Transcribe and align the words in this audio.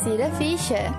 Insira 0.00 0.30
ficha. 0.30 0.96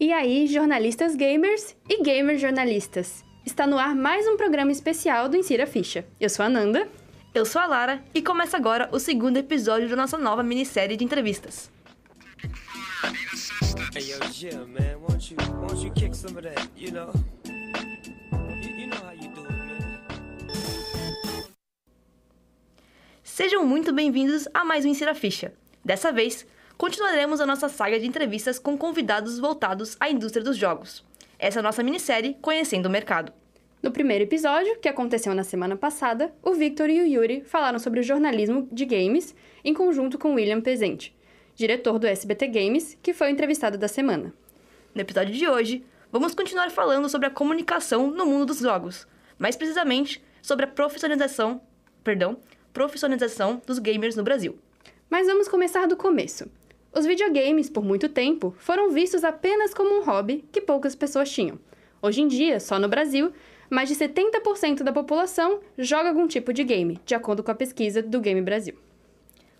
E 0.00 0.12
aí, 0.12 0.48
jornalistas 0.48 1.14
gamers 1.14 1.76
e 1.88 2.02
gamers 2.02 2.40
jornalistas. 2.40 3.24
Está 3.46 3.64
no 3.64 3.78
ar 3.78 3.94
mais 3.94 4.26
um 4.26 4.36
programa 4.36 4.72
especial 4.72 5.28
do 5.28 5.36
Insira 5.36 5.68
Ficha. 5.68 6.04
Eu 6.20 6.28
sou 6.28 6.44
a 6.44 6.48
Nanda. 6.48 6.88
Eu 7.32 7.46
sou 7.46 7.62
a 7.62 7.66
Lara 7.66 8.02
e 8.12 8.20
começa 8.20 8.56
agora 8.56 8.88
o 8.90 8.98
segundo 8.98 9.36
episódio 9.36 9.88
da 9.88 9.94
nossa 9.94 10.18
nova 10.18 10.42
minissérie 10.42 10.96
de 10.96 11.04
entrevistas. 11.04 11.70
Hey 13.94 14.02
yo, 14.02 14.18
yeah, 14.42 14.66
man. 14.66 14.98
Why 14.98 15.06
don't 15.06 15.30
you, 15.30 15.36
why 15.36 15.68
don't 15.68 15.84
you 15.84 15.92
kick 15.92 16.16
some 16.16 16.36
of 16.36 16.42
that, 16.42 16.68
you 16.76 16.90
know? 16.90 17.12
You, 17.44 18.70
you 18.80 18.86
know 18.88 18.96
how 18.96 19.12
you 19.12 19.28
do 19.32 19.42
it, 19.42 19.52
man. 19.52 20.00
Sejam 23.22 23.64
muito 23.64 23.92
bem-vindos 23.92 24.48
a 24.52 24.64
mais 24.64 24.84
um 24.84 24.88
Insira 24.88 25.14
Ficha. 25.14 25.52
Dessa 25.84 26.10
vez, 26.10 26.46
continuaremos 26.78 27.42
a 27.42 27.46
nossa 27.46 27.68
saga 27.68 28.00
de 28.00 28.06
entrevistas 28.06 28.58
com 28.58 28.78
convidados 28.78 29.38
voltados 29.38 29.96
à 30.00 30.08
indústria 30.08 30.42
dos 30.42 30.56
jogos. 30.56 31.04
Essa 31.38 31.58
é 31.58 31.60
a 31.60 31.62
nossa 31.62 31.82
minissérie 31.82 32.38
Conhecendo 32.40 32.86
o 32.86 32.90
Mercado. 32.90 33.32
No 33.82 33.90
primeiro 33.90 34.24
episódio, 34.24 34.78
que 34.80 34.88
aconteceu 34.88 35.34
na 35.34 35.44
semana 35.44 35.76
passada, 35.76 36.34
o 36.42 36.54
Victor 36.54 36.88
e 36.88 37.02
o 37.02 37.06
Yuri 37.06 37.42
falaram 37.44 37.78
sobre 37.78 38.00
o 38.00 38.02
jornalismo 38.02 38.66
de 38.72 38.86
games 38.86 39.34
em 39.62 39.74
conjunto 39.74 40.18
com 40.18 40.32
William 40.32 40.62
Pezente, 40.62 41.14
diretor 41.54 41.98
do 41.98 42.06
SBT 42.06 42.48
Games, 42.48 42.96
que 43.02 43.12
foi 43.12 43.28
o 43.28 43.30
entrevistado 43.30 43.76
da 43.76 43.86
semana. 43.86 44.32
No 44.94 45.02
episódio 45.02 45.34
de 45.34 45.46
hoje, 45.46 45.84
vamos 46.10 46.34
continuar 46.34 46.70
falando 46.70 47.10
sobre 47.10 47.26
a 47.26 47.30
comunicação 47.30 48.10
no 48.10 48.24
mundo 48.24 48.46
dos 48.46 48.60
jogos, 48.60 49.06
mais 49.38 49.54
precisamente 49.54 50.24
sobre 50.40 50.64
a 50.64 50.68
profissionalização, 50.68 51.60
perdão, 52.02 52.38
profissionalização 52.72 53.60
dos 53.66 53.78
gamers 53.78 54.16
no 54.16 54.24
Brasil. 54.24 54.58
Mas 55.08 55.26
vamos 55.26 55.48
começar 55.48 55.86
do 55.86 55.96
começo. 55.96 56.50
Os 56.92 57.06
videogames, 57.06 57.68
por 57.68 57.84
muito 57.84 58.08
tempo, 58.08 58.54
foram 58.58 58.90
vistos 58.90 59.24
apenas 59.24 59.74
como 59.74 59.98
um 59.98 60.04
hobby 60.04 60.44
que 60.50 60.60
poucas 60.60 60.94
pessoas 60.94 61.30
tinham. 61.30 61.58
Hoje 62.00 62.22
em 62.22 62.28
dia, 62.28 62.58
só 62.60 62.78
no 62.78 62.88
Brasil, 62.88 63.32
mais 63.70 63.88
de 63.88 63.96
70% 63.96 64.82
da 64.82 64.92
população 64.92 65.60
joga 65.78 66.08
algum 66.08 66.26
tipo 66.26 66.52
de 66.52 66.62
game, 66.64 67.00
de 67.04 67.14
acordo 67.14 67.42
com 67.42 67.50
a 67.50 67.54
pesquisa 67.54 68.02
do 68.02 68.20
Game 68.20 68.40
Brasil. 68.42 68.74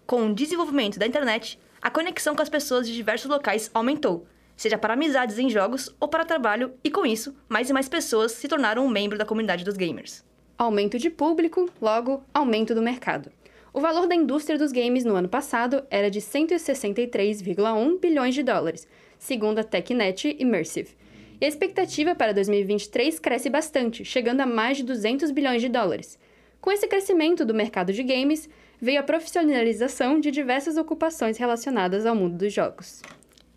Com 0.06 0.26
o 0.26 0.34
desenvolvimento 0.34 0.98
da 0.98 1.06
internet, 1.06 1.58
a 1.80 1.90
conexão 1.90 2.34
com 2.34 2.42
as 2.42 2.48
pessoas 2.48 2.86
de 2.86 2.94
diversos 2.94 3.30
locais 3.30 3.70
aumentou, 3.74 4.26
seja 4.56 4.78
para 4.78 4.94
amizades 4.94 5.38
em 5.38 5.50
jogos 5.50 5.94
ou 5.98 6.08
para 6.08 6.24
trabalho, 6.24 6.72
e 6.82 6.90
com 6.90 7.04
isso, 7.04 7.34
mais 7.48 7.68
e 7.68 7.72
mais 7.72 7.88
pessoas 7.88 8.32
se 8.32 8.48
tornaram 8.48 8.84
um 8.84 8.90
membro 8.90 9.18
da 9.18 9.24
comunidade 9.24 9.64
dos 9.64 9.76
gamers. 9.76 10.24
Aumento 10.56 10.98
de 10.98 11.10
público, 11.10 11.68
logo, 11.80 12.22
aumento 12.32 12.74
do 12.74 12.82
mercado. 12.82 13.30
O 13.74 13.80
valor 13.80 14.06
da 14.06 14.14
indústria 14.14 14.56
dos 14.56 14.70
games 14.70 15.04
no 15.04 15.16
ano 15.16 15.28
passado 15.28 15.82
era 15.90 16.08
de 16.08 16.20
163,1 16.20 17.98
bilhões 17.98 18.32
de 18.32 18.40
dólares, 18.44 18.86
segundo 19.18 19.58
a 19.58 19.64
TechNet 19.64 20.36
Immersive. 20.38 20.96
E 21.40 21.44
a 21.44 21.48
expectativa 21.48 22.14
para 22.14 22.32
2023 22.32 23.18
cresce 23.18 23.50
bastante, 23.50 24.04
chegando 24.04 24.42
a 24.42 24.46
mais 24.46 24.76
de 24.76 24.84
200 24.84 25.32
bilhões 25.32 25.60
de 25.60 25.68
dólares. 25.68 26.16
Com 26.60 26.70
esse 26.70 26.86
crescimento 26.86 27.44
do 27.44 27.52
mercado 27.52 27.92
de 27.92 28.04
games, 28.04 28.48
veio 28.80 29.00
a 29.00 29.02
profissionalização 29.02 30.20
de 30.20 30.30
diversas 30.30 30.76
ocupações 30.76 31.36
relacionadas 31.36 32.06
ao 32.06 32.14
mundo 32.14 32.38
dos 32.38 32.52
jogos. 32.52 33.02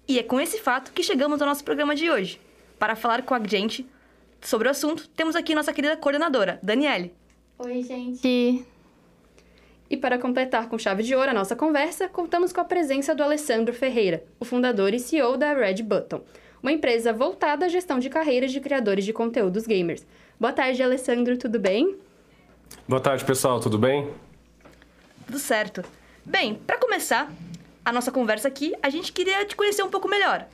E 0.07 0.17
é 0.17 0.23
com 0.23 0.41
esse 0.41 0.57
fato 0.57 0.93
que 0.93 1.03
chegamos 1.03 1.43
ao 1.43 1.47
nosso 1.47 1.63
programa 1.63 1.93
de 1.93 2.09
hoje. 2.09 2.41
Para 2.79 2.95
falar 2.95 3.21
com 3.21 3.35
a 3.35 3.47
gente 3.47 3.85
sobre 4.41 4.67
o 4.67 4.71
assunto, 4.71 5.07
temos 5.09 5.35
aqui 5.35 5.53
nossa 5.53 5.71
querida 5.71 5.95
coordenadora, 5.95 6.59
Daniele. 6.63 7.13
Oi, 7.59 7.83
gente. 7.83 8.65
E 9.89 9.95
para 9.95 10.17
completar 10.17 10.67
com 10.67 10.77
chave 10.77 11.01
de 11.01 11.15
ouro 11.15 11.29
a 11.31 11.33
nossa 11.33 11.55
conversa, 11.55 12.09
contamos 12.09 12.51
com 12.51 12.59
a 12.59 12.65
presença 12.65 13.15
do 13.15 13.23
Alessandro 13.23 13.73
Ferreira, 13.73 14.23
o 14.39 14.43
fundador 14.43 14.93
e 14.93 14.99
CEO 14.99 15.37
da 15.37 15.53
Red 15.53 15.81
Button, 15.81 16.21
uma 16.61 16.73
empresa 16.73 17.13
voltada 17.13 17.65
à 17.65 17.69
gestão 17.69 17.97
de 17.97 18.09
carreiras 18.09 18.51
de 18.51 18.59
criadores 18.59 19.05
de 19.05 19.13
conteúdos 19.13 19.65
gamers. 19.65 20.05
Boa 20.37 20.51
tarde, 20.51 20.83
Alessandro, 20.83 21.37
tudo 21.37 21.57
bem? 21.57 21.95
Boa 22.87 22.99
tarde, 22.99 23.23
pessoal, 23.23 23.61
tudo 23.61 23.77
bem? 23.77 24.11
Tudo 25.25 25.39
certo. 25.39 25.83
Bem, 26.25 26.55
para 26.55 26.77
começar 26.77 27.31
a 27.85 27.91
nossa 27.93 28.11
conversa 28.11 28.49
aqui, 28.49 28.73
a 28.83 28.89
gente 28.89 29.13
queria 29.13 29.45
te 29.45 29.55
conhecer 29.55 29.83
um 29.83 29.89
pouco 29.89 30.09
melhor. 30.09 30.45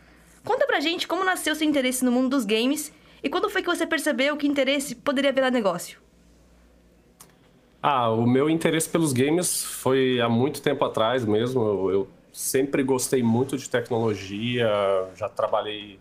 Conta 0.46 0.68
pra 0.68 0.80
gente 0.80 1.08
como 1.08 1.24
nasceu 1.24 1.56
seu 1.56 1.68
interesse 1.68 2.06
no 2.06 2.12
mundo 2.12 2.30
dos 2.30 2.46
games 2.46 2.94
e 3.24 3.30
quando 3.30 3.50
foi 3.50 3.64
que 3.64 3.70
você 3.70 3.88
percebeu 3.88 4.38
que 4.38 4.46
interesse 4.46 4.94
poderia 4.94 5.32
virar 5.32 5.50
negócio. 5.50 6.03
Ah, 7.86 8.10
o 8.10 8.26
meu 8.26 8.50
interesse 8.50 8.88
pelos 8.88 9.12
games 9.12 9.62
foi 9.62 10.22
há 10.22 10.30
muito 10.30 10.62
tempo 10.62 10.86
atrás 10.86 11.26
mesmo. 11.26 11.62
Eu, 11.62 11.92
eu 11.92 12.08
sempre 12.32 12.82
gostei 12.82 13.22
muito 13.22 13.58
de 13.58 13.70
tecnologia, 13.70 14.70
já 15.18 15.28
trabalhei 15.28 16.00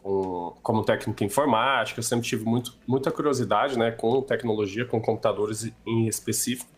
com, 0.00 0.54
como 0.62 0.84
técnico 0.84 1.24
em 1.24 1.26
informática, 1.26 1.98
eu 1.98 2.04
sempre 2.04 2.28
tive 2.28 2.44
muito, 2.44 2.74
muita 2.86 3.10
curiosidade 3.10 3.76
né, 3.76 3.90
com 3.90 4.22
tecnologia, 4.22 4.84
com 4.84 5.00
computadores 5.00 5.72
em 5.84 6.06
específico. 6.06 6.70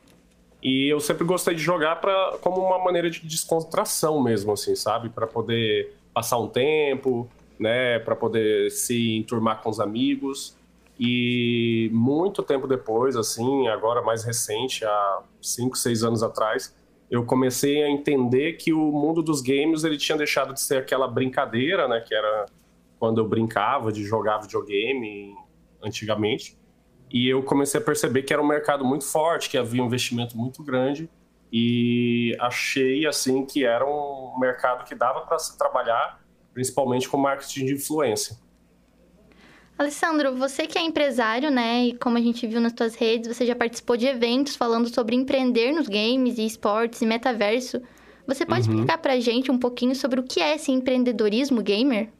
E 0.62 0.90
eu 0.90 1.00
sempre 1.00 1.24
gostei 1.24 1.54
de 1.54 1.60
jogar 1.60 1.96
pra, 1.96 2.38
como 2.40 2.62
uma 2.62 2.78
maneira 2.82 3.10
de 3.10 3.20
descontração 3.26 4.22
mesmo, 4.22 4.52
assim, 4.52 4.74
sabe? 4.74 5.10
Para 5.10 5.26
poder 5.26 5.94
passar 6.14 6.38
um 6.38 6.48
tempo, 6.48 7.28
né? 7.60 7.98
Para 7.98 8.16
poder 8.16 8.70
se 8.70 9.18
enturmar 9.18 9.60
com 9.60 9.68
os 9.68 9.80
amigos. 9.80 10.56
E 10.98 11.90
muito 11.92 12.42
tempo 12.42 12.66
depois, 12.68 13.16
assim, 13.16 13.66
agora 13.68 14.00
mais 14.02 14.24
recente, 14.24 14.84
há 14.84 15.22
5, 15.40 15.76
6 15.76 16.04
anos 16.04 16.22
atrás, 16.22 16.74
eu 17.10 17.24
comecei 17.24 17.82
a 17.82 17.90
entender 17.90 18.54
que 18.54 18.72
o 18.72 18.92
mundo 18.92 19.22
dos 19.22 19.40
games 19.40 19.84
ele 19.84 19.96
tinha 19.96 20.16
deixado 20.16 20.52
de 20.54 20.60
ser 20.60 20.78
aquela 20.78 21.08
brincadeira, 21.08 21.88
né? 21.88 22.00
Que 22.00 22.14
era 22.14 22.46
quando 22.98 23.20
eu 23.20 23.28
brincava 23.28 23.92
de 23.92 24.04
jogar 24.04 24.38
videogame 24.38 25.34
antigamente. 25.82 26.58
E 27.10 27.28
eu 27.28 27.42
comecei 27.42 27.80
a 27.80 27.84
perceber 27.84 28.22
que 28.22 28.32
era 28.32 28.42
um 28.42 28.46
mercado 28.46 28.84
muito 28.84 29.04
forte, 29.04 29.50
que 29.50 29.58
havia 29.58 29.82
um 29.82 29.86
investimento 29.86 30.36
muito 30.36 30.62
grande. 30.62 31.08
E 31.52 32.36
achei, 32.40 33.06
assim, 33.06 33.44
que 33.44 33.64
era 33.64 33.86
um 33.86 34.36
mercado 34.40 34.84
que 34.84 34.94
dava 34.94 35.20
para 35.20 35.38
se 35.38 35.56
trabalhar, 35.56 36.20
principalmente 36.52 37.08
com 37.08 37.16
marketing 37.16 37.66
de 37.66 37.74
influência. 37.74 38.36
Alessandro, 39.78 40.36
você 40.36 40.66
que 40.66 40.78
é 40.78 40.82
empresário, 40.82 41.50
né? 41.50 41.86
E 41.86 41.98
como 41.98 42.16
a 42.16 42.20
gente 42.20 42.46
viu 42.46 42.60
nas 42.60 42.72
suas 42.76 42.94
redes, 42.94 43.28
você 43.34 43.44
já 43.46 43.54
participou 43.56 43.96
de 43.96 44.06
eventos 44.06 44.54
falando 44.56 44.88
sobre 44.88 45.16
empreender 45.16 45.72
nos 45.72 45.88
games 45.88 46.38
e 46.38 46.46
esportes 46.46 47.02
e 47.02 47.06
metaverso. 47.06 47.80
Você 48.26 48.46
pode 48.46 48.62
Uhum. 48.62 48.62
explicar 48.62 48.98
pra 48.98 49.18
gente 49.20 49.50
um 49.50 49.58
pouquinho 49.58 49.94
sobre 49.96 50.20
o 50.20 50.24
que 50.24 50.40
é 50.40 50.54
esse 50.54 50.70
empreendedorismo 50.72 51.60
gamer? 51.62 52.12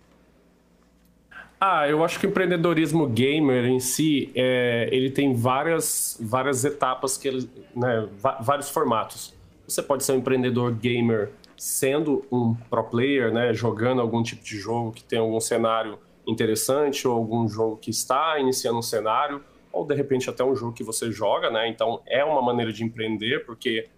Ah, 1.60 1.88
eu 1.88 2.04
acho 2.04 2.20
que 2.20 2.26
o 2.26 2.30
empreendedorismo 2.30 3.06
gamer 3.08 3.64
em 3.64 3.80
si, 3.80 4.30
é, 4.34 4.88
ele 4.92 5.10
tem 5.10 5.34
várias, 5.34 6.16
várias 6.20 6.64
etapas, 6.64 7.16
que 7.16 7.28
ele, 7.28 7.48
né, 7.74 8.08
vários 8.40 8.68
formatos. 8.68 9.34
Você 9.66 9.82
pode 9.82 10.04
ser 10.04 10.12
um 10.12 10.16
empreendedor 10.16 10.72
gamer 10.74 11.32
sendo 11.56 12.26
um 12.30 12.54
pro 12.68 12.84
player, 12.84 13.32
né, 13.32 13.54
jogando 13.54 14.00
algum 14.02 14.22
tipo 14.22 14.44
de 14.44 14.58
jogo 14.58 14.92
que 14.92 15.02
tem 15.02 15.18
algum 15.18 15.40
cenário 15.40 15.98
interessante 16.26 17.06
ou 17.06 17.14
algum 17.14 17.48
jogo 17.48 17.76
que 17.76 17.90
está 17.90 18.38
iniciando 18.38 18.78
um 18.78 18.82
cenário 18.82 19.42
ou 19.72 19.84
de 19.84 19.94
repente 19.94 20.30
até 20.30 20.44
um 20.44 20.54
jogo 20.54 20.72
que 20.72 20.84
você 20.84 21.10
joga, 21.10 21.50
né? 21.50 21.68
Então 21.68 22.00
é 22.06 22.24
uma 22.24 22.40
maneira 22.40 22.72
de 22.72 22.84
empreender 22.84 23.44
porque 23.44 23.88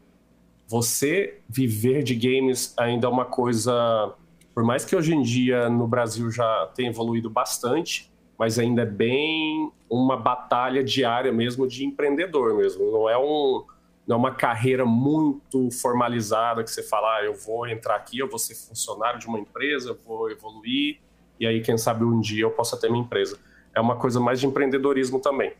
você 0.66 1.40
viver 1.48 2.02
de 2.02 2.14
games 2.14 2.74
ainda 2.76 3.06
é 3.06 3.10
uma 3.10 3.24
coisa 3.24 4.14
por 4.54 4.64
mais 4.64 4.84
que 4.84 4.96
hoje 4.96 5.14
em 5.14 5.20
dia 5.20 5.68
no 5.68 5.86
Brasil 5.86 6.30
já 6.30 6.66
tenha 6.74 6.88
evoluído 6.88 7.28
bastante, 7.28 8.10
mas 8.38 8.58
ainda 8.58 8.82
é 8.82 8.86
bem 8.86 9.70
uma 9.88 10.16
batalha 10.16 10.82
diária 10.82 11.30
mesmo 11.30 11.68
de 11.68 11.84
empreendedor 11.84 12.54
mesmo. 12.56 12.90
Não 12.90 13.08
é 13.08 13.18
um 13.18 13.64
não 14.06 14.16
é 14.16 14.18
uma 14.18 14.34
carreira 14.34 14.86
muito 14.86 15.68
formalizada 15.72 16.62
que 16.62 16.70
você 16.70 16.82
fala, 16.82 17.16
ah, 17.16 17.24
eu 17.24 17.34
vou 17.34 17.66
entrar 17.66 17.96
aqui, 17.96 18.20
eu 18.20 18.28
vou 18.28 18.38
ser 18.38 18.54
funcionário 18.54 19.18
de 19.18 19.26
uma 19.26 19.38
empresa, 19.38 19.90
eu 19.90 19.96
vou 19.96 20.30
evoluir 20.30 21.00
e 21.38 21.46
aí 21.46 21.60
quem 21.60 21.76
sabe 21.76 22.04
um 22.04 22.20
dia 22.20 22.44
eu 22.44 22.50
possa 22.50 22.76
ter 22.76 22.90
minha 22.90 23.02
empresa. 23.02 23.38
É 23.74 23.80
uma 23.80 23.96
coisa 23.96 24.18
mais 24.18 24.40
de 24.40 24.46
empreendedorismo 24.46 25.20
também. 25.20 25.52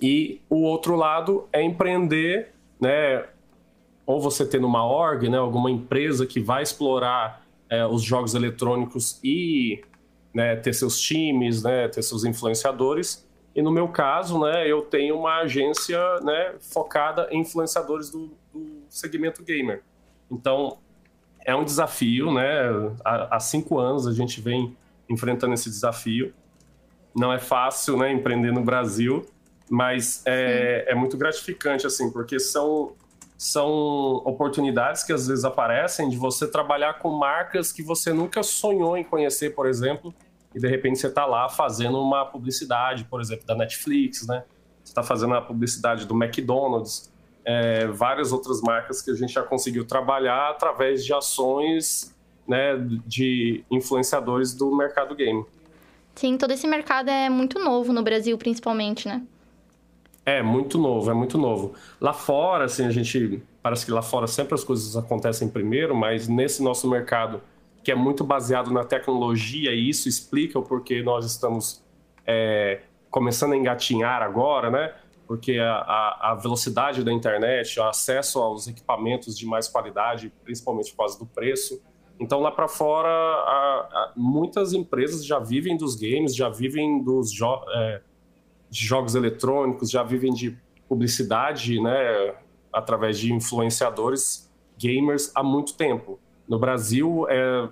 E 0.00 0.40
o 0.48 0.62
outro 0.62 0.96
lado 0.96 1.48
é 1.52 1.62
empreender, 1.62 2.52
né? 2.80 3.24
Ou 4.06 4.20
você 4.20 4.46
ter 4.46 4.60
numa 4.60 4.84
org, 4.84 5.28
né? 5.28 5.38
Alguma 5.38 5.70
empresa 5.70 6.26
que 6.26 6.40
vai 6.40 6.62
explorar 6.62 7.44
é, 7.68 7.86
os 7.86 8.02
jogos 8.02 8.34
eletrônicos 8.34 9.20
e 9.22 9.82
né, 10.34 10.56
ter 10.56 10.72
seus 10.72 11.00
times, 11.00 11.62
né? 11.62 11.88
Ter 11.88 12.02
seus 12.02 12.24
influenciadores. 12.24 13.26
E 13.54 13.62
no 13.62 13.70
meu 13.70 13.88
caso, 13.88 14.38
né? 14.40 14.66
Eu 14.66 14.82
tenho 14.82 15.18
uma 15.18 15.40
agência, 15.40 15.98
né? 16.20 16.54
Focada 16.60 17.28
em 17.30 17.40
influenciadores 17.40 18.10
do, 18.10 18.30
do 18.52 18.82
segmento 18.88 19.42
gamer. 19.42 19.82
Então 20.30 20.78
é 21.44 21.54
um 21.54 21.64
desafio, 21.64 22.32
né? 22.32 22.70
Há, 23.04 23.36
há 23.36 23.40
cinco 23.40 23.78
anos 23.78 24.06
a 24.06 24.12
gente 24.12 24.40
vem 24.40 24.76
enfrentando 25.10 25.52
esse 25.52 25.68
desafio. 25.68 26.32
Não 27.14 27.32
é 27.32 27.38
fácil, 27.38 27.96
né? 27.96 28.12
Empreender 28.12 28.52
no 28.52 28.62
Brasil 28.62 29.26
mas 29.70 30.22
é, 30.26 30.86
é, 30.88 30.94
muito 30.96 31.16
gratificante, 31.16 31.86
assim, 31.86 32.10
porque 32.10 32.40
são, 32.40 32.92
são 33.38 33.70
oportunidades 34.24 35.04
que 35.04 35.12
às 35.12 35.28
vezes 35.28 35.44
aparecem 35.44 36.08
de 36.08 36.16
você 36.16 36.48
trabalhar 36.48 36.98
com 36.98 37.10
marcas 37.10 37.70
que 37.70 37.80
você 37.80 38.12
nunca 38.12 38.42
sonhou 38.42 38.96
em 38.96 39.04
conhecer, 39.04 39.54
por 39.54 39.68
exemplo, 39.68 40.12
e 40.52 40.58
de 40.58 40.66
repente 40.66 40.98
você 40.98 41.06
está 41.06 41.24
lá 41.24 41.48
fazendo 41.48 42.02
uma 42.02 42.26
publicidade, 42.26 43.04
por 43.04 43.20
exemplo, 43.20 43.46
da 43.46 43.54
Netflix, 43.54 44.26
né? 44.26 44.42
Você 44.82 44.90
está 44.90 45.04
fazendo 45.04 45.34
a 45.34 45.40
publicidade 45.40 46.04
do 46.04 46.20
McDonald's, 46.20 47.12
é, 47.44 47.86
várias 47.86 48.32
outras 48.32 48.60
marcas 48.60 49.00
que 49.00 49.12
a 49.12 49.14
gente 49.14 49.32
já 49.32 49.42
conseguiu 49.44 49.86
trabalhar 49.86 50.50
através 50.50 51.04
de 51.04 51.14
ações 51.14 52.12
né, 52.50 52.76
de 53.06 53.64
influenciadores 53.70 54.52
do 54.52 54.74
mercado 54.74 55.14
game. 55.14 55.44
Sim, 56.16 56.36
todo 56.36 56.50
esse 56.50 56.66
mercado 56.66 57.08
é 57.08 57.30
muito 57.30 57.60
novo 57.60 57.92
no 57.92 58.02
Brasil, 58.02 58.36
principalmente, 58.36 59.06
né? 59.06 59.22
É, 60.26 60.42
muito 60.42 60.76
novo, 60.76 61.10
é 61.10 61.14
muito 61.14 61.38
novo. 61.38 61.74
Lá 62.00 62.12
fora, 62.12 62.64
assim, 62.64 62.84
a 62.84 62.90
gente. 62.90 63.40
Parece 63.62 63.86
que 63.86 63.92
lá 63.92 64.02
fora 64.02 64.26
sempre 64.26 64.54
as 64.54 64.64
coisas 64.64 64.96
acontecem 64.96 65.48
primeiro, 65.48 65.94
mas 65.94 66.26
nesse 66.26 66.62
nosso 66.62 66.88
mercado, 66.90 67.40
que 67.84 67.92
é 67.92 67.94
muito 67.94 68.24
baseado 68.24 68.70
na 68.70 68.84
tecnologia, 68.84 69.72
e 69.72 69.88
isso 69.88 70.08
explica 70.08 70.58
o 70.58 70.62
porquê 70.62 71.02
nós 71.02 71.24
estamos 71.24 71.82
é, 72.26 72.80
começando 73.10 73.52
a 73.52 73.56
engatinhar 73.56 74.22
agora, 74.22 74.70
né? 74.70 74.94
Porque 75.26 75.58
a, 75.58 75.74
a, 75.74 76.32
a, 76.32 76.34
velocidade 76.34 77.04
da 77.04 77.12
internet, 77.12 77.78
o 77.78 77.84
acesso 77.84 78.40
aos 78.40 78.66
equipamentos 78.66 79.38
de 79.38 79.46
mais 79.46 79.68
qualidade, 79.68 80.32
principalmente 80.42 80.90
por 80.90 80.98
causa 80.98 81.18
do 81.18 81.26
preço. 81.26 81.80
Então, 82.20 82.38
lá 82.40 82.50
para 82.50 82.68
fora, 82.68 83.08
a, 83.08 84.12
muitas 84.14 84.74
empresas 84.74 85.24
já 85.24 85.38
vivem 85.38 85.76
dos 85.76 85.96
games, 85.96 86.36
já 86.36 86.48
vivem 86.48 87.02
dos 87.02 87.32
jogos. 87.32 87.66
É, 87.74 88.02
de 88.70 88.86
jogos 88.86 89.16
eletrônicos, 89.16 89.90
já 89.90 90.02
vivem 90.02 90.32
de 90.32 90.56
publicidade, 90.88 91.80
né, 91.80 92.34
através 92.72 93.18
de 93.18 93.32
influenciadores 93.32 94.48
gamers 94.78 95.30
há 95.34 95.42
muito 95.42 95.74
tempo. 95.74 96.18
No 96.48 96.58
Brasil, 96.58 97.26
é, 97.28 97.68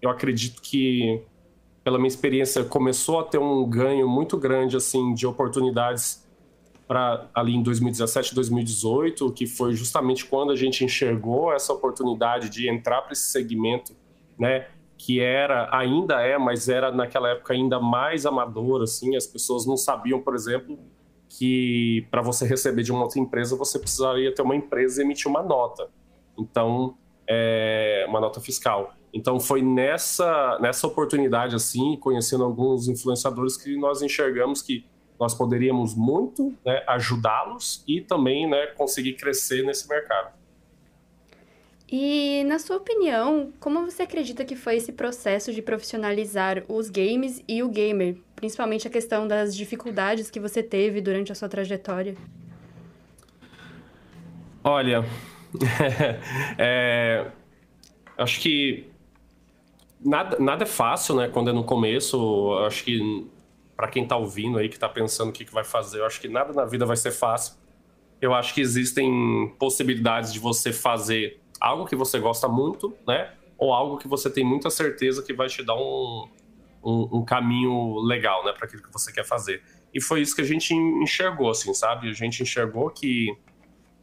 eu 0.00 0.10
acredito 0.10 0.60
que, 0.60 1.22
pela 1.82 1.98
minha 1.98 2.08
experiência, 2.08 2.62
começou 2.64 3.20
a 3.20 3.24
ter 3.24 3.38
um 3.38 3.68
ganho 3.68 4.06
muito 4.08 4.36
grande 4.36 4.76
assim 4.76 5.14
de 5.14 5.26
oportunidades 5.26 6.21
para 6.92 7.26
ali 7.34 7.54
em 7.54 7.62
2017, 7.62 8.34
2018, 8.34 9.32
que 9.32 9.46
foi 9.46 9.72
justamente 9.72 10.26
quando 10.26 10.52
a 10.52 10.56
gente 10.56 10.84
enxergou 10.84 11.50
essa 11.50 11.72
oportunidade 11.72 12.50
de 12.50 12.68
entrar 12.68 13.00
para 13.00 13.14
esse 13.14 13.30
segmento, 13.30 13.96
né, 14.38 14.66
que 14.98 15.18
era, 15.18 15.74
ainda 15.74 16.20
é, 16.20 16.36
mas 16.36 16.68
era 16.68 16.92
naquela 16.92 17.30
época 17.30 17.54
ainda 17.54 17.80
mais 17.80 18.26
amador, 18.26 18.82
assim, 18.82 19.16
as 19.16 19.26
pessoas 19.26 19.64
não 19.64 19.74
sabiam, 19.74 20.20
por 20.20 20.34
exemplo, 20.34 20.78
que 21.30 22.06
para 22.10 22.20
você 22.20 22.46
receber 22.46 22.82
de 22.82 22.92
uma 22.92 23.04
outra 23.04 23.18
empresa, 23.18 23.56
você 23.56 23.78
precisaria 23.78 24.34
ter 24.34 24.42
uma 24.42 24.54
empresa 24.54 25.00
e 25.00 25.04
emitir 25.06 25.30
uma 25.30 25.42
nota. 25.42 25.88
Então, 26.38 26.98
é, 27.26 28.04
uma 28.06 28.20
nota 28.20 28.38
fiscal. 28.38 28.92
Então, 29.14 29.40
foi 29.40 29.62
nessa, 29.62 30.58
nessa 30.60 30.86
oportunidade, 30.86 31.56
assim, 31.56 31.96
conhecendo 31.96 32.44
alguns 32.44 32.86
influenciadores, 32.86 33.56
que 33.56 33.78
nós 33.78 34.02
enxergamos 34.02 34.60
que 34.60 34.84
nós 35.22 35.34
poderíamos 35.34 35.94
muito 35.94 36.52
né, 36.66 36.82
ajudá-los 36.88 37.84
e 37.86 38.00
também 38.00 38.50
né, 38.50 38.66
conseguir 38.76 39.12
crescer 39.12 39.64
nesse 39.64 39.88
mercado. 39.88 40.32
E, 41.88 42.42
na 42.44 42.58
sua 42.58 42.78
opinião, 42.78 43.52
como 43.60 43.84
você 43.84 44.02
acredita 44.02 44.44
que 44.44 44.56
foi 44.56 44.78
esse 44.78 44.90
processo 44.90 45.52
de 45.52 45.62
profissionalizar 45.62 46.64
os 46.68 46.90
games 46.90 47.40
e 47.46 47.62
o 47.62 47.68
gamer? 47.68 48.16
Principalmente 48.34 48.88
a 48.88 48.90
questão 48.90 49.28
das 49.28 49.54
dificuldades 49.54 50.28
que 50.28 50.40
você 50.40 50.60
teve 50.60 51.00
durante 51.00 51.30
a 51.30 51.36
sua 51.36 51.48
trajetória. 51.48 52.16
Olha, 54.64 55.04
é, 56.58 57.30
acho 58.18 58.40
que 58.40 58.88
nada, 60.04 60.36
nada 60.40 60.64
é 60.64 60.66
fácil, 60.66 61.14
né? 61.14 61.28
Quando 61.28 61.50
é 61.50 61.52
no 61.52 61.62
começo, 61.62 62.58
acho 62.66 62.82
que 62.82 63.30
para 63.82 63.90
quem 63.90 64.04
está 64.04 64.16
ouvindo 64.16 64.58
aí, 64.58 64.68
que 64.68 64.76
está 64.76 64.88
pensando 64.88 65.30
o 65.30 65.32
que, 65.32 65.44
que 65.44 65.52
vai 65.52 65.64
fazer, 65.64 65.98
eu 65.98 66.06
acho 66.06 66.20
que 66.20 66.28
nada 66.28 66.52
na 66.52 66.64
vida 66.64 66.86
vai 66.86 66.96
ser 66.96 67.10
fácil. 67.10 67.56
Eu 68.20 68.32
acho 68.32 68.54
que 68.54 68.60
existem 68.60 69.52
possibilidades 69.58 70.32
de 70.32 70.38
você 70.38 70.72
fazer 70.72 71.40
algo 71.60 71.84
que 71.84 71.96
você 71.96 72.20
gosta 72.20 72.46
muito, 72.46 72.96
né? 73.04 73.34
Ou 73.58 73.72
algo 73.72 73.98
que 73.98 74.06
você 74.06 74.30
tem 74.30 74.44
muita 74.44 74.70
certeza 74.70 75.20
que 75.20 75.32
vai 75.34 75.48
te 75.48 75.64
dar 75.64 75.74
um, 75.74 76.28
um, 76.80 77.08
um 77.18 77.24
caminho 77.24 77.98
legal, 78.02 78.44
né, 78.44 78.52
para 78.52 78.66
aquilo 78.66 78.84
que 78.84 78.92
você 78.92 79.12
quer 79.12 79.24
fazer. 79.24 79.60
E 79.92 80.00
foi 80.00 80.20
isso 80.20 80.36
que 80.36 80.42
a 80.42 80.46
gente 80.46 80.72
enxergou, 80.72 81.50
assim, 81.50 81.74
sabe? 81.74 82.08
A 82.08 82.12
gente 82.12 82.40
enxergou 82.40 82.88
que 82.88 83.36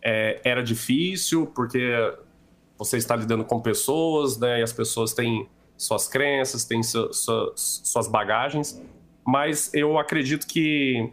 é, 0.03 0.41
era 0.43 0.61
difícil, 0.61 1.47
porque 1.55 1.95
você 2.77 2.97
está 2.97 3.15
lidando 3.15 3.45
com 3.45 3.61
pessoas, 3.61 4.37
né? 4.37 4.59
E 4.59 4.61
as 4.61 4.73
pessoas 4.73 5.13
têm 5.13 5.47
suas 5.77 6.09
crenças, 6.09 6.65
têm 6.65 6.83
su, 6.83 7.13
su, 7.13 7.53
suas 7.55 8.09
bagagens. 8.09 8.77
Mas 9.31 9.71
eu 9.75 9.99
acredito 9.99 10.47
que, 10.47 11.07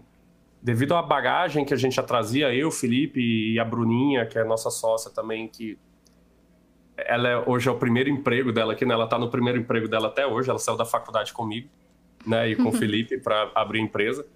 devido 0.62 0.94
à 0.94 1.02
bagagem 1.02 1.66
que 1.66 1.74
a 1.74 1.76
gente 1.76 1.96
já 1.96 2.02
trazia, 2.02 2.54
eu, 2.54 2.70
Felipe 2.70 3.20
e 3.20 3.58
a 3.58 3.64
Bruninha, 3.64 4.24
que 4.24 4.38
é 4.38 4.44
nossa 4.44 4.70
sócia 4.70 5.10
também, 5.10 5.46
que 5.46 5.78
ela 6.96 7.28
é, 7.28 7.36
hoje 7.46 7.68
é 7.68 7.70
o 7.72 7.76
primeiro 7.76 8.08
emprego 8.08 8.50
dela 8.52 8.72
aqui, 8.72 8.86
né? 8.86 8.94
Ela 8.94 9.04
está 9.04 9.18
no 9.18 9.30
primeiro 9.30 9.58
emprego 9.58 9.86
dela 9.86 10.08
até 10.08 10.26
hoje. 10.26 10.48
Ela 10.48 10.58
saiu 10.58 10.78
da 10.78 10.86
faculdade 10.86 11.34
comigo, 11.34 11.68
né? 12.26 12.48
E 12.48 12.56
com 12.56 12.70
o 12.70 12.72
Felipe 12.78 13.18
para 13.18 13.50
abrir 13.54 13.80
empresa. 13.80 14.26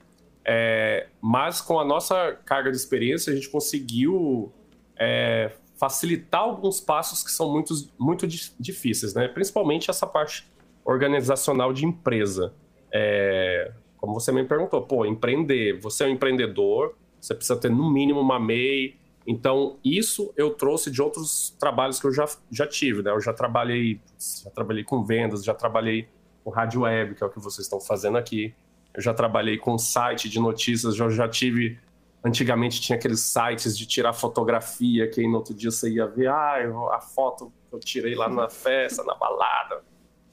É, 0.45 1.07
mas 1.19 1.63
com 1.63 1.81
a 1.81 1.85
nossa 1.85 2.39
carga 2.45 2.71
de 2.71 2.77
experiência, 2.77 3.33
a 3.33 3.35
gente 3.35 3.49
conseguiu 3.49 4.53
é, 4.95 5.53
facilitar 5.79 6.43
alguns 6.43 6.83
passos 6.83 7.25
que 7.25 7.31
são 7.31 7.51
muito, 7.51 7.73
muito 7.99 8.27
difíceis, 8.27 9.15
né? 9.15 9.27
Principalmente 9.27 9.89
essa 9.89 10.07
parte 10.07 10.47
organizacional 10.85 11.73
de 11.73 11.87
empresa. 11.87 12.53
É, 12.93 13.73
como 13.97 14.15
você 14.15 14.33
me 14.33 14.45
perguntou, 14.45 14.83
pô, 14.83 15.05
empreender. 15.05 15.79
Você 15.81 16.05
é 16.05 16.07
um 16.07 16.11
empreendedor, 16.11 16.95
você 17.21 17.35
precisa 17.35 17.59
ter 17.59 17.71
no 17.71 17.91
mínimo 17.91 18.21
uma 18.21 18.39
MEI, 18.39 18.99
então, 19.27 19.79
isso 19.85 20.33
eu 20.37 20.55
trouxe 20.55 20.91
de 20.91 21.01
outros 21.01 21.55
trabalhos 21.61 22.01
que 22.01 22.07
eu 22.07 22.13
já, 22.13 22.27
já 22.51 22.67
tive, 22.67 23.03
né? 23.03 23.11
Eu 23.11 23.21
já 23.21 23.33
trabalhei, 23.33 24.01
já 24.43 24.51
trabalhei 24.51 24.83
com 24.83 25.05
vendas, 25.05 25.45
já 25.45 25.55
trabalhei 25.55 26.09
com 26.43 26.51
rádio 26.51 26.81
web, 26.81 27.15
que 27.15 27.23
é 27.23 27.27
o 27.27 27.31
que 27.31 27.39
vocês 27.39 27.67
estão 27.67 27.81
fazendo 27.81 28.17
aqui. 28.17 28.55
Eu 28.95 29.03
já 29.03 29.13
trabalhei 29.13 29.59
com 29.59 29.77
site 29.79 30.29
de 30.29 30.41
notícias, 30.41 30.99
eu 30.99 31.11
já 31.11 31.29
tive 31.29 31.79
Antigamente 32.23 32.83
tinha 32.83 32.99
aqueles 32.99 33.21
sites 33.21 33.77
de 33.77 33.87
tirar 33.87 34.13
fotografia, 34.13 35.09
que 35.09 35.21
aí 35.21 35.27
no 35.27 35.37
outro 35.37 35.55
dia 35.55 35.71
você 35.71 35.91
ia 35.91 36.07
ver, 36.07 36.29
ah, 36.29 36.59
a 36.93 37.01
foto 37.01 37.51
que 37.69 37.75
eu 37.75 37.81
tirei 37.81 38.15
lá 38.15 38.29
na 38.29 38.49
festa, 38.51 39.03
na 39.03 39.15
balada. 39.15 39.83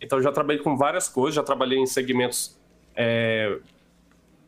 Então 0.02 0.18
eu 0.18 0.24
já 0.24 0.32
trabalhei 0.32 0.62
com 0.62 0.76
várias 0.76 1.08
coisas, 1.08 1.36
já 1.36 1.44
trabalhei 1.44 1.80
em 1.80 1.86
segmentos, 1.86 2.57
é, 3.00 3.60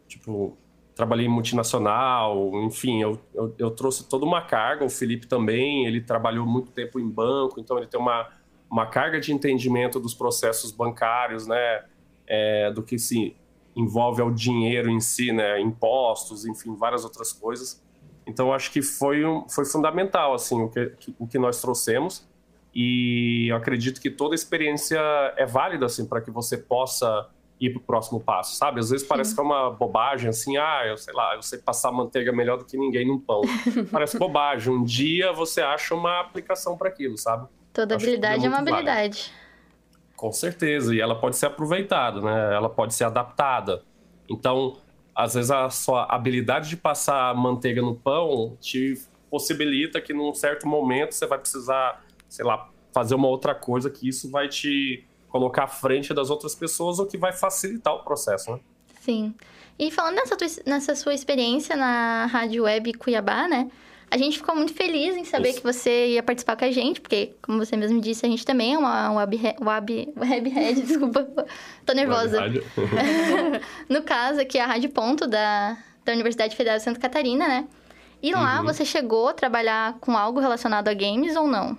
tipo, 0.08 0.58
trabalhei 0.96 1.28
em 1.28 1.30
multinacional, 1.30 2.52
enfim, 2.64 3.00
eu, 3.00 3.22
eu, 3.34 3.54
eu, 3.60 3.72
trouxe 3.72 4.10
toda 4.10 4.26
uma 4.26 4.42
carga. 4.42 4.84
O 4.84 4.90
Felipe 4.90 5.28
também, 5.28 5.86
ele 5.86 6.02
trabalhou 6.02 6.48
muito 6.48 6.72
tempo 6.72 7.00
em 7.00 7.08
banco, 7.08 7.60
então 7.60 7.78
ele 7.78 7.86
tem 7.86 8.00
uma, 8.00 8.28
uma 8.70 8.88
carga 8.88 9.20
de 9.20 9.32
entendimento 9.32 10.00
dos 10.00 10.16
processos 10.16 10.72
bancários, 10.72 11.46
né? 11.46 11.86
É, 12.28 12.72
do 12.72 12.84
que 12.84 13.00
se 13.00 13.36
envolve 13.76 14.22
ao 14.22 14.32
dinheiro 14.32 14.90
em 14.90 15.00
si, 15.00 15.32
né? 15.32 15.62
Impostos, 15.62 16.46
enfim, 16.46 16.76
várias 16.76 17.04
outras 17.04 17.32
coisas. 17.32 17.82
Então, 18.26 18.52
acho 18.52 18.72
que 18.72 18.82
foi, 18.82 19.24
um, 19.24 19.48
foi 19.48 19.66
fundamental, 19.66 20.34
assim, 20.34 20.60
o 20.62 20.70
que, 20.70 20.92
o 21.18 21.28
que 21.28 21.38
nós 21.38 21.62
trouxemos. 21.62 22.28
E 22.74 23.48
eu 23.50 23.56
acredito 23.56 24.02
que 24.02 24.10
toda 24.10 24.36
experiência 24.36 25.00
é 25.38 25.46
válida, 25.46 25.86
assim, 25.86 26.06
para 26.06 26.22
que 26.22 26.30
você 26.30 26.58
possa 26.58 27.30
ir 27.60 27.72
para 27.72 27.80
o 27.80 27.84
próximo 27.84 28.20
passo, 28.20 28.56
sabe? 28.56 28.80
Às 28.80 28.90
vezes 28.90 29.06
parece 29.06 29.34
que 29.36 29.40
é 29.40 29.44
uma 29.44 29.70
bobagem, 29.72 30.30
assim, 30.30 30.58
ah, 30.58 30.84
eu 30.86 30.98
sei 30.98 31.14
lá, 31.14 31.36
eu 31.36 31.42
sei 31.42 31.60
passar 31.60 31.92
manteiga 31.92 32.32
melhor 32.32 32.58
do 32.58 32.66
que 32.66 32.78
ninguém 32.78 33.06
num 33.06 33.20
pão. 33.20 33.42
parece 33.92 34.18
bobagem. 34.18 34.74
Um 34.74 34.84
dia 34.84 35.34
você 35.34 35.62
acha 35.62 35.94
uma 35.94 36.22
aplicação 36.22 36.78
para 36.78 36.88
aquilo, 36.88 37.18
sabe? 37.18 37.48
Toda 37.74 37.96
Acho 37.96 38.06
habilidade 38.06 38.44
é, 38.44 38.46
é 38.46 38.50
uma 38.50 38.60
habilidade. 38.60 39.32
Com 40.16 40.32
certeza, 40.32 40.96
e 40.96 41.02
ela 41.02 41.20
pode 41.20 41.36
ser 41.36 41.48
aproveitada, 41.48 42.22
né? 42.22 42.56
Ela 42.56 42.70
pode 42.70 42.94
ser 42.94 43.04
adaptada. 43.04 43.84
Então, 44.30 44.78
às 45.16 45.34
vezes 45.34 45.52
a 45.52 45.70
sua 45.70 46.06
habilidade 46.10 46.70
de 46.70 46.78
passar 46.78 47.36
manteiga 47.36 47.82
no 47.82 47.96
pão 47.96 48.58
te 48.62 49.02
possibilita 49.30 50.02
que 50.02 50.14
num 50.14 50.34
certo 50.34 50.68
momento 50.68 51.14
você 51.14 51.28
vai 51.28 51.38
precisar, 51.38 52.04
sei 52.28 52.46
lá, 52.46 52.70
fazer 52.94 53.16
uma 53.16 53.28
outra 53.28 53.54
coisa 53.54 53.90
que 53.90 54.08
isso 54.08 54.30
vai 54.30 54.48
te 54.48 55.06
colocar 55.30 55.64
à 55.64 55.68
frente 55.68 56.14
das 56.14 56.30
outras 56.30 56.56
pessoas, 56.56 57.00
o 57.00 57.06
que 57.06 57.18
vai 57.18 57.32
facilitar 57.32 57.94
o 57.94 58.04
processo, 58.04 58.52
né? 58.52 58.60
Sim. 59.02 59.34
E 59.78 59.90
falando 59.92 60.16
nessa, 60.16 60.36
tua, 60.36 60.48
nessa 60.66 60.96
sua 60.96 61.14
experiência 61.14 61.76
na 61.76 62.26
Rádio 62.26 62.64
Web 62.64 62.94
Cuiabá, 62.94 63.48
né? 63.48 63.70
A 64.12 64.18
gente 64.18 64.40
ficou 64.40 64.56
muito 64.56 64.74
feliz 64.74 65.16
em 65.16 65.24
saber 65.24 65.50
Isso. 65.50 65.60
que 65.60 65.64
você 65.64 66.08
ia 66.08 66.24
participar 66.24 66.58
com 66.58 66.66
a 66.66 66.72
gente, 66.72 67.00
porque, 67.00 67.34
como 67.44 67.64
você 67.64 67.78
mesmo 67.78 68.02
disse, 68.02 68.26
a 68.26 68.30
gente 68.30 68.44
também 68.44 68.74
é 68.74 68.78
uma 68.78 69.12
web, 69.14 69.40
web, 69.62 70.14
web 70.18 70.50
head, 70.50 70.82
desculpa, 70.82 71.46
tô 71.86 71.94
nervosa. 71.94 72.40
no 73.88 74.02
caso, 74.02 74.42
aqui 74.42 74.58
é 74.58 74.62
a 74.64 74.66
Rádio 74.66 74.90
Ponto 74.90 75.28
da, 75.28 75.78
da 76.04 76.12
Universidade 76.12 76.56
Federal 76.56 76.78
de 76.80 76.84
Santa 76.84 77.00
Catarina, 77.00 77.48
né? 77.48 77.68
E 78.22 78.34
lá 78.34 78.60
Uhum. 78.60 78.66
você 78.66 78.84
chegou 78.84 79.30
a 79.30 79.34
trabalhar 79.34 79.98
com 80.02 80.18
algo 80.18 80.40
relacionado 80.40 80.88
a 80.88 80.94
games 80.94 81.36
ou 81.36 81.48
não? 81.48 81.78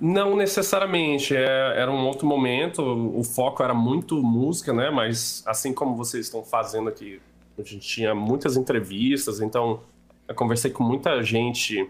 Não 0.00 0.34
necessariamente, 0.34 1.36
é- 1.36 1.74
era 1.76 1.90
um 1.90 2.06
outro 2.06 2.26
momento, 2.26 2.82
o 2.82 3.22
foco 3.22 3.62
era 3.62 3.74
muito 3.74 4.22
música, 4.22 4.72
né? 4.72 4.88
Mas 4.90 5.42
assim 5.46 5.74
como 5.74 5.94
vocês 5.94 6.26
estão 6.26 6.42
fazendo 6.42 6.88
aqui, 6.88 7.20
a 7.58 7.62
gente 7.62 7.80
tinha 7.80 8.14
muitas 8.14 8.56
entrevistas, 8.56 9.40
então 9.40 9.82
eu 10.26 10.34
conversei 10.34 10.70
com 10.70 10.82
muita 10.82 11.22
gente, 11.22 11.86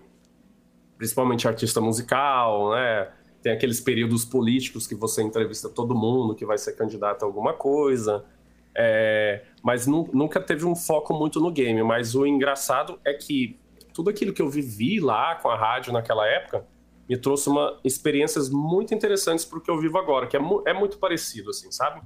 principalmente 0.98 1.46
artista 1.46 1.80
musical, 1.80 2.72
né? 2.72 3.08
Tem 3.42 3.52
aqueles 3.52 3.80
períodos 3.80 4.24
políticos 4.24 4.86
que 4.88 4.94
você 4.94 5.22
entrevista 5.22 5.68
todo 5.68 5.94
mundo 5.94 6.34
que 6.34 6.44
vai 6.44 6.58
ser 6.58 6.72
candidato 6.72 7.22
a 7.22 7.26
alguma 7.26 7.52
coisa. 7.52 8.24
É, 8.74 9.44
mas 9.62 9.86
nu- 9.86 10.08
nunca 10.12 10.40
teve 10.40 10.64
um 10.66 10.74
foco 10.74 11.14
muito 11.14 11.40
no 11.40 11.50
game. 11.50 11.82
Mas 11.82 12.14
o 12.14 12.26
engraçado 12.26 12.98
é 13.04 13.14
que 13.14 13.58
tudo 13.94 14.10
aquilo 14.10 14.32
que 14.32 14.42
eu 14.42 14.48
vivi 14.50 15.00
lá 15.00 15.36
com 15.36 15.48
a 15.48 15.56
rádio 15.56 15.92
naquela 15.92 16.26
época 16.26 16.64
me 17.10 17.18
trouxe 17.18 17.48
uma 17.48 17.76
experiências 17.82 18.48
muito 18.48 18.94
interessantes 18.94 19.44
para 19.44 19.58
o 19.58 19.60
que 19.60 19.68
eu 19.68 19.80
vivo 19.80 19.98
agora, 19.98 20.28
que 20.28 20.36
é, 20.36 20.38
mu- 20.40 20.62
é 20.64 20.72
muito 20.72 20.96
parecido, 20.96 21.50
assim, 21.50 21.72
sabe? 21.72 22.00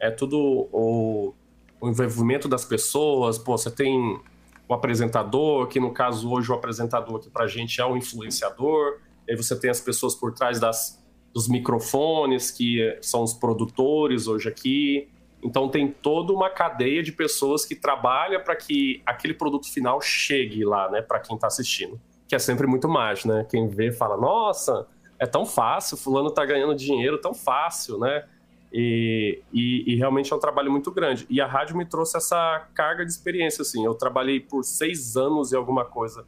É 0.00 0.10
tudo 0.10 0.68
o, 0.72 1.32
o 1.80 1.88
envolvimento 1.88 2.48
das 2.48 2.64
pessoas. 2.64 3.38
Pô, 3.38 3.56
você 3.56 3.70
tem 3.70 4.20
o 4.68 4.74
apresentador, 4.74 5.68
que 5.68 5.78
no 5.78 5.92
caso 5.92 6.28
hoje 6.28 6.50
o 6.50 6.54
apresentador 6.56 7.18
aqui 7.18 7.30
pra 7.30 7.46
gente 7.46 7.80
é 7.80 7.84
o 7.84 7.96
influenciador. 7.96 8.98
Aí 9.30 9.36
você 9.36 9.54
tem 9.56 9.70
as 9.70 9.80
pessoas 9.80 10.16
por 10.16 10.34
trás 10.34 10.58
das, 10.58 11.00
dos 11.32 11.48
microfones, 11.48 12.50
que 12.50 12.98
são 13.00 13.22
os 13.22 13.34
produtores 13.34 14.26
hoje 14.26 14.48
aqui. 14.48 15.08
Então 15.40 15.68
tem 15.68 15.86
toda 15.86 16.32
uma 16.32 16.50
cadeia 16.50 17.00
de 17.00 17.12
pessoas 17.12 17.64
que 17.64 17.76
trabalha 17.76 18.40
para 18.40 18.56
que 18.56 19.00
aquele 19.06 19.34
produto 19.34 19.72
final 19.72 20.00
chegue 20.00 20.64
lá, 20.64 20.90
né, 20.90 21.00
para 21.00 21.20
quem 21.20 21.36
está 21.36 21.46
assistindo, 21.46 22.00
que 22.28 22.34
é 22.34 22.38
sempre 22.38 22.66
muito 22.66 22.88
mágico, 22.88 23.28
né? 23.28 23.46
Quem 23.48 23.66
vê 23.66 23.90
fala: 23.90 24.16
"Nossa, 24.16 24.86
é 25.18 25.26
tão 25.26 25.44
fácil, 25.44 25.96
fulano 25.96 26.30
tá 26.30 26.44
ganhando 26.44 26.74
dinheiro 26.74 27.18
tão 27.18 27.34
fácil, 27.34 27.98
né?" 27.98 28.24
E, 28.72 29.42
e, 29.52 29.94
e 29.94 29.96
realmente 29.96 30.32
é 30.32 30.36
um 30.36 30.38
trabalho 30.38 30.70
muito 30.70 30.90
grande. 30.90 31.26
E 31.30 31.40
a 31.40 31.46
rádio 31.46 31.76
me 31.76 31.86
trouxe 31.86 32.18
essa 32.18 32.68
carga 32.74 33.04
de 33.04 33.10
experiência, 33.10 33.62
assim. 33.62 33.84
Eu 33.84 33.94
trabalhei 33.94 34.40
por 34.40 34.62
seis 34.62 35.16
anos 35.16 35.52
e 35.52 35.56
alguma 35.56 35.84
coisa 35.84 36.26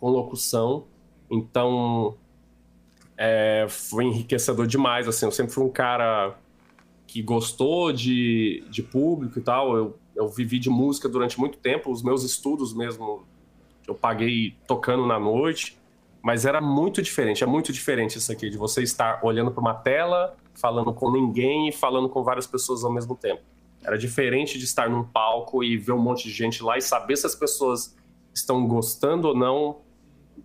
com 0.00 0.08
locução, 0.08 0.86
então 1.30 2.16
é, 3.16 3.66
foi 3.68 4.06
enriquecedor 4.06 4.66
demais, 4.66 5.06
assim. 5.06 5.26
Eu 5.26 5.32
sempre 5.32 5.52
fui 5.52 5.62
um 5.62 5.70
cara 5.70 6.36
que 7.06 7.22
gostou 7.22 7.92
de, 7.92 8.64
de 8.70 8.82
público 8.82 9.38
e 9.38 9.42
tal. 9.42 9.76
Eu, 9.76 9.98
eu 10.16 10.28
vivi 10.28 10.58
de 10.58 10.70
música 10.70 11.08
durante 11.08 11.38
muito 11.38 11.58
tempo, 11.58 11.92
os 11.92 12.02
meus 12.02 12.24
estudos 12.24 12.72
mesmo, 12.72 13.24
eu 13.86 13.94
paguei 13.94 14.54
tocando 14.66 15.06
na 15.06 15.18
noite, 15.18 15.78
mas 16.22 16.44
era 16.44 16.60
muito 16.60 17.00
diferente, 17.00 17.42
é 17.42 17.46
muito 17.46 17.72
diferente 17.72 18.18
isso 18.18 18.30
aqui, 18.30 18.50
de 18.50 18.58
você 18.58 18.82
estar 18.82 19.20
olhando 19.24 19.50
para 19.50 19.60
uma 19.60 19.74
tela, 19.74 20.36
falando 20.54 20.92
com 20.92 21.10
ninguém 21.10 21.68
e 21.68 21.72
falando 21.72 22.08
com 22.08 22.22
várias 22.22 22.46
pessoas 22.46 22.84
ao 22.84 22.92
mesmo 22.92 23.16
tempo. 23.16 23.42
Era 23.82 23.96
diferente 23.96 24.58
de 24.58 24.64
estar 24.64 24.90
num 24.90 25.02
palco 25.02 25.64
e 25.64 25.76
ver 25.76 25.92
um 25.92 25.98
monte 25.98 26.24
de 26.24 26.30
gente 26.30 26.62
lá 26.62 26.76
e 26.76 26.82
saber 26.82 27.16
se 27.16 27.26
as 27.26 27.34
pessoas 27.34 27.96
estão 28.34 28.66
gostando 28.66 29.28
ou 29.28 29.34
não, 29.34 29.80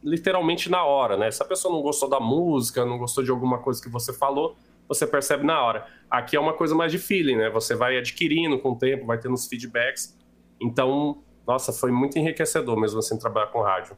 literalmente 0.02 0.70
na 0.70 0.84
hora, 0.86 1.18
né? 1.18 1.30
Se 1.32 1.42
a 1.42 1.46
pessoa 1.46 1.74
não 1.74 1.82
gostou 1.82 2.10
da 2.10 2.20
música, 2.20 2.86
não 2.86 2.98
gostou 2.98 3.24
de 3.24 3.32
alguma 3.32 3.58
coisa 3.58 3.82
que 3.82 3.90
você 3.90 4.14
falou, 4.14 4.56
você 4.88 5.06
percebe 5.06 5.44
na 5.44 5.62
hora. 5.62 5.86
Aqui 6.10 6.36
é 6.36 6.40
uma 6.40 6.54
coisa 6.54 6.74
mais 6.74 6.92
de 6.92 6.98
feeling, 6.98 7.36
né? 7.36 7.50
Você 7.50 7.76
vai 7.76 7.98
adquirindo 7.98 8.58
com 8.60 8.72
o 8.72 8.76
tempo, 8.76 9.06
vai 9.06 9.18
tendo 9.18 9.34
os 9.34 9.48
feedbacks. 9.48 10.18
Então, 10.62 11.22
nossa, 11.48 11.72
foi 11.72 11.92
muito 11.92 12.18
enriquecedor 12.18 12.80
mesmo 12.80 13.00
assim 13.00 13.18
trabalhar 13.18 13.48
com 13.48 13.62
rádio. 13.62 13.98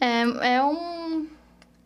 É, 0.00 0.54
é 0.54 0.64
um. 0.64 1.26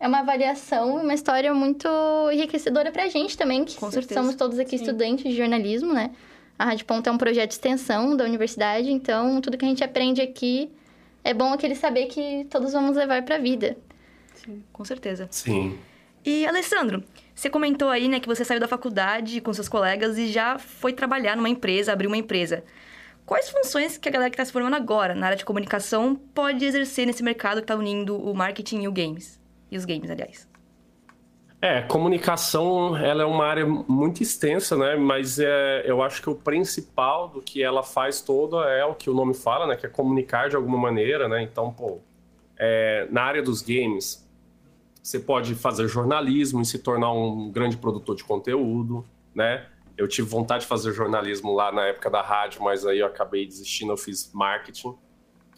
É 0.01 0.09
uma 0.09 0.23
variação, 0.23 0.97
uma 0.97 1.15
história 1.15 1.55
muito 1.55 1.89
enriquecedora 2.31 2.93
pra 2.93 3.09
gente 3.09 3.39
também, 3.39 3.65
que 3.65 3.77
Com 3.77 3.91
certeza. 3.91 4.21
somos 4.21 4.35
todos 4.35 4.59
aqui 4.59 4.77
estudantes 4.77 5.25
de 5.25 5.37
jornalismo, 5.37 5.95
né? 5.95 6.11
A 6.59 6.67
Rádio 6.67 6.85
Ponta 6.85 7.09
é 7.09 7.13
um 7.13 7.17
projeto 7.17 7.49
de 7.51 7.55
extensão 7.55 8.15
da 8.17 8.25
universidade, 8.25 8.91
então 8.91 9.41
tudo 9.41 9.57
que 9.57 9.65
a 9.65 9.69
gente 9.69 9.83
aprende 9.83 10.21
aqui 10.21 10.71
é 11.23 11.33
bom 11.33 11.53
aquele 11.53 11.75
saber 11.75 12.07
que 12.07 12.47
todos 12.51 12.73
vamos 12.73 12.97
levar 12.97 13.23
pra 13.23 13.39
vida. 13.39 13.79
Com 14.73 14.85
certeza. 14.85 15.27
Sim. 15.31 15.79
E, 16.25 16.47
Alessandro, 16.47 17.03
você 17.35 17.49
comentou 17.49 17.89
aí, 17.89 18.09
né, 18.09 18.21
que 18.21 18.29
você 18.29 18.45
saiu 18.45 18.61
da 18.61 18.69
faculdade 18.69 19.41
com 19.41 19.53
seus 19.55 19.69
colegas 19.69 20.19
e 20.19 20.27
já 20.27 20.59
foi 20.59 20.93
trabalhar 20.93 21.37
numa 21.37 21.49
empresa, 21.49 21.93
abriu 21.93 22.11
uma 22.11 22.17
empresa. 22.17 22.63
Quais 23.27 23.49
funções 23.49 23.97
que 23.97 24.09
a 24.09 24.13
galera 24.13 24.31
que 24.31 24.35
está 24.35 24.45
se 24.45 24.53
formando 24.53 24.75
agora 24.75 25.15
na 25.15 25.27
área 25.27 25.39
de 25.39 25.45
comunicação 25.45 26.15
pode 26.15 26.65
exercer 26.65 27.07
nesse 27.07 27.23
mercado 27.23 27.57
que 27.57 27.65
está 27.65 27.75
unindo 27.75 28.17
o 28.17 28.35
marketing 28.35 28.83
e 28.83 28.89
o 28.89 28.93
games? 28.93 29.41
E 29.71 29.77
os 29.77 29.85
games, 29.85 30.11
aliás. 30.11 30.47
É, 31.61 31.81
comunicação, 31.81 32.95
ela 32.95 33.23
é 33.23 33.25
uma 33.25 33.47
área 33.47 33.65
muito 33.65 34.23
extensa, 34.23 34.77
né? 34.77 34.97
Mas 34.97 35.39
é, 35.39 35.83
eu 35.87 36.03
acho 36.03 36.21
que 36.21 36.29
o 36.29 36.35
principal 36.35 37.29
do 37.29 37.41
que 37.41 37.63
ela 37.63 37.83
faz 37.83 38.21
toda 38.21 38.69
é 38.69 38.85
o 38.85 38.95
que 38.95 39.09
o 39.09 39.15
nome 39.15 39.33
fala, 39.33 39.67
né? 39.67 39.75
Que 39.75 39.87
é 39.87 39.89
comunicar 39.89 40.51
de 40.51 40.57
alguma 40.57 40.77
maneira, 40.77 41.27
né? 41.27 41.43
Então, 41.43 41.73
pô, 41.73 42.01
é, 42.59 43.09
na 43.11 43.23
área 43.23 43.43
dos 43.43 43.63
games, 43.63 44.29
você 45.03 45.19
pode 45.19 45.55
fazer 45.55 45.89
jornalismo 45.89 46.61
e 46.61 46.67
se 46.67 46.79
tornar 46.79 47.13
um 47.13 47.51
grande 47.51 47.79
produtor 47.79 48.15
de 48.15 48.25
conteúdo, 48.25 49.03
né? 49.35 49.67
Eu 49.97 50.09
tive 50.09 50.29
vontade 50.29 50.63
de 50.63 50.69
fazer 50.69 50.93
jornalismo 50.93 51.55
lá 51.55 51.71
na 51.71 51.87
época 51.87 52.11
da 52.11 52.21
rádio, 52.21 52.63
mas 52.63 52.85
aí 52.85 52.99
eu 52.99 53.07
acabei 53.07 53.47
desistindo, 53.47 53.93
eu 53.93 53.97
fiz 53.97 54.31
marketing, 54.33 54.95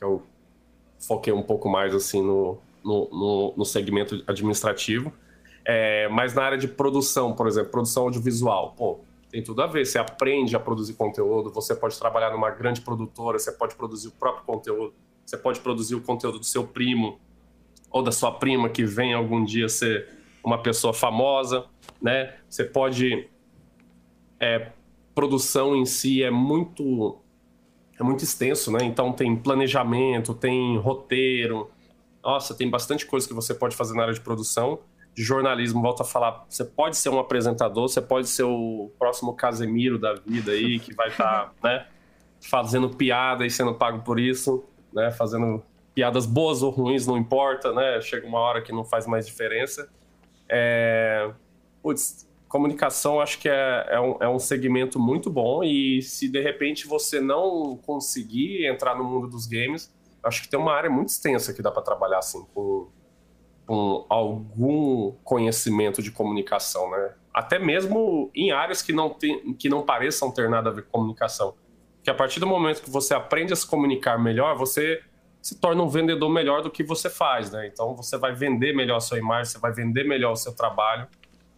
eu 0.01 0.23
foquei 0.99 1.33
um 1.33 1.43
pouco 1.43 1.69
mais 1.69 1.95
assim 1.95 2.23
no, 2.23 2.59
no, 2.85 3.09
no, 3.11 3.55
no 3.57 3.65
segmento 3.65 4.23
administrativo. 4.27 5.13
É, 5.65 6.09
mas 6.09 6.35
na 6.35 6.43
área 6.43 6.59
de 6.59 6.69
produção, 6.69 7.33
por 7.33 7.49
exemplo, 7.49 7.71
produção 7.71 8.05
audiovisual, 8.05 8.75
pô, 8.77 9.01
tem 9.31 9.43
tudo 9.43 9.63
a 9.63 9.67
ver. 9.67 9.85
Você 9.85 9.99
aprende 9.99 10.55
a 10.55 10.61
produzir 10.61 10.95
conteúdo, 10.95 11.51
você 11.51 11.75
pode 11.75 11.99
trabalhar 11.99 12.31
numa 12.31 12.51
grande 12.51 12.81
produtora, 12.81 13.39
você 13.39 13.51
pode 13.51 13.75
produzir 13.75 14.09
o 14.09 14.13
próprio 14.13 14.45
conteúdo, 14.45 14.95
você 15.25 15.37
pode 15.37 15.61
produzir 15.61 15.95
o 15.97 16.01
conteúdo 16.01 16.39
do 16.39 16.47
seu 16.47 16.67
primo 16.67 17.19
ou 17.91 18.03
da 18.03 18.13
sua 18.13 18.33
prima 18.33 18.69
que 18.69 18.85
vem 18.85 19.13
algum 19.13 19.45
dia 19.45 19.69
ser 19.69 20.09
uma 20.45 20.63
pessoa 20.63 20.95
famosa, 20.95 21.65
né? 22.01 22.35
Você 22.49 22.63
pode 22.63 23.29
é, 24.41 24.71
produção 25.15 25.75
em 25.75 25.87
si 25.87 26.23
é 26.23 26.31
muito 26.31 27.19
é 27.99 28.03
muito 28.03 28.23
extenso, 28.23 28.71
né? 28.71 28.81
Então 28.83 29.13
tem 29.13 29.35
planejamento, 29.35 30.35
tem 30.35 30.77
roteiro. 30.77 31.71
Nossa, 32.23 32.55
tem 32.55 32.69
bastante 32.69 33.07
coisa 33.07 33.27
que 33.27 33.33
você 33.33 33.55
pode 33.55 33.75
fazer 33.75 33.95
na 33.95 34.03
área 34.03 34.15
de 34.15 34.21
produção. 34.21 34.81
De 35.15 35.23
jornalismo, 35.23 35.81
volta 35.81 36.03
a 36.03 36.07
falar, 36.07 36.45
você 36.47 36.63
pode 36.63 36.99
ser 36.99 37.09
um 37.09 37.19
apresentador, 37.19 37.89
você 37.89 38.03
pode 38.03 38.29
ser 38.29 38.43
o 38.43 38.93
próximo 38.99 39.33
Casemiro 39.35 39.99
da 39.99 40.13
vida 40.13 40.53
aí, 40.53 40.79
que 40.79 40.93
vai 40.95 41.09
estar, 41.09 41.55
né, 41.65 41.87
fazendo 42.39 42.91
piada 42.91 43.47
e 43.47 43.51
sendo 43.51 43.73
pago 43.73 44.03
por 44.03 44.21
isso, 44.21 44.63
né, 44.93 45.11
fazendo 45.11 45.63
piadas 45.95 46.27
boas 46.27 46.63
ou 46.63 46.71
ruins, 46.71 47.07
não 47.07 47.17
importa, 47.17 47.73
né, 47.73 47.99
chega 48.03 48.27
uma 48.27 48.39
hora 48.39 48.61
que 48.61 48.73
não 48.73 48.85
faz 48.85 49.07
mais 49.07 49.27
diferença. 49.27 49.89
É... 50.51 51.31
Putz, 51.83 52.26
comunicação 52.49 53.21
acho 53.21 53.39
que 53.39 53.49
é, 53.49 53.87
é, 53.91 54.01
um, 54.01 54.17
é 54.21 54.29
um 54.29 54.39
segmento 54.39 54.99
muito 54.99 55.31
bom 55.31 55.63
e 55.65 56.01
se 56.03 56.29
de 56.29 56.41
repente 56.41 56.87
você 56.87 57.21
não 57.21 57.77
conseguir 57.85 58.67
entrar 58.67 58.97
no 58.97 59.05
mundo 59.05 59.29
dos 59.29 59.47
games, 59.47 59.93
acho 60.23 60.43
que 60.43 60.49
tem 60.49 60.59
uma 60.59 60.73
área 60.73 60.91
muito 60.91 61.09
extensa 61.09 61.53
que 61.53 61.63
dá 61.63 61.71
para 61.71 61.83
trabalhar 61.83 62.19
assim 62.19 62.45
com, 62.55 62.89
com 63.67 64.07
algum 64.09 65.13
conhecimento 65.25 66.03
de 66.03 66.11
comunicação, 66.11 66.91
né? 66.91 67.15
Até 67.33 67.59
mesmo 67.59 68.31
em 68.35 68.51
áreas 68.51 68.81
que 68.81 68.93
não, 68.93 69.11
tem, 69.11 69.53
que 69.55 69.69
não 69.69 69.83
pareçam 69.83 70.31
ter 70.31 70.49
nada 70.49 70.71
a 70.71 70.73
ver 70.73 70.83
com 70.85 70.93
comunicação. 70.93 71.55
Que 72.03 72.09
a 72.09 72.15
partir 72.15 72.41
do 72.41 72.47
momento 72.47 72.83
que 72.83 72.89
você 72.89 73.13
aprende 73.13 73.53
a 73.53 73.57
se 73.57 73.67
comunicar 73.67 74.19
melhor, 74.19 74.57
você 74.57 75.03
se 75.43 75.61
torna 75.61 75.83
um 75.83 75.89
vendedor 75.89 76.31
melhor 76.31 76.63
do 76.63 76.71
que 76.71 76.83
você 76.83 77.11
faz, 77.11 77.53
né? 77.53 77.67
Então 77.67 77.95
você 77.95 78.17
vai 78.17 78.35
vender 78.35 78.75
melhor 78.75 78.97
a 78.97 79.01
sua 79.01 79.19
imagem, 79.19 79.53
você 79.53 79.59
vai 79.59 79.73
vender 79.73 80.05
melhor 80.05 80.33
o 80.33 80.37
seu 80.37 80.55
trabalho. 80.57 81.07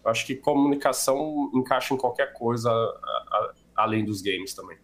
Eu 0.04 0.10
acho 0.10 0.26
que 0.26 0.34
comunicação 0.34 1.50
encaixa 1.54 1.94
em 1.94 1.96
qualquer 1.96 2.32
coisa 2.32 2.70
a, 2.70 2.72
a, 2.74 3.52
além 3.76 4.04
dos 4.04 4.22
games 4.22 4.54
também. 4.54 4.76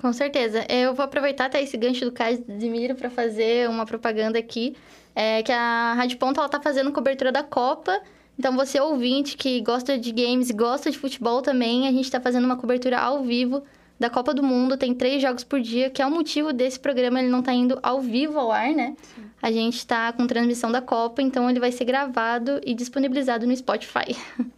Com 0.00 0.12
certeza. 0.12 0.64
Eu 0.68 0.94
vou 0.94 1.04
aproveitar 1.04 1.46
até 1.46 1.62
esse 1.62 1.76
gancho 1.76 2.04
do 2.06 2.12
Casimiro 2.12 2.94
para 2.94 3.10
fazer 3.10 3.68
uma 3.68 3.84
propaganda 3.84 4.38
aqui. 4.38 4.74
É 5.14 5.42
que 5.42 5.52
a 5.52 5.92
Rádio 5.94 6.18
Ponta 6.18 6.40
ela 6.40 6.48
tá 6.48 6.60
fazendo 6.60 6.90
cobertura 6.92 7.30
da 7.30 7.42
Copa. 7.42 8.00
Então, 8.38 8.56
você 8.56 8.80
ouvinte 8.80 9.36
que 9.36 9.60
gosta 9.60 9.98
de 9.98 10.10
games 10.12 10.48
e 10.48 10.54
gosta 10.54 10.90
de 10.90 10.98
futebol 10.98 11.42
também, 11.42 11.86
a 11.86 11.92
gente 11.92 12.04
está 12.04 12.18
fazendo 12.18 12.46
uma 12.46 12.56
cobertura 12.56 12.98
ao 12.98 13.22
vivo 13.22 13.62
da 13.98 14.08
Copa 14.08 14.32
do 14.32 14.42
Mundo. 14.42 14.78
Tem 14.78 14.94
três 14.94 15.20
jogos 15.20 15.44
por 15.44 15.60
dia, 15.60 15.90
que 15.90 16.00
é 16.00 16.06
o 16.06 16.10
motivo 16.10 16.50
desse 16.50 16.80
programa 16.80 17.20
ele 17.20 17.28
não 17.28 17.42
tá 17.42 17.52
indo 17.52 17.78
ao 17.82 18.00
vivo 18.00 18.38
ao 18.38 18.50
ar, 18.50 18.70
né? 18.70 18.96
A 19.42 19.50
gente 19.50 19.86
tá 19.86 20.12
com 20.12 20.26
transmissão 20.26 20.70
da 20.70 20.82
Copa, 20.82 21.22
então 21.22 21.48
ele 21.48 21.58
vai 21.58 21.72
ser 21.72 21.84
gravado 21.84 22.60
e 22.64 22.74
disponibilizado 22.74 23.46
no 23.46 23.56
Spotify. 23.56 24.16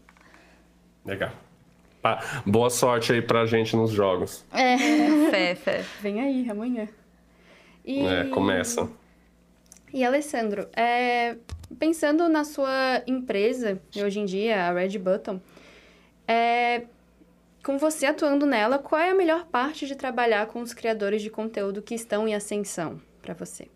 Legal. 1.04 1.32
Ah, 2.02 2.20
boa 2.44 2.68
sorte 2.68 3.12
aí 3.12 3.22
pra 3.22 3.46
gente 3.46 3.76
nos 3.76 3.92
jogos. 3.92 4.44
Fé, 5.30 5.54
fé. 5.54 5.84
Vem 6.00 6.20
aí, 6.20 6.50
amanhã. 6.50 6.88
E... 7.84 8.00
É, 8.00 8.24
começa. 8.24 8.88
E 9.92 10.04
Alessandro, 10.04 10.68
é, 10.74 11.36
pensando 11.78 12.28
na 12.28 12.44
sua 12.44 13.02
empresa, 13.06 13.80
hoje 13.94 14.20
em 14.20 14.24
dia, 14.24 14.64
a 14.64 14.72
Red 14.72 14.98
Button, 14.98 15.38
é, 16.26 16.84
com 17.62 17.78
você 17.78 18.06
atuando 18.06 18.46
nela, 18.46 18.78
qual 18.78 19.00
é 19.00 19.10
a 19.10 19.14
melhor 19.14 19.44
parte 19.46 19.86
de 19.86 19.94
trabalhar 19.94 20.46
com 20.46 20.60
os 20.60 20.72
criadores 20.72 21.22
de 21.22 21.30
conteúdo 21.30 21.82
que 21.82 21.94
estão 21.94 22.26
em 22.26 22.34
ascensão 22.34 23.00
para 23.20 23.34
você? 23.34 23.68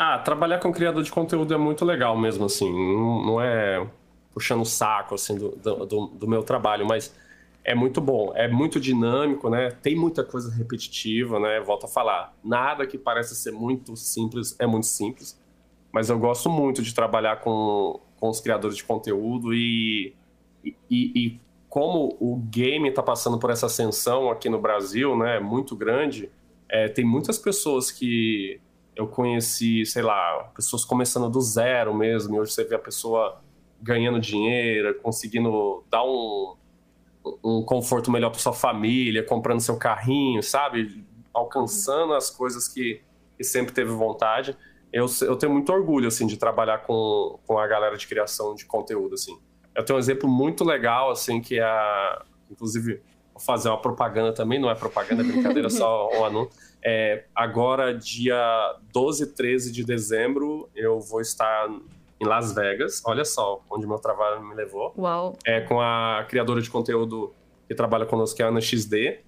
Ah, 0.00 0.16
trabalhar 0.16 0.60
com 0.60 0.72
criador 0.72 1.02
de 1.02 1.10
conteúdo 1.10 1.52
é 1.52 1.56
muito 1.56 1.84
legal 1.84 2.16
mesmo, 2.16 2.44
assim. 2.44 2.70
Não, 2.72 3.40
é 3.40 3.84
puxando 4.32 4.60
o 4.60 4.64
saco, 4.64 5.16
assim, 5.16 5.36
do, 5.36 5.56
do, 5.56 6.06
do, 6.06 6.28
meu 6.28 6.44
trabalho, 6.44 6.86
mas 6.86 7.12
é 7.64 7.74
muito 7.74 8.00
bom. 8.00 8.32
É 8.36 8.46
muito 8.46 8.78
dinâmico, 8.78 9.50
né? 9.50 9.72
Tem 9.72 9.96
muita 9.96 10.22
coisa 10.22 10.54
repetitiva, 10.54 11.40
né? 11.40 11.58
Volto 11.58 11.86
a 11.86 11.88
falar. 11.88 12.32
Nada 12.44 12.86
que 12.86 12.96
parece 12.96 13.34
ser 13.34 13.50
muito 13.50 13.96
simples 13.96 14.54
é 14.60 14.68
muito 14.68 14.86
simples. 14.86 15.36
Mas 15.90 16.08
eu 16.10 16.16
gosto 16.16 16.48
muito 16.48 16.80
de 16.80 16.94
trabalhar 16.94 17.40
com, 17.40 17.98
com 18.20 18.28
os 18.28 18.40
criadores 18.40 18.76
de 18.76 18.84
conteúdo 18.84 19.52
e, 19.52 20.14
e, 20.64 20.72
e 20.88 21.40
como 21.68 22.16
o 22.20 22.36
game 22.36 22.88
está 22.88 23.02
passando 23.02 23.36
por 23.36 23.50
essa 23.50 23.66
ascensão 23.66 24.30
aqui 24.30 24.48
no 24.48 24.60
Brasil, 24.60 25.16
né? 25.16 25.40
Muito 25.40 25.74
grande. 25.74 26.30
É, 26.68 26.86
tem 26.86 27.04
muitas 27.04 27.36
pessoas 27.36 27.90
que 27.90 28.60
eu 28.98 29.06
conheci, 29.06 29.86
sei 29.86 30.02
lá, 30.02 30.50
pessoas 30.56 30.84
começando 30.84 31.30
do 31.30 31.40
zero 31.40 31.94
mesmo, 31.94 32.34
e 32.34 32.40
hoje 32.40 32.52
você 32.52 32.64
vê 32.64 32.74
a 32.74 32.80
pessoa 32.80 33.40
ganhando 33.80 34.18
dinheiro, 34.18 34.92
conseguindo 35.00 35.84
dar 35.88 36.02
um, 36.02 36.56
um 37.44 37.62
conforto 37.62 38.10
melhor 38.10 38.30
para 38.30 38.40
sua 38.40 38.52
família, 38.52 39.22
comprando 39.22 39.60
seu 39.60 39.76
carrinho, 39.76 40.42
sabe? 40.42 41.06
Alcançando 41.32 42.12
as 42.12 42.28
coisas 42.28 42.66
que, 42.66 43.00
que 43.36 43.44
sempre 43.44 43.72
teve 43.72 43.92
vontade. 43.92 44.56
Eu, 44.92 45.06
eu 45.22 45.36
tenho 45.36 45.52
muito 45.52 45.72
orgulho, 45.72 46.08
assim, 46.08 46.26
de 46.26 46.36
trabalhar 46.36 46.78
com, 46.78 47.38
com 47.46 47.56
a 47.56 47.68
galera 47.68 47.96
de 47.96 48.04
criação 48.04 48.52
de 48.56 48.66
conteúdo, 48.66 49.14
assim. 49.14 49.38
Eu 49.76 49.84
tenho 49.84 49.96
um 49.96 50.00
exemplo 50.00 50.28
muito 50.28 50.64
legal, 50.64 51.12
assim, 51.12 51.40
que 51.40 51.60
é 51.60 51.62
a... 51.62 52.24
Inclusive, 52.50 53.00
vou 53.32 53.40
fazer 53.40 53.68
uma 53.68 53.80
propaganda 53.80 54.32
também, 54.32 54.58
não 54.58 54.68
é 54.68 54.74
propaganda, 54.74 55.22
é 55.22 55.24
brincadeira, 55.24 55.70
só 55.70 56.10
um 56.18 56.24
anúncio 56.24 56.67
é, 56.84 57.24
agora, 57.34 57.92
dia 57.92 58.76
12 58.92 59.24
e 59.24 59.26
13 59.26 59.72
de 59.72 59.84
dezembro, 59.84 60.68
eu 60.74 61.00
vou 61.00 61.20
estar 61.20 61.68
em 62.20 62.26
Las 62.26 62.52
Vegas. 62.52 63.02
Olha 63.04 63.24
só 63.24 63.62
onde 63.70 63.86
meu 63.86 63.98
trabalho 63.98 64.44
me 64.44 64.54
levou. 64.54 64.94
Uau! 64.96 65.36
É 65.44 65.60
com 65.60 65.80
a 65.80 66.24
criadora 66.28 66.60
de 66.60 66.70
conteúdo 66.70 67.32
que 67.66 67.74
trabalha 67.74 68.06
conosco, 68.06 68.36
que 68.36 68.42
é 68.42 68.46
a 68.46 68.48
Ana 68.48 68.60
XD. 68.60 69.20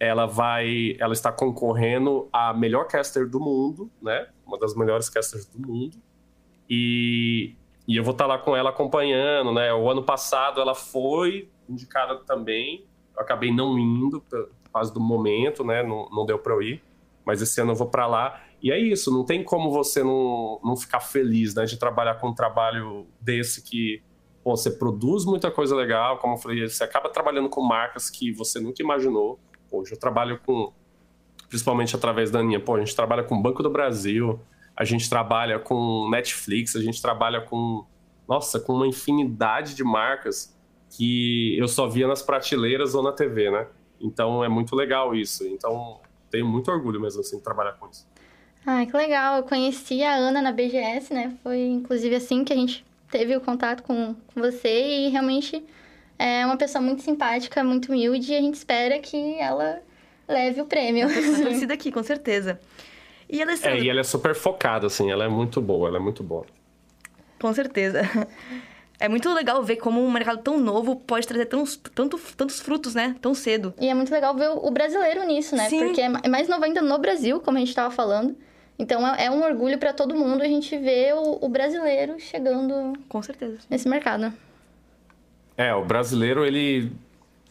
Ela 0.00 0.26
vai, 0.26 0.96
ela 0.98 1.12
está 1.12 1.30
concorrendo 1.30 2.28
a 2.32 2.52
melhor 2.52 2.86
caster 2.86 3.28
do 3.28 3.38
mundo, 3.38 3.90
né? 4.02 4.28
Uma 4.46 4.58
das 4.58 4.74
melhores 4.74 5.08
casters 5.08 5.46
do 5.46 5.66
mundo. 5.66 5.96
E, 6.68 7.54
e 7.86 7.96
eu 7.96 8.02
vou 8.02 8.12
estar 8.12 8.26
lá 8.26 8.38
com 8.38 8.56
ela 8.56 8.70
acompanhando, 8.70 9.52
né? 9.52 9.72
O 9.72 9.88
ano 9.88 10.02
passado 10.02 10.60
ela 10.60 10.74
foi 10.74 11.48
indicada 11.68 12.16
também. 12.24 12.84
Eu 13.14 13.22
acabei 13.22 13.52
não 13.52 13.78
indo 13.78 14.22
fase 14.74 14.92
do 14.92 15.00
momento, 15.00 15.62
né? 15.62 15.84
Não, 15.84 16.08
não 16.10 16.26
deu 16.26 16.36
para 16.36 16.52
eu 16.52 16.60
ir. 16.60 16.82
Mas 17.24 17.40
esse 17.40 17.60
ano 17.60 17.70
eu 17.70 17.76
vou 17.76 17.86
para 17.86 18.06
lá. 18.08 18.42
E 18.60 18.72
é 18.72 18.78
isso, 18.78 19.12
não 19.12 19.24
tem 19.24 19.44
como 19.44 19.70
você 19.70 20.02
não, 20.02 20.60
não 20.64 20.76
ficar 20.76 21.00
feliz, 21.00 21.54
né? 21.54 21.64
De 21.64 21.78
trabalhar 21.78 22.16
com 22.16 22.30
um 22.30 22.34
trabalho 22.34 23.06
desse 23.20 23.62
que 23.62 24.02
pô, 24.42 24.56
você 24.56 24.70
produz 24.70 25.24
muita 25.24 25.50
coisa 25.50 25.74
legal, 25.74 26.18
como 26.18 26.34
eu 26.34 26.38
falei, 26.38 26.68
você 26.68 26.84
acaba 26.84 27.08
trabalhando 27.08 27.48
com 27.48 27.62
marcas 27.62 28.10
que 28.10 28.32
você 28.32 28.60
nunca 28.60 28.82
imaginou. 28.82 29.40
Hoje 29.70 29.92
eu 29.92 29.98
trabalho 29.98 30.38
com, 30.44 30.72
principalmente 31.48 31.96
através 31.96 32.30
da 32.30 32.40
Aninha, 32.40 32.60
pô, 32.60 32.74
a 32.74 32.80
gente 32.80 32.94
trabalha 32.94 33.24
com 33.24 33.36
o 33.36 33.42
Banco 33.42 33.62
do 33.62 33.70
Brasil, 33.70 34.38
a 34.76 34.84
gente 34.84 35.08
trabalha 35.08 35.58
com 35.58 36.08
Netflix, 36.10 36.76
a 36.76 36.82
gente 36.82 37.00
trabalha 37.00 37.40
com, 37.40 37.86
nossa, 38.28 38.60
com 38.60 38.74
uma 38.74 38.86
infinidade 38.86 39.74
de 39.74 39.84
marcas 39.84 40.54
que 40.90 41.56
eu 41.58 41.66
só 41.66 41.88
via 41.88 42.06
nas 42.06 42.22
prateleiras 42.22 42.94
ou 42.94 43.02
na 43.02 43.12
TV, 43.12 43.50
né? 43.50 43.66
Então 44.04 44.44
é 44.44 44.48
muito 44.48 44.76
legal 44.76 45.14
isso. 45.14 45.46
Então 45.46 45.98
tenho 46.30 46.46
muito 46.46 46.70
orgulho 46.70 47.00
mesmo 47.00 47.20
assim 47.20 47.38
de 47.38 47.42
trabalhar 47.42 47.72
com 47.72 47.88
isso. 47.88 48.06
Ah, 48.66 48.84
que 48.84 48.96
legal. 48.96 49.38
Eu 49.38 49.42
conheci 49.44 50.02
a 50.02 50.14
Ana 50.14 50.42
na 50.42 50.52
BGS, 50.52 51.12
né? 51.12 51.34
Foi 51.42 51.58
inclusive 51.58 52.14
assim 52.14 52.44
que 52.44 52.52
a 52.52 52.56
gente 52.56 52.84
teve 53.10 53.34
o 53.36 53.40
contato 53.40 53.82
com, 53.82 54.14
com 54.14 54.40
você 54.40 55.06
e 55.06 55.08
realmente 55.08 55.64
é 56.18 56.44
uma 56.44 56.56
pessoa 56.56 56.82
muito 56.82 57.02
simpática, 57.02 57.64
muito 57.64 57.88
humilde 57.88 58.32
e 58.32 58.36
a 58.36 58.40
gente 58.40 58.54
espera 58.54 58.98
que 58.98 59.38
ela 59.38 59.80
leve 60.28 60.60
o 60.60 60.66
prêmio. 60.66 61.08
Torcida 61.42 61.74
aqui, 61.74 61.90
com 61.90 62.02
certeza. 62.02 62.60
E 63.28 63.42
Alessandra... 63.42 63.78
É, 63.78 63.82
e 63.82 63.88
ela 63.88 64.00
é 64.00 64.04
super 64.04 64.34
focada, 64.34 64.86
assim, 64.86 65.10
ela 65.10 65.24
é 65.24 65.28
muito 65.28 65.60
boa, 65.60 65.88
ela 65.88 65.96
é 65.96 66.00
muito 66.00 66.22
boa. 66.22 66.44
Com 67.40 67.52
certeza. 67.52 68.02
É 68.98 69.08
muito 69.08 69.32
legal 69.32 69.62
ver 69.62 69.76
como 69.76 70.00
um 70.04 70.10
mercado 70.10 70.42
tão 70.42 70.58
novo 70.58 70.96
pode 70.96 71.26
trazer 71.26 71.46
tão, 71.46 71.64
tanto, 71.94 72.18
tantos 72.36 72.60
frutos, 72.60 72.94
né? 72.94 73.16
Tão 73.20 73.34
cedo. 73.34 73.74
E 73.80 73.88
é 73.88 73.94
muito 73.94 74.12
legal 74.12 74.34
ver 74.34 74.50
o 74.50 74.70
brasileiro 74.70 75.24
nisso, 75.26 75.56
né? 75.56 75.68
Sim. 75.68 75.80
Porque 75.80 76.00
é 76.00 76.28
mais 76.28 76.48
novo 76.48 76.64
ainda 76.64 76.80
no 76.80 76.98
Brasil, 76.98 77.40
como 77.40 77.56
a 77.56 77.60
gente 77.60 77.70
estava 77.70 77.90
falando. 77.90 78.36
Então 78.78 79.06
é, 79.06 79.26
é 79.26 79.30
um 79.30 79.42
orgulho 79.42 79.78
para 79.78 79.92
todo 79.92 80.14
mundo 80.14 80.42
a 80.42 80.46
gente 80.46 80.76
ver 80.76 81.14
o, 81.14 81.38
o, 81.44 81.48
brasileiro 81.48 82.18
chegando 82.18 82.92
com 83.08 83.22
certeza 83.22 83.58
nesse 83.70 83.88
mercado. 83.88 84.32
É, 85.56 85.72
o 85.74 85.84
brasileiro 85.84 86.44
ele 86.44 86.90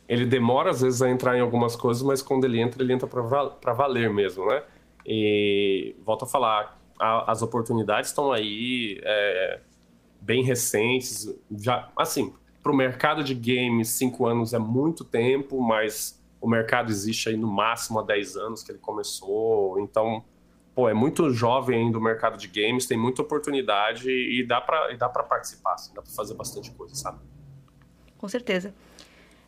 ele 0.08 0.26
demora 0.26 0.72
às 0.72 0.82
vezes 0.82 1.02
a 1.02 1.10
entrar 1.10 1.38
em 1.38 1.40
algumas 1.40 1.76
coisas, 1.76 2.04
mas 2.04 2.22
quando 2.22 2.44
ele 2.44 2.60
entra, 2.60 2.84
ele 2.84 2.92
entra 2.92 3.08
para 3.08 3.74
valer 3.74 4.10
mesmo, 4.10 4.46
né? 4.46 4.64
E 5.06 5.96
volto 6.06 6.26
a 6.26 6.28
falar, 6.28 6.78
a, 7.00 7.32
as 7.32 7.42
oportunidades 7.42 8.10
estão 8.10 8.32
aí. 8.32 9.00
É, 9.04 9.60
bem 10.24 10.44
recentes. 10.44 11.28
Já, 11.52 11.90
assim, 11.98 12.34
para 12.62 12.72
o 12.72 12.76
mercado 12.76 13.24
de 13.24 13.36
games, 13.36 13.90
cinco 13.90 14.26
anos 14.26 14.54
é 14.54 14.60
muito 14.60 15.04
tempo, 15.04 15.62
mas 15.62 16.22
o 16.40 16.48
mercado 16.48 16.92
existe 16.92 17.30
aí 17.30 17.38
no 17.38 17.48
máximo 17.48 18.00
há 18.00 18.04
10 18.04 18.38
anos 18.38 18.64
que 18.64 18.72
ele 18.72 18.80
começou. 18.80 19.80
Então, 19.80 20.24
pô, 20.74 20.88
é 20.90 20.94
muito 20.94 21.30
jovem 21.32 21.86
ainda 21.86 21.98
o 21.98 22.02
mercado 22.02 22.38
de 22.38 22.48
games, 22.48 22.86
tem 22.86 22.98
muita 22.98 23.22
oportunidade 23.22 24.10
e 24.10 24.46
dá 24.46 24.62
para 24.62 24.96
dá 24.96 25.10
para 25.10 25.24
participar, 25.24 25.74
assim, 25.74 25.94
dá 25.94 26.02
para 26.02 26.12
fazer 26.12 26.34
bastante 26.34 26.72
coisa, 26.72 26.96
sabe? 26.96 27.20
Com 28.18 28.28
certeza. 28.28 28.74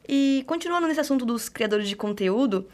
E 0.08 0.44
continuando 0.46 0.88
nesse 0.88 1.00
assunto 1.00 1.26
dos 1.26 1.50
criadores 1.50 1.88
de 1.88 1.96
conteúdo, 1.96 2.68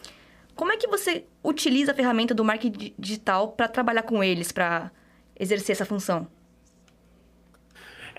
como 0.55 0.71
é 0.71 0.77
que 0.77 0.87
você 0.87 1.25
utiliza 1.43 1.91
a 1.91 1.95
ferramenta 1.95 2.33
do 2.33 2.43
marketing 2.43 2.93
digital 2.97 3.53
para 3.53 3.67
trabalhar 3.67 4.03
com 4.03 4.23
eles, 4.23 4.51
para 4.51 4.91
exercer 5.39 5.73
essa 5.73 5.85
função? 5.85 6.27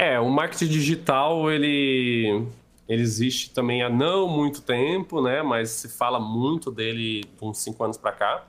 É, 0.02 0.18
o 0.18 0.28
marketing 0.28 0.66
digital, 0.66 1.48
ele, 1.48 2.44
ele 2.88 3.02
existe 3.02 3.54
também 3.54 3.84
há 3.84 3.88
não 3.88 4.26
muito 4.26 4.60
tempo, 4.60 5.22
né? 5.22 5.42
Mas 5.42 5.70
se 5.70 5.88
fala 5.88 6.18
muito 6.18 6.72
dele 6.72 7.20
de 7.20 7.44
uns 7.44 7.58
cinco 7.58 7.84
anos 7.84 7.96
para 7.96 8.10
cá. 8.10 8.44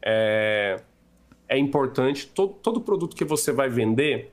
É, 0.00 0.80
é 1.46 1.58
importante, 1.58 2.26
todo, 2.28 2.54
todo 2.54 2.80
produto 2.80 3.14
que 3.14 3.26
você 3.26 3.52
vai 3.52 3.68
vender, 3.68 4.32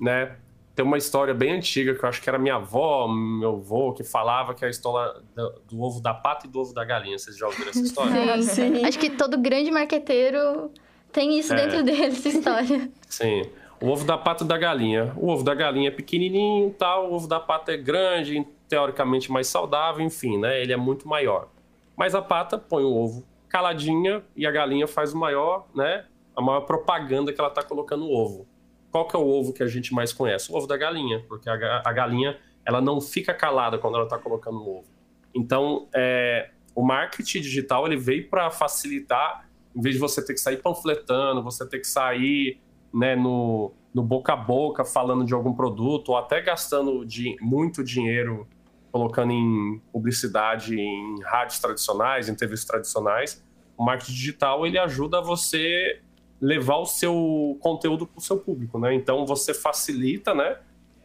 né? 0.00 0.34
Tem 0.74 0.84
uma 0.84 0.98
história 0.98 1.32
bem 1.32 1.52
antiga 1.52 1.94
que 1.94 2.04
eu 2.04 2.08
acho 2.08 2.20
que 2.20 2.28
era 2.28 2.40
minha 2.40 2.56
avó, 2.56 3.06
meu 3.06 3.54
avô, 3.54 3.92
que 3.92 4.02
falava 4.02 4.52
que 4.52 4.64
é 4.64 4.66
a 4.66 4.70
história 4.70 5.14
do, 5.36 5.62
do 5.68 5.80
ovo 5.80 6.00
da 6.00 6.12
pata 6.12 6.48
e 6.48 6.50
do 6.50 6.58
ovo 6.58 6.74
da 6.74 6.84
galinha. 6.84 7.16
Vocês 7.16 7.36
já 7.36 7.46
ouviram 7.46 7.70
essa 7.70 7.82
história? 7.82 8.42
Sim, 8.42 8.74
sim. 8.74 8.84
Acho 8.84 8.98
que 8.98 9.10
todo 9.10 9.38
grande 9.38 9.70
marqueteiro 9.70 10.72
tem 11.12 11.38
isso 11.38 11.52
é. 11.52 11.56
dentro 11.56 11.84
dele, 11.84 12.06
essa 12.06 12.28
história. 12.28 12.90
Sim. 13.08 13.42
O 13.80 13.88
ovo 13.88 14.04
da 14.04 14.18
pata 14.18 14.44
da 14.44 14.58
galinha. 14.58 15.12
O 15.16 15.28
ovo 15.28 15.42
da 15.42 15.54
galinha 15.54 15.88
é 15.88 15.90
pequenininho, 15.90 16.70
tal, 16.78 17.10
o 17.10 17.14
ovo 17.14 17.26
da 17.26 17.40
pata 17.40 17.72
é 17.72 17.76
grande, 17.76 18.46
teoricamente 18.68 19.32
mais 19.32 19.46
saudável, 19.48 20.04
enfim, 20.04 20.38
né? 20.38 20.60
Ele 20.60 20.72
é 20.72 20.76
muito 20.76 21.08
maior. 21.08 21.48
Mas 21.96 22.14
a 22.14 22.20
pata 22.20 22.58
põe 22.58 22.84
o 22.84 22.94
ovo 22.94 23.24
caladinha 23.48 24.22
e 24.36 24.46
a 24.46 24.50
galinha 24.50 24.86
faz 24.86 25.12
o 25.12 25.18
maior, 25.18 25.66
né? 25.74 26.06
A 26.36 26.40
maior 26.40 26.60
propaganda 26.60 27.32
que 27.32 27.40
ela 27.40 27.48
está 27.48 27.62
colocando 27.62 28.04
o 28.04 28.14
ovo. 28.14 28.46
Qual 28.90 29.06
que 29.06 29.16
é 29.16 29.18
o 29.18 29.26
ovo 29.26 29.52
que 29.52 29.62
a 29.62 29.66
gente 29.66 29.92
mais 29.92 30.12
conhece? 30.12 30.50
O 30.52 30.56
ovo 30.56 30.66
da 30.66 30.76
galinha, 30.76 31.24
porque 31.28 31.48
a, 31.50 31.82
a 31.84 31.92
galinha 31.92 32.38
ela 32.64 32.80
não 32.80 33.00
fica 33.00 33.34
calada 33.34 33.78
quando 33.78 33.96
ela 33.96 34.04
está 34.04 34.18
colocando 34.18 34.58
o 34.58 34.78
ovo. 34.78 34.88
Então, 35.34 35.88
é, 35.94 36.50
o 36.74 36.82
marketing 36.82 37.40
digital 37.40 37.86
ele 37.86 37.96
veio 37.96 38.28
para 38.28 38.50
facilitar, 38.50 39.48
em 39.74 39.80
vez 39.80 39.96
de 39.96 40.00
você 40.00 40.24
ter 40.24 40.34
que 40.34 40.40
sair 40.40 40.58
panfletando, 40.58 41.42
você 41.42 41.68
ter 41.68 41.80
que 41.80 41.86
sair 41.86 42.60
né, 42.92 43.14
no, 43.16 43.72
no 43.94 44.02
boca 44.02 44.32
a 44.32 44.36
boca 44.36 44.84
falando 44.84 45.24
de 45.24 45.34
algum 45.34 45.52
produto 45.52 46.10
ou 46.10 46.16
até 46.16 46.40
gastando 46.40 47.04
de, 47.04 47.36
muito 47.40 47.82
dinheiro 47.82 48.46
colocando 48.90 49.32
em 49.32 49.80
publicidade 49.92 50.78
em 50.78 51.22
rádios 51.22 51.60
tradicionais, 51.60 52.28
em 52.28 52.34
TVs 52.34 52.64
tradicionais, 52.64 53.44
o 53.76 53.84
marketing 53.84 54.12
digital 54.12 54.66
ele 54.66 54.78
ajuda 54.78 55.20
você 55.20 56.00
levar 56.40 56.78
o 56.78 56.86
seu 56.86 57.56
conteúdo 57.60 58.06
para 58.06 58.18
o 58.18 58.20
seu 58.20 58.38
público, 58.38 58.78
né? 58.78 58.94
Então 58.94 59.26
você 59.26 59.54
facilita, 59.54 60.34
né? 60.34 60.58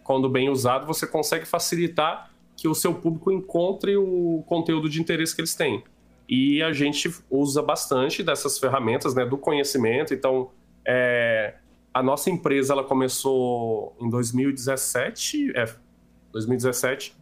Quando 0.04 0.30
bem 0.30 0.50
usado, 0.50 0.86
você 0.86 1.06
consegue 1.06 1.46
facilitar 1.46 2.32
que 2.56 2.68
o 2.68 2.74
seu 2.74 2.94
público 2.94 3.32
encontre 3.32 3.98
o 3.98 4.44
conteúdo 4.48 4.90
de 4.90 5.02
interesse 5.02 5.36
que 5.36 5.42
eles 5.42 5.56
têm. 5.56 5.84
e 6.28 6.64
a 6.64 6.74
gente 6.74 7.14
usa 7.30 7.62
bastante 7.62 8.24
dessas 8.24 8.58
ferramentas, 8.58 9.14
né, 9.14 9.24
do 9.24 9.38
conhecimento. 9.38 10.12
Então, 10.12 10.50
é, 10.84 11.54
a 11.96 12.04
nossa 12.04 12.30
empresa 12.30 12.74
ela 12.74 12.84
começou 12.84 13.96
em 14.02 14.10
2017, 14.10 15.54
é, 15.56 15.64
2017, 16.34 17.16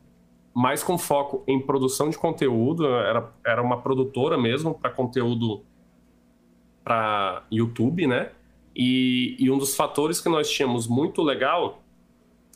mais 0.51 0.83
com 0.83 0.97
foco 0.97 1.43
em 1.47 1.61
produção 1.61 2.09
de 2.09 2.17
conteúdo. 2.17 2.87
Era, 2.87 3.31
era 3.45 3.61
uma 3.61 3.81
produtora 3.81 4.35
mesmo 4.35 4.73
para 4.73 4.89
conteúdo 4.89 5.63
para 6.83 7.43
YouTube, 7.51 8.07
né? 8.07 8.31
E, 8.75 9.35
e 9.37 9.51
um 9.51 9.59
dos 9.59 9.75
fatores 9.75 10.19
que 10.19 10.27
nós 10.27 10.49
tínhamos 10.49 10.87
muito 10.87 11.21
legal 11.21 11.83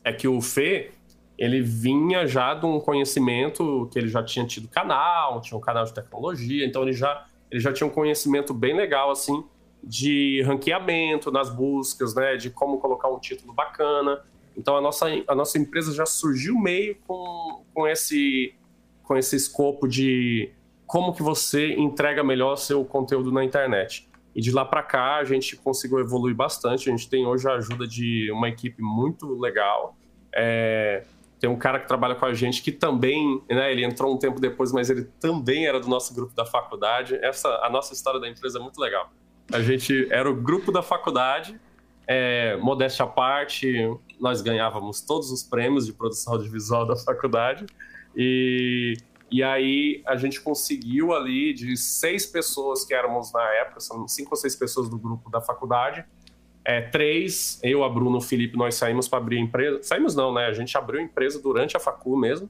é 0.04 0.12
que 0.12 0.28
o 0.28 0.42
Fê, 0.42 0.90
ele 1.38 1.62
vinha 1.62 2.26
já 2.26 2.56
de 2.56 2.66
um 2.66 2.80
conhecimento 2.80 3.88
que 3.92 4.00
ele 4.00 4.08
já 4.08 4.24
tinha 4.24 4.44
tido 4.44 4.68
canal, 4.68 5.40
tinha 5.40 5.56
um 5.56 5.62
canal 5.62 5.86
de 5.86 5.94
tecnologia, 5.94 6.66
então 6.66 6.82
ele 6.82 6.94
já, 6.94 7.28
ele 7.52 7.62
já 7.62 7.72
tinha 7.72 7.86
um 7.86 7.92
conhecimento 7.92 8.56
bem 8.56 8.76
legal, 8.76 9.12
assim, 9.12 9.44
de 9.88 10.42
ranqueamento 10.42 11.32
nas 11.32 11.50
buscas, 11.50 12.14
né, 12.14 12.36
de 12.36 12.50
como 12.50 12.78
colocar 12.78 13.08
um 13.08 13.20
título 13.20 13.54
bacana. 13.54 14.22
Então 14.56 14.76
a 14.76 14.82
nossa, 14.82 15.06
a 15.28 15.34
nossa 15.34 15.58
empresa 15.58 15.94
já 15.94 16.06
surgiu 16.06 16.60
meio 16.60 16.98
com, 17.08 17.64
com, 17.74 17.88
esse, 17.88 18.54
com 19.04 19.16
esse 19.16 19.36
escopo 19.36 19.88
de 19.88 20.52
como 20.86 21.14
que 21.14 21.24
você 21.24 21.74
entrega 21.74 22.24
melhor 22.24 22.58
seu 22.58 22.84
conteúdo 22.84 23.32
na 23.32 23.44
internet. 23.46 24.10
E 24.36 24.42
de 24.42 24.52
lá 24.52 24.66
para 24.66 24.84
cá 24.84 25.18
a 25.18 25.24
gente 25.24 25.56
conseguiu 25.56 26.00
evoluir 26.00 26.36
bastante. 26.36 26.90
A 26.90 26.92
gente 26.92 27.10
tem 27.10 27.26
hoje 27.26 27.48
a 27.48 27.54
ajuda 27.54 27.88
de 27.88 28.30
uma 28.32 28.50
equipe 28.50 28.82
muito 28.82 29.40
legal. 29.40 29.96
É, 30.36 31.06
tem 31.40 31.50
um 31.50 31.58
cara 31.58 31.80
que 31.80 31.88
trabalha 31.88 32.16
com 32.16 32.26
a 32.26 32.34
gente 32.34 32.62
que 32.62 32.72
também, 32.72 33.42
né, 33.50 33.72
ele 33.72 33.86
entrou 33.86 34.14
um 34.14 34.18
tempo 34.18 34.40
depois, 34.40 34.72
mas 34.72 34.90
ele 34.90 35.06
também 35.20 35.66
era 35.66 35.80
do 35.80 35.88
nosso 35.88 36.14
grupo 36.14 36.36
da 36.36 36.46
faculdade. 36.46 37.16
Essa, 37.22 37.48
a 37.64 37.70
nossa 37.70 37.94
história 37.94 38.20
da 38.20 38.28
empresa 38.28 38.60
é 38.60 38.62
muito 38.62 38.82
legal. 38.82 39.12
A 39.52 39.62
gente 39.62 40.08
era 40.12 40.30
o 40.30 40.36
grupo 40.36 40.72
da 40.72 40.82
faculdade, 40.82 41.60
é, 42.08 42.58
modéstia 42.58 43.06
à 43.06 43.08
parte, 43.08 43.90
nós 44.20 44.42
ganhávamos 44.42 45.02
todos 45.02 45.32
os 45.32 45.44
prêmios 45.44 45.86
de 45.86 45.94
produção 45.94 46.34
audiovisual 46.34 46.86
da 46.86 46.96
faculdade. 46.96 47.66
E, 48.16 48.98
e 49.32 49.44
aí 49.44 50.02
a 50.06 50.16
gente 50.16 50.42
conseguiu 50.42 51.14
ali, 51.14 51.54
de 51.54 51.78
seis 51.78 52.26
pessoas 52.26 52.84
que 52.84 52.94
éramos 52.94 53.32
na 53.32 53.44
época, 53.56 53.80
são 53.80 54.08
cinco 54.08 54.32
ou 54.32 54.38
seis 54.38 54.56
pessoas 54.56 54.90
do 54.90 54.98
grupo 54.98 55.30
da 55.30 55.42
faculdade, 55.42 56.06
é, 56.68 56.82
três, 56.82 57.62
eu, 57.64 57.82
a 57.82 57.90
Bruno, 57.90 58.18
o 58.18 58.22
Felipe, 58.22 58.58
nós 58.58 58.76
saímos 58.76 59.08
para 59.08 59.20
abrir 59.20 59.38
a 59.38 59.40
empresa. 59.40 59.84
Saímos 59.84 60.14
não, 60.14 60.34
né? 60.34 60.48
A 60.48 60.52
gente 60.52 60.78
abriu 60.78 61.00
a 61.00 61.04
empresa 61.04 61.42
durante 61.42 61.78
a 61.78 61.80
facu 61.80 62.18
mesmo. 62.18 62.50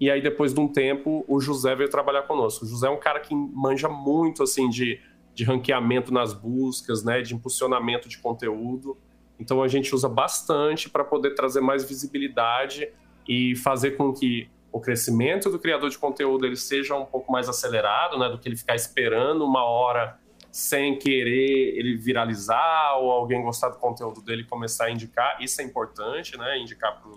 E 0.00 0.10
aí, 0.10 0.22
depois 0.22 0.54
de 0.54 0.60
um 0.60 0.66
tempo, 0.66 1.26
o 1.28 1.38
José 1.42 1.74
veio 1.76 1.90
trabalhar 1.90 2.22
conosco. 2.22 2.64
O 2.64 2.68
José 2.68 2.86
é 2.86 2.90
um 2.90 2.98
cara 2.98 3.20
que 3.20 3.34
manja 3.34 3.86
muito, 3.86 4.42
assim, 4.42 4.70
de, 4.70 4.98
de 5.34 5.44
ranqueamento 5.44 6.12
nas 6.12 6.32
buscas, 6.32 7.04
né? 7.04 7.22
De 7.22 7.34
impulsionamento 7.34 8.08
de 8.08 8.18
conteúdo. 8.18 8.96
Então, 9.38 9.62
a 9.62 9.68
gente 9.68 9.94
usa 9.94 10.08
bastante 10.08 10.88
para 10.88 11.02
poder 11.04 11.34
trazer 11.34 11.60
mais 11.60 11.84
visibilidade 11.84 12.88
e 13.26 13.56
fazer 13.56 13.92
com 13.92 14.12
que 14.12 14.50
o 14.72 14.80
crescimento 14.80 15.50
do 15.50 15.58
criador 15.58 15.90
de 15.90 15.98
conteúdo 15.98 16.46
ele 16.46 16.56
seja 16.56 16.94
um 16.94 17.04
pouco 17.04 17.32
mais 17.32 17.48
acelerado, 17.48 18.18
né? 18.18 18.28
Do 18.28 18.38
que 18.38 18.48
ele 18.48 18.56
ficar 18.56 18.74
esperando 18.74 19.44
uma 19.44 19.64
hora 19.64 20.18
sem 20.52 20.98
querer 20.98 21.78
ele 21.78 21.96
viralizar 21.96 22.96
ou 22.96 23.10
alguém 23.10 23.40
gostar 23.42 23.68
do 23.68 23.78
conteúdo 23.78 24.20
dele 24.20 24.44
começar 24.44 24.86
a 24.86 24.90
indicar. 24.90 25.40
Isso 25.40 25.60
é 25.60 25.64
importante, 25.64 26.36
né? 26.36 26.58
Indicar 26.58 27.00
para 27.00 27.10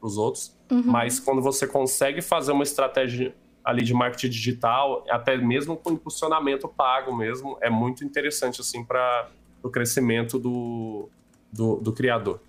os 0.00 0.16
outros. 0.16 0.58
Uhum. 0.70 0.82
Mas 0.86 1.20
quando 1.20 1.42
você 1.42 1.66
consegue 1.66 2.22
fazer 2.22 2.52
uma 2.52 2.62
estratégia 2.62 3.34
ali 3.68 3.84
de 3.84 3.92
marketing 3.92 4.30
digital, 4.30 5.04
até 5.10 5.36
mesmo 5.36 5.76
com 5.76 5.92
impulsionamento 5.92 6.66
pago 6.66 7.14
mesmo, 7.14 7.58
é 7.60 7.68
muito 7.68 8.02
interessante 8.02 8.62
assim 8.62 8.82
para 8.82 9.28
o 9.62 9.68
crescimento 9.68 10.38
do, 10.38 11.10
do, 11.52 11.76
do 11.76 11.92
criador. 11.92 12.40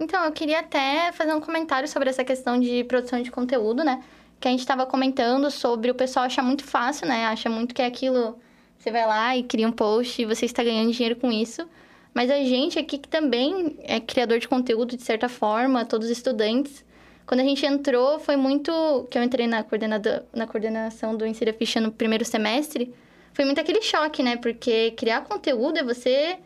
Então, 0.00 0.24
eu 0.24 0.32
queria 0.32 0.58
até 0.58 1.12
fazer 1.12 1.32
um 1.32 1.40
comentário 1.40 1.86
sobre 1.86 2.10
essa 2.10 2.24
questão 2.24 2.58
de 2.58 2.82
produção 2.82 3.22
de 3.22 3.30
conteúdo, 3.30 3.84
né? 3.84 4.02
Que 4.40 4.48
a 4.48 4.50
gente 4.50 4.58
estava 4.58 4.84
comentando 4.84 5.48
sobre 5.52 5.88
o 5.92 5.94
pessoal 5.94 6.26
achar 6.26 6.42
muito 6.42 6.64
fácil, 6.64 7.06
né? 7.06 7.26
Acha 7.26 7.48
muito 7.48 7.72
que 7.72 7.80
é 7.80 7.86
aquilo 7.86 8.36
você 8.76 8.90
vai 8.90 9.06
lá 9.06 9.36
e 9.36 9.44
cria 9.44 9.68
um 9.68 9.70
post 9.70 10.20
e 10.20 10.24
você 10.24 10.46
está 10.46 10.64
ganhando 10.64 10.90
dinheiro 10.90 11.14
com 11.14 11.30
isso. 11.30 11.64
Mas 12.12 12.28
a 12.28 12.38
gente 12.38 12.76
aqui 12.76 12.98
que 12.98 13.08
também 13.08 13.76
é 13.84 14.00
criador 14.00 14.40
de 14.40 14.48
conteúdo, 14.48 14.96
de 14.96 15.04
certa 15.04 15.28
forma, 15.28 15.84
todos 15.84 16.06
os 16.06 16.12
estudantes, 16.12 16.84
quando 17.26 17.40
a 17.40 17.44
gente 17.44 17.64
entrou, 17.64 18.18
foi 18.18 18.36
muito. 18.36 19.06
que 19.10 19.16
eu 19.16 19.22
entrei 19.22 19.46
na, 19.46 19.62
coordenada, 19.62 20.26
na 20.34 20.46
coordenação 20.46 21.16
do 21.16 21.26
Insira 21.26 21.52
Ficha 21.52 21.80
no 21.80 21.92
primeiro 21.92 22.24
semestre, 22.24 22.92
foi 23.32 23.44
muito 23.44 23.60
aquele 23.60 23.80
choque, 23.80 24.22
né? 24.22 24.36
Porque 24.36 24.90
criar 24.92 25.22
conteúdo 25.22 25.78
é 25.78 25.84
você 25.84 26.38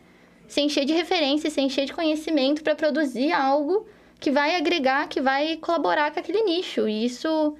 se 0.47 0.61
encher 0.61 0.85
de 0.85 0.93
referência, 0.93 1.49
se 1.49 1.59
encher 1.59 1.85
de 1.85 1.93
conhecimento 1.93 2.63
para 2.63 2.75
produzir 2.75 3.31
algo 3.31 3.85
que 4.19 4.31
vai 4.31 4.55
agregar, 4.55 5.07
que 5.07 5.21
vai 5.21 5.57
colaborar 5.57 6.11
com 6.11 6.19
aquele 6.19 6.41
nicho. 6.43 6.87
E 6.87 7.05
isso 7.05 7.55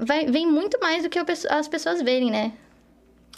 vai, 0.00 0.26
vem 0.26 0.46
muito 0.46 0.78
mais 0.80 1.02
do 1.02 1.10
que 1.10 1.18
as 1.18 1.68
pessoas 1.68 2.00
verem, 2.02 2.30
né? 2.30 2.52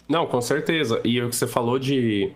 Não, 0.09 0.27
com 0.27 0.41
certeza. 0.41 1.01
E 1.05 1.21
o 1.23 1.31
que 1.31 1.37
você 1.37 1.47
falou 1.47 1.79
de 1.79 2.33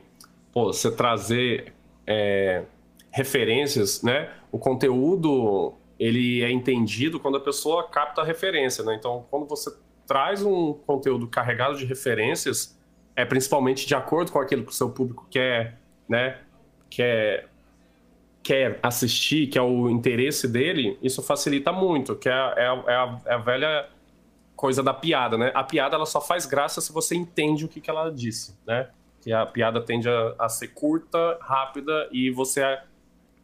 pô, 0.52 0.72
você 0.72 0.90
trazer 0.90 1.72
é, 2.06 2.62
referências, 3.10 4.02
né? 4.02 4.30
O 4.50 4.58
conteúdo 4.58 5.74
ele 5.98 6.42
é 6.42 6.50
entendido 6.50 7.18
quando 7.18 7.37
a 7.37 7.40
pessoa 7.40 7.88
capta 7.88 8.22
a 8.22 8.24
referência, 8.24 8.84
né? 8.84 8.94
Então, 8.94 9.26
quando 9.30 9.46
você 9.46 9.70
traz 10.06 10.42
um 10.42 10.72
conteúdo 10.72 11.26
carregado 11.26 11.76
de 11.76 11.84
referências, 11.84 12.78
é 13.16 13.24
principalmente 13.24 13.87
de 13.87 13.94
acordo 13.94 14.30
com 14.30 14.38
aquilo 14.38 14.64
que 14.64 14.70
o 14.70 14.74
seu 14.74 14.90
público 14.90 15.26
quer, 15.30 15.80
né? 16.08 16.38
Quer 16.88 17.48
quer 18.42 18.78
assistir, 18.82 19.48
que 19.48 19.58
é 19.58 19.62
o 19.62 19.90
interesse 19.90 20.48
dele, 20.48 20.98
isso 21.02 21.22
facilita 21.22 21.70
muito, 21.70 22.16
que 22.16 22.30
é, 22.30 22.32
é, 22.32 22.62
é, 22.64 22.94
a, 22.94 23.18
é 23.26 23.34
a 23.34 23.38
velha 23.38 23.90
coisa 24.56 24.82
da 24.82 24.94
piada, 24.94 25.37
né? 25.37 25.52
A 25.54 25.62
piada 25.62 25.96
ela 25.96 26.06
só 26.06 26.20
faz 26.20 26.46
graça 26.46 26.80
se 26.80 26.90
você 26.90 27.14
entende 27.14 27.66
o 27.66 27.68
que, 27.68 27.80
que 27.80 27.90
ela 27.90 28.11
disse, 28.11 28.58
né? 28.66 28.88
Que 29.20 29.32
a 29.32 29.44
piada 29.44 29.82
tende 29.82 30.08
a, 30.08 30.34
a 30.38 30.48
ser 30.48 30.68
curta, 30.68 31.37
rápida 31.42 32.08
e 32.11 32.30
você 32.30 32.78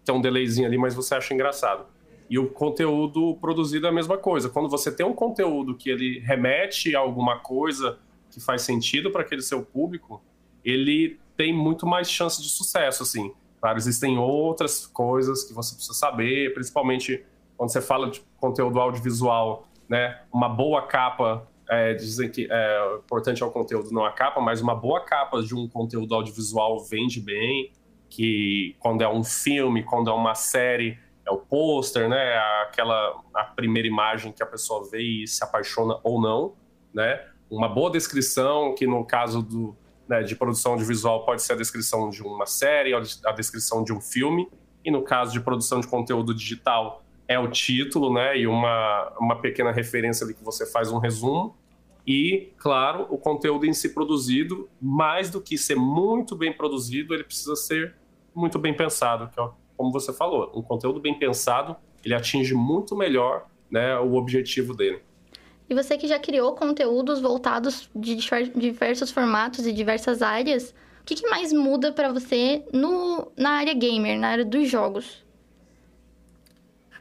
tem 0.04 0.14
um 0.14 0.20
delayzinho 0.20 0.66
ali, 0.66 0.78
mas 0.78 0.94
você 0.94 1.14
acha 1.14 1.34
engraçado. 1.34 1.84
E 2.28 2.38
o 2.38 2.48
conteúdo 2.48 3.36
produzido 3.40 3.86
é 3.86 3.90
a 3.90 3.92
mesma 3.92 4.16
coisa. 4.16 4.48
Quando 4.48 4.68
você 4.68 4.90
tem 4.90 5.04
um 5.04 5.12
conteúdo 5.12 5.76
que 5.76 5.90
ele 5.90 6.20
remete 6.20 6.96
a 6.96 7.00
alguma 7.00 7.38
coisa 7.38 7.98
que 8.30 8.40
faz 8.40 8.62
sentido 8.62 9.10
para 9.10 9.22
aquele 9.22 9.42
seu 9.42 9.62
público, 9.62 10.22
ele 10.64 11.18
tem 11.36 11.52
muito 11.52 11.86
mais 11.86 12.10
chance 12.10 12.42
de 12.42 12.48
sucesso, 12.48 13.02
assim. 13.02 13.32
Claro, 13.60 13.78
existem 13.78 14.18
outras 14.18 14.86
coisas 14.86 15.44
que 15.44 15.52
você 15.52 15.74
precisa 15.74 15.94
saber, 15.94 16.52
principalmente 16.54 17.24
quando 17.56 17.70
você 17.70 17.80
fala 17.80 18.10
de 18.10 18.22
conteúdo 18.38 18.80
audiovisual 18.80 19.66
né? 19.88 20.20
Uma 20.32 20.48
boa 20.48 20.82
capa, 20.82 21.46
é, 21.68 21.94
dizem 21.94 22.30
que 22.30 22.48
é 22.50 22.96
importante 22.98 23.42
é 23.42 23.46
o 23.46 23.50
conteúdo, 23.50 23.90
não 23.90 24.04
a 24.04 24.12
capa, 24.12 24.40
mas 24.40 24.60
uma 24.60 24.74
boa 24.74 25.00
capa 25.00 25.42
de 25.42 25.54
um 25.54 25.68
conteúdo 25.68 26.14
audiovisual 26.14 26.80
vende 26.84 27.20
bem, 27.20 27.72
que 28.08 28.76
quando 28.78 29.02
é 29.02 29.08
um 29.08 29.24
filme, 29.24 29.82
quando 29.82 30.10
é 30.10 30.12
uma 30.12 30.34
série, 30.34 30.98
é 31.26 31.30
o 31.30 31.38
pôster, 31.38 32.08
né? 32.08 32.36
Aquela 32.62 33.20
a 33.34 33.44
primeira 33.44 33.88
imagem 33.88 34.32
que 34.32 34.42
a 34.42 34.46
pessoa 34.46 34.88
vê 34.90 35.00
e 35.00 35.26
se 35.26 35.42
apaixona 35.42 35.98
ou 36.02 36.20
não, 36.20 36.54
né? 36.92 37.24
Uma 37.50 37.68
boa 37.68 37.90
descrição, 37.90 38.74
que 38.74 38.86
no 38.86 39.04
caso 39.04 39.42
do, 39.42 39.76
né, 40.08 40.22
de 40.22 40.34
produção 40.34 40.72
audiovisual 40.72 41.24
pode 41.24 41.42
ser 41.42 41.52
a 41.52 41.56
descrição 41.56 42.10
de 42.10 42.22
uma 42.22 42.46
série, 42.46 42.92
a 42.94 43.32
descrição 43.32 43.84
de 43.84 43.92
um 43.92 44.00
filme, 44.00 44.48
e 44.84 44.90
no 44.90 45.02
caso 45.02 45.32
de 45.32 45.40
produção 45.40 45.80
de 45.80 45.86
conteúdo 45.86 46.34
digital, 46.34 47.02
é 47.26 47.38
o 47.38 47.48
título, 47.48 48.12
né? 48.12 48.38
E 48.38 48.46
uma, 48.46 49.12
uma 49.18 49.40
pequena 49.40 49.72
referência 49.72 50.24
ali 50.24 50.34
que 50.34 50.44
você 50.44 50.66
faz 50.66 50.92
um 50.92 50.98
resumo. 50.98 51.56
E, 52.06 52.52
claro, 52.58 53.06
o 53.08 53.16
conteúdo 53.16 53.64
em 53.64 53.72
si 53.72 53.94
produzido, 53.94 54.68
mais 54.80 55.30
do 55.30 55.40
que 55.40 55.56
ser 55.56 55.74
muito 55.74 56.36
bem 56.36 56.52
produzido, 56.52 57.14
ele 57.14 57.24
precisa 57.24 57.56
ser 57.56 57.94
muito 58.34 58.58
bem 58.58 58.74
pensado, 58.74 59.30
que 59.30 59.40
é 59.40 59.42
como 59.76 59.92
você 59.92 60.12
falou, 60.12 60.52
um 60.54 60.62
conteúdo 60.62 61.00
bem 61.00 61.18
pensado, 61.18 61.76
ele 62.04 62.14
atinge 62.14 62.54
muito 62.54 62.96
melhor 62.96 63.46
né, 63.70 63.98
o 63.98 64.14
objetivo 64.14 64.74
dele. 64.74 65.00
E 65.68 65.74
você 65.74 65.96
que 65.96 66.06
já 66.06 66.18
criou 66.18 66.54
conteúdos 66.54 67.20
voltados 67.20 67.88
de 67.94 68.16
diversos 68.54 69.10
formatos 69.10 69.66
e 69.66 69.72
diversas 69.72 70.20
áreas, 70.20 70.74
o 71.00 71.04
que, 71.04 71.14
que 71.14 71.28
mais 71.28 71.52
muda 71.52 71.92
para 71.92 72.12
você 72.12 72.64
no, 72.72 73.30
na 73.36 73.50
área 73.50 73.74
gamer, 73.74 74.18
na 74.18 74.28
área 74.28 74.44
dos 74.44 74.68
jogos? 74.68 75.24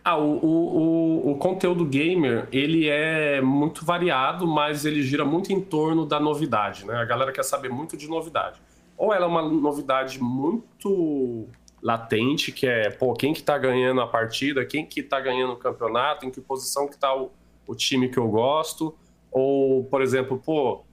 Ah, 0.05 0.17
o, 0.17 0.37
o, 0.43 1.31
o, 1.31 1.35
conteúdo 1.37 1.85
gamer, 1.85 2.49
ele 2.51 2.89
é 2.89 3.39
muito 3.39 3.85
variado, 3.85 4.45
mas 4.45 4.83
ele 4.83 5.01
gira 5.01 5.23
muito 5.23 5.53
em 5.53 5.61
torno 5.61 6.05
da 6.05 6.19
novidade, 6.19 6.85
né? 6.85 6.95
A 6.95 7.05
galera 7.05 7.31
quer 7.31 7.43
saber 7.43 7.69
muito 7.69 7.95
de 7.95 8.09
novidade. 8.09 8.61
Ou 8.97 9.13
ela 9.13 9.23
é 9.23 9.27
uma 9.27 9.41
novidade 9.41 10.21
muito 10.21 11.47
latente, 11.83 12.51
que 12.53 12.65
é, 12.65 12.89
pô, 12.89 13.13
quem 13.13 13.33
que 13.33 13.43
tá 13.43 13.57
ganhando 13.57 13.99
a 13.99 14.07
partida, 14.07 14.65
quem 14.65 14.85
que 14.85 15.03
tá 15.03 15.19
ganhando 15.19 15.51
o 15.51 15.57
campeonato, 15.57 16.25
em 16.25 16.31
que 16.31 16.39
posição 16.39 16.87
que 16.87 16.97
tá 16.97 17.13
o, 17.13 17.29
o 17.67 17.75
time 17.75 18.07
que 18.07 18.17
eu 18.17 18.27
gosto. 18.29 18.97
Ou, 19.29 19.83
por 19.83 20.01
exemplo, 20.01 20.41
pô, 20.43 20.85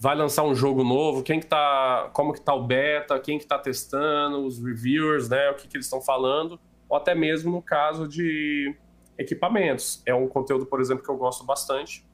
vai 0.00 0.16
lançar 0.16 0.42
um 0.44 0.54
jogo 0.54 0.82
novo, 0.82 1.22
quem 1.22 1.38
que 1.38 1.46
tá, 1.46 2.10
como 2.14 2.32
que 2.32 2.40
tá 2.40 2.54
o 2.54 2.64
beta, 2.64 3.20
quem 3.20 3.38
que 3.38 3.46
tá 3.46 3.58
testando, 3.58 4.44
os 4.46 4.58
reviewers, 4.58 5.28
né, 5.28 5.50
o 5.50 5.54
que, 5.54 5.68
que 5.68 5.76
eles 5.76 5.86
estão 5.86 6.00
falando, 6.00 6.58
ou 6.88 6.96
até 6.96 7.14
mesmo 7.14 7.52
no 7.52 7.60
caso 7.60 8.08
de 8.08 8.74
equipamentos. 9.18 10.02
É 10.06 10.14
um 10.14 10.26
conteúdo, 10.26 10.64
por 10.64 10.80
exemplo, 10.80 11.04
que 11.04 11.10
eu 11.10 11.16
gosto 11.16 11.44
bastante. 11.44 12.06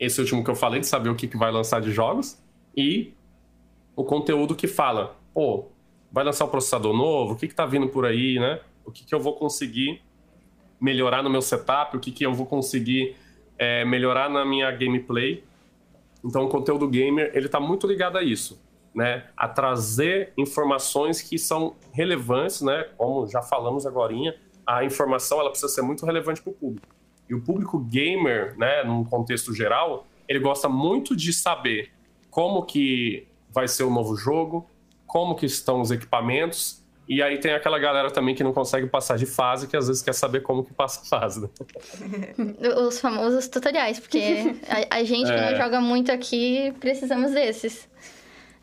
Esse 0.00 0.20
último 0.20 0.42
que 0.42 0.50
eu 0.50 0.56
falei, 0.56 0.80
de 0.80 0.86
saber 0.86 1.10
o 1.10 1.14
que, 1.14 1.28
que 1.28 1.36
vai 1.36 1.52
lançar 1.52 1.80
de 1.80 1.92
jogos, 1.92 2.42
e 2.74 3.12
o 3.94 4.02
conteúdo 4.02 4.54
que 4.56 4.66
fala, 4.66 5.16
pô, 5.34 5.66
vai 6.14 6.22
lançar 6.22 6.44
um 6.44 6.48
processador 6.48 6.96
novo, 6.96 7.32
o 7.32 7.36
que, 7.36 7.48
que 7.48 7.54
tá 7.54 7.66
vindo 7.66 7.88
por 7.88 8.06
aí, 8.06 8.38
né? 8.38 8.60
O 8.84 8.92
que, 8.92 9.04
que 9.04 9.12
eu 9.12 9.18
vou 9.18 9.34
conseguir 9.34 10.00
melhorar 10.80 11.24
no 11.24 11.28
meu 11.28 11.42
setup, 11.42 11.96
o 11.96 12.00
que, 12.00 12.12
que 12.12 12.24
eu 12.24 12.32
vou 12.32 12.46
conseguir 12.46 13.16
é, 13.58 13.84
melhorar 13.84 14.30
na 14.30 14.44
minha 14.44 14.70
gameplay. 14.70 15.42
Então, 16.24 16.44
o 16.44 16.48
conteúdo 16.48 16.86
gamer, 16.86 17.32
ele 17.34 17.48
tá 17.48 17.58
muito 17.58 17.84
ligado 17.84 18.16
a 18.16 18.22
isso, 18.22 18.62
né? 18.94 19.24
A 19.36 19.48
trazer 19.48 20.32
informações 20.38 21.20
que 21.20 21.36
são 21.36 21.74
relevantes, 21.92 22.60
né? 22.60 22.86
Como 22.96 23.26
já 23.26 23.42
falamos 23.42 23.84
agora, 23.84 24.14
a 24.64 24.84
informação 24.84 25.40
ela 25.40 25.50
precisa 25.50 25.72
ser 25.72 25.82
muito 25.82 26.06
relevante 26.06 26.40
para 26.40 26.50
o 26.52 26.54
público. 26.54 26.86
E 27.28 27.34
o 27.34 27.40
público 27.40 27.76
gamer, 27.80 28.56
né, 28.56 28.84
num 28.84 29.02
contexto 29.02 29.52
geral, 29.52 30.06
ele 30.28 30.38
gosta 30.38 30.68
muito 30.68 31.16
de 31.16 31.32
saber 31.32 31.90
como 32.30 32.62
que 32.62 33.26
vai 33.50 33.66
ser 33.66 33.82
o 33.82 33.90
novo 33.90 34.14
jogo, 34.14 34.68
como 35.14 35.36
que 35.36 35.46
estão 35.46 35.80
os 35.80 35.92
equipamentos, 35.92 36.82
e 37.08 37.22
aí 37.22 37.38
tem 37.38 37.52
aquela 37.52 37.78
galera 37.78 38.10
também 38.10 38.34
que 38.34 38.42
não 38.42 38.52
consegue 38.52 38.88
passar 38.88 39.16
de 39.16 39.26
fase, 39.26 39.68
que 39.68 39.76
às 39.76 39.86
vezes 39.86 40.02
quer 40.02 40.12
saber 40.12 40.40
como 40.40 40.64
que 40.64 40.74
passa 40.74 41.02
a 41.02 41.20
fase. 41.20 41.40
Né? 41.40 41.48
Os 42.84 42.98
famosos 42.98 43.46
tutoriais, 43.46 44.00
porque 44.00 44.56
a, 44.68 44.96
a 44.96 45.04
gente 45.04 45.30
é. 45.30 45.34
que 45.36 45.40
não 45.40 45.48
é. 45.50 45.54
joga 45.54 45.80
muito 45.80 46.10
aqui, 46.10 46.74
precisamos 46.80 47.30
desses. 47.30 47.88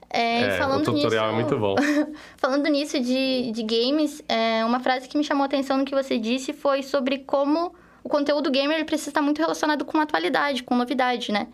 É, 0.10 0.42
é, 0.42 0.58
falando 0.58 0.82
o 0.82 0.94
tutorial 0.94 1.28
nisso, 1.28 1.40
é 1.40 1.42
muito 1.42 1.58
bom. 1.58 1.76
falando 2.36 2.68
nisso 2.68 3.00
de, 3.00 3.54
de 3.54 3.64
games, 3.64 4.22
é, 4.28 4.66
uma 4.66 4.82
frase 4.82 5.08
que 5.08 5.18
me 5.18 5.24
chamou 5.24 5.44
a 5.44 5.46
atenção 5.46 5.78
no 5.78 5.86
que 5.86 5.96
você 5.96 6.20
disse 6.20 6.52
foi 6.52 6.84
sobre 6.84 7.20
como 7.20 7.74
o 8.04 8.10
conteúdo 8.10 8.52
gamer 8.52 8.76
ele 8.76 8.84
precisa 8.84 9.12
estar 9.12 9.22
muito 9.22 9.40
relacionado 9.40 9.86
com 9.86 9.98
atualidade, 10.02 10.64
com 10.64 10.76
novidade, 10.76 11.32
né? 11.32 11.48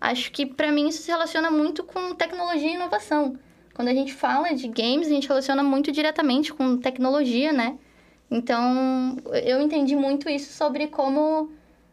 Acho 0.00 0.32
que 0.32 0.46
para 0.46 0.72
mim 0.72 0.88
isso 0.88 1.02
se 1.02 1.10
relaciona 1.10 1.50
muito 1.50 1.84
com 1.84 2.14
tecnologia 2.14 2.70
e 2.70 2.76
inovação. 2.76 3.36
Quando 3.78 3.90
a 3.90 3.94
gente 3.94 4.12
fala 4.12 4.52
de 4.56 4.66
games, 4.66 5.06
a 5.06 5.10
gente 5.10 5.28
relaciona 5.28 5.62
muito 5.62 5.92
diretamente 5.92 6.52
com 6.52 6.76
tecnologia, 6.78 7.52
né? 7.52 7.78
Então, 8.28 9.16
eu 9.44 9.62
entendi 9.62 9.94
muito 9.94 10.28
isso 10.28 10.52
sobre 10.52 10.88
como 10.88 11.48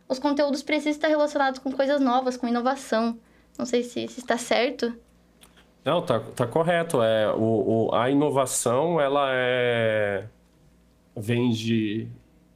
os 0.09 0.17
conteúdos 0.17 0.63
precisam 0.63 0.93
estar 0.93 1.09
relacionados 1.09 1.59
com 1.59 1.71
coisas 1.71 2.01
novas, 2.01 2.37
com 2.37 2.47
inovação. 2.47 3.15
Não 3.55 3.67
sei 3.67 3.83
se, 3.83 4.07
se 4.07 4.19
está 4.19 4.35
certo. 4.35 4.95
Não, 5.85 6.01
tá, 6.01 6.19
tá 6.35 6.47
correto. 6.47 7.03
É, 7.03 7.31
o, 7.31 7.89
o, 7.91 7.93
a 7.93 8.09
inovação, 8.09 8.99
ela 8.99 9.27
é... 9.31 10.25
vem 11.15 11.51
de 11.51 12.07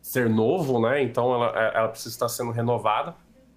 ser 0.01 0.27
novo, 0.27 0.81
né? 0.81 1.03
Então, 1.03 1.31
ela, 1.35 1.53
é, 1.55 1.77
ela 1.77 1.89
precisa 1.89 2.15
estar 2.15 2.29
sendo 2.29 2.49
renovada. 2.49 3.13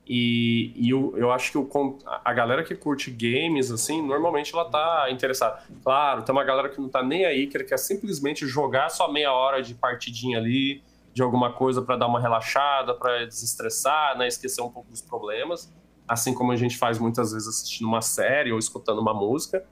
E, 0.07 0.73
e 0.75 0.91
eu, 0.91 1.17
eu 1.17 1.31
acho 1.31 1.53
que 1.53 1.59
o, 1.59 1.99
a 2.25 2.33
galera 2.33 2.65
que 2.65 2.75
curte 2.75 3.11
games, 3.11 3.71
assim, 3.71 4.05
normalmente 4.05 4.53
ela 4.53 4.69
tá 4.69 5.09
interessada. 5.11 5.63
Claro, 5.83 6.23
tem 6.23 6.33
uma 6.35 6.45
galera 6.45 6.69
que 6.69 6.81
não 6.81 6.89
tá 6.89 7.03
nem 7.03 7.25
aí, 7.25 7.47
que 7.47 7.63
quer 7.63 7.79
simplesmente 7.79 8.47
jogar 8.47 8.89
só 8.89 9.11
meia 9.11 9.33
hora 9.33 9.63
de 9.63 9.75
partidinha 9.75 10.39
ali, 10.39 10.83
de 11.15 11.23
alguma 11.23 11.53
coisa 11.53 11.83
para 11.83 11.97
dar 11.97 12.07
uma 12.07 12.21
relaxada, 12.21 12.95
para 12.95 13.27
desestressar, 13.27 14.19
né? 14.19 14.27
Esquecer 14.27 14.63
um 14.63 14.71
pouco 14.71 14.91
dos 14.91 15.03
problemas 15.03 15.71
assim 16.07 16.35
como 16.35 16.53
a 16.53 16.57
gente 16.57 16.77
faz 16.77 16.99
muitas 16.99 17.33
vezes 17.33 17.49
assistindo 17.49 17.87
uma 17.87 18.03
série 18.03 18.53
ou 18.53 18.59
escutando 18.59 19.01
uma 19.01 19.15
música, 19.15 19.65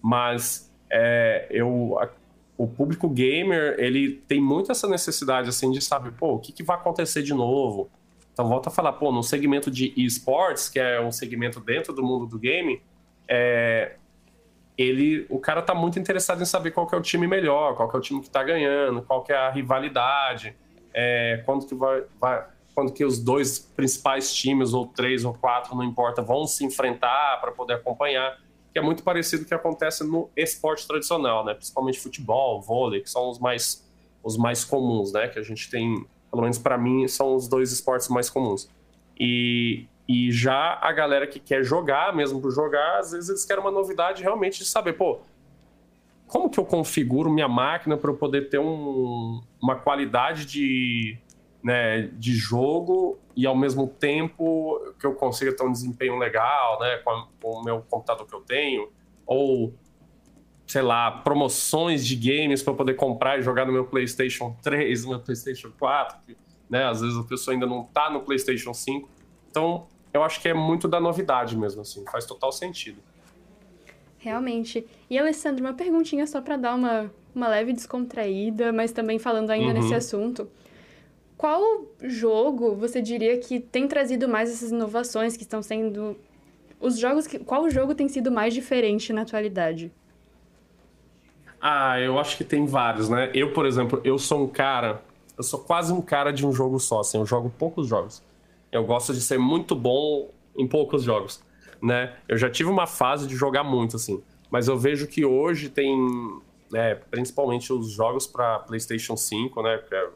mas 0.00 0.72
é, 0.90 1.46
eu, 1.50 1.98
a, 2.00 2.08
o 2.56 2.66
público 2.66 3.08
gamer 3.08 3.76
ele 3.78 4.22
tem 4.28 4.40
muito 4.40 4.70
essa 4.72 4.88
necessidade 4.88 5.48
assim 5.48 5.70
de 5.70 5.80
saber, 5.80 6.12
pô, 6.12 6.34
o 6.34 6.38
que, 6.38 6.52
que 6.52 6.62
vai 6.62 6.76
acontecer 6.76 7.22
de 7.22 7.34
novo? 7.34 7.90
Então 8.34 8.46
volta 8.48 8.68
a 8.68 8.72
falar, 8.72 8.92
pô, 8.94 9.10
no 9.10 9.22
segmento 9.22 9.70
de 9.70 9.94
esports, 9.96 10.68
que 10.68 10.78
é 10.78 11.00
um 11.00 11.10
segmento 11.10 11.60
dentro 11.60 11.94
do 11.94 12.02
mundo 12.02 12.26
do 12.26 12.38
game, 12.38 12.82
é, 13.26 13.94
ele, 14.76 15.24
o 15.30 15.38
cara 15.38 15.62
tá 15.62 15.72
muito 15.72 15.98
interessado 15.98 16.42
em 16.42 16.44
saber 16.44 16.72
qual 16.72 16.86
é 16.92 16.96
o 16.96 17.00
time 17.00 17.26
melhor, 17.26 17.76
qual 17.76 17.90
é 17.90 17.96
o 17.96 18.00
time 18.00 18.20
que 18.20 18.28
tá 18.28 18.42
ganhando, 18.42 19.00
qual 19.02 19.24
é 19.28 19.34
a 19.34 19.50
rivalidade, 19.50 20.54
é, 20.92 21.42
quando 21.46 21.64
que 21.64 21.74
vai, 21.74 22.02
vai 22.20 22.44
quando 22.74 22.92
que 22.92 23.04
os 23.04 23.20
dois 23.20 23.58
principais 23.58 24.34
times, 24.34 24.74
ou 24.74 24.86
três 24.86 25.24
ou 25.24 25.32
quatro, 25.32 25.76
não 25.76 25.84
importa, 25.84 26.20
vão 26.20 26.44
se 26.46 26.64
enfrentar 26.64 27.40
para 27.40 27.52
poder 27.52 27.74
acompanhar, 27.74 28.36
que 28.72 28.78
é 28.78 28.82
muito 28.82 29.04
parecido 29.04 29.42
com 29.42 29.46
o 29.46 29.48
que 29.48 29.54
acontece 29.54 30.02
no 30.02 30.28
esporte 30.36 30.86
tradicional, 30.86 31.44
né? 31.44 31.54
Principalmente 31.54 32.00
futebol, 32.00 32.60
vôlei, 32.60 33.00
que 33.00 33.08
são 33.08 33.30
os 33.30 33.38
mais, 33.38 33.88
os 34.24 34.36
mais 34.36 34.64
comuns, 34.64 35.12
né? 35.12 35.28
Que 35.28 35.38
a 35.38 35.42
gente 35.42 35.70
tem, 35.70 36.04
pelo 36.34 36.42
menos 36.42 36.58
para 36.58 36.76
mim, 36.76 37.06
são 37.06 37.36
os 37.36 37.46
dois 37.46 37.70
esportes 37.70 38.08
mais 38.08 38.28
comuns. 38.28 38.68
E, 39.18 39.86
e 40.08 40.32
já 40.32 40.78
a 40.82 40.92
galera 40.92 41.28
que 41.28 41.38
quer 41.38 41.62
jogar, 41.62 42.14
mesmo 42.14 42.40
por 42.40 42.50
jogar, 42.50 42.98
às 42.98 43.12
vezes 43.12 43.28
eles 43.28 43.44
querem 43.44 43.62
uma 43.62 43.70
novidade 43.70 44.22
realmente 44.22 44.58
de 44.58 44.64
saber, 44.64 44.94
pô, 44.94 45.20
como 46.26 46.50
que 46.50 46.58
eu 46.58 46.64
configuro 46.64 47.30
minha 47.30 47.46
máquina 47.46 47.96
para 47.96 48.10
eu 48.10 48.16
poder 48.16 48.48
ter 48.48 48.58
um, 48.58 49.40
uma 49.62 49.76
qualidade 49.76 50.44
de, 50.44 51.16
né, 51.62 52.08
de 52.14 52.34
jogo 52.34 53.16
e 53.36 53.46
ao 53.46 53.56
mesmo 53.56 53.86
tempo 53.86 54.80
que 54.98 55.06
eu 55.06 55.14
consiga 55.14 55.54
ter 55.54 55.64
um 55.64 55.70
desempenho 55.70 56.18
legal, 56.18 56.80
né, 56.80 56.96
com, 56.98 57.10
a, 57.10 57.28
com, 57.40 57.48
o 57.60 57.64
meu 57.64 57.80
computador 57.88 58.26
que 58.26 58.34
eu 58.34 58.40
tenho, 58.40 58.88
ou 59.24 59.72
sei 60.66 60.82
lá, 60.82 61.10
promoções 61.10 62.06
de 62.06 62.16
games 62.16 62.62
para 62.62 62.74
poder 62.74 62.94
comprar 62.94 63.38
e 63.38 63.42
jogar 63.42 63.66
no 63.66 63.72
meu 63.72 63.84
PlayStation 63.84 64.56
3, 64.62 65.04
no 65.04 65.10
meu 65.10 65.20
PlayStation 65.20 65.70
4, 65.78 66.18
né, 66.68 66.84
às 66.84 67.00
vezes 67.00 67.16
a 67.16 67.22
pessoa 67.22 67.54
ainda 67.54 67.66
não 67.66 67.82
está 67.82 68.10
no 68.10 68.20
PlayStation 68.20 68.72
5. 68.72 69.08
Então, 69.50 69.86
eu 70.12 70.22
acho 70.22 70.40
que 70.40 70.48
é 70.48 70.54
muito 70.54 70.88
da 70.88 71.00
novidade 71.00 71.56
mesmo 71.56 71.82
assim, 71.82 72.04
faz 72.10 72.24
total 72.24 72.50
sentido. 72.52 72.98
Realmente. 74.18 74.86
E 75.10 75.18
Alessandro, 75.18 75.62
uma 75.62 75.74
perguntinha 75.74 76.26
só 76.26 76.40
para 76.40 76.56
dar 76.56 76.74
uma, 76.74 77.12
uma 77.34 77.46
leve 77.46 77.74
descontraída, 77.74 78.72
mas 78.72 78.90
também 78.90 79.18
falando 79.18 79.50
ainda 79.50 79.74
uhum. 79.74 79.82
nesse 79.82 79.94
assunto. 79.94 80.48
Qual 81.36 81.84
jogo 82.02 82.74
você 82.74 83.02
diria 83.02 83.36
que 83.38 83.60
tem 83.60 83.86
trazido 83.86 84.26
mais 84.26 84.50
essas 84.50 84.70
inovações 84.70 85.36
que 85.36 85.42
estão 85.42 85.60
sendo 85.60 86.16
os 86.80 86.98
jogos 86.98 87.26
que 87.26 87.38
qual 87.38 87.68
jogo 87.68 87.94
tem 87.94 88.08
sido 88.08 88.30
mais 88.30 88.54
diferente 88.54 89.12
na 89.12 89.22
atualidade? 89.22 89.92
Ah, 91.66 91.98
eu 91.98 92.18
acho 92.18 92.36
que 92.36 92.44
tem 92.44 92.66
vários, 92.66 93.08
né? 93.08 93.30
Eu, 93.32 93.54
por 93.54 93.64
exemplo, 93.64 93.98
eu 94.04 94.18
sou 94.18 94.44
um 94.44 94.46
cara, 94.46 95.02
eu 95.34 95.42
sou 95.42 95.60
quase 95.60 95.94
um 95.94 96.02
cara 96.02 96.30
de 96.30 96.46
um 96.46 96.52
jogo 96.52 96.78
só, 96.78 97.00
assim, 97.00 97.16
eu 97.16 97.24
jogo 97.24 97.48
poucos 97.58 97.88
jogos. 97.88 98.22
Eu 98.70 98.84
gosto 98.84 99.14
de 99.14 99.22
ser 99.22 99.38
muito 99.38 99.74
bom 99.74 100.28
em 100.54 100.68
poucos 100.68 101.02
jogos, 101.02 101.42
né? 101.80 102.16
Eu 102.28 102.36
já 102.36 102.50
tive 102.50 102.68
uma 102.68 102.86
fase 102.86 103.26
de 103.26 103.34
jogar 103.34 103.64
muito, 103.64 103.96
assim, 103.96 104.22
mas 104.50 104.68
eu 104.68 104.76
vejo 104.76 105.06
que 105.06 105.24
hoje 105.24 105.70
tem, 105.70 105.96
né, 106.70 106.96
principalmente 107.10 107.72
os 107.72 107.92
jogos 107.92 108.26
para 108.26 108.58
PlayStation 108.58 109.16
5, 109.16 109.62
né, 109.62 109.78
que 109.88 109.94
é 109.94 110.10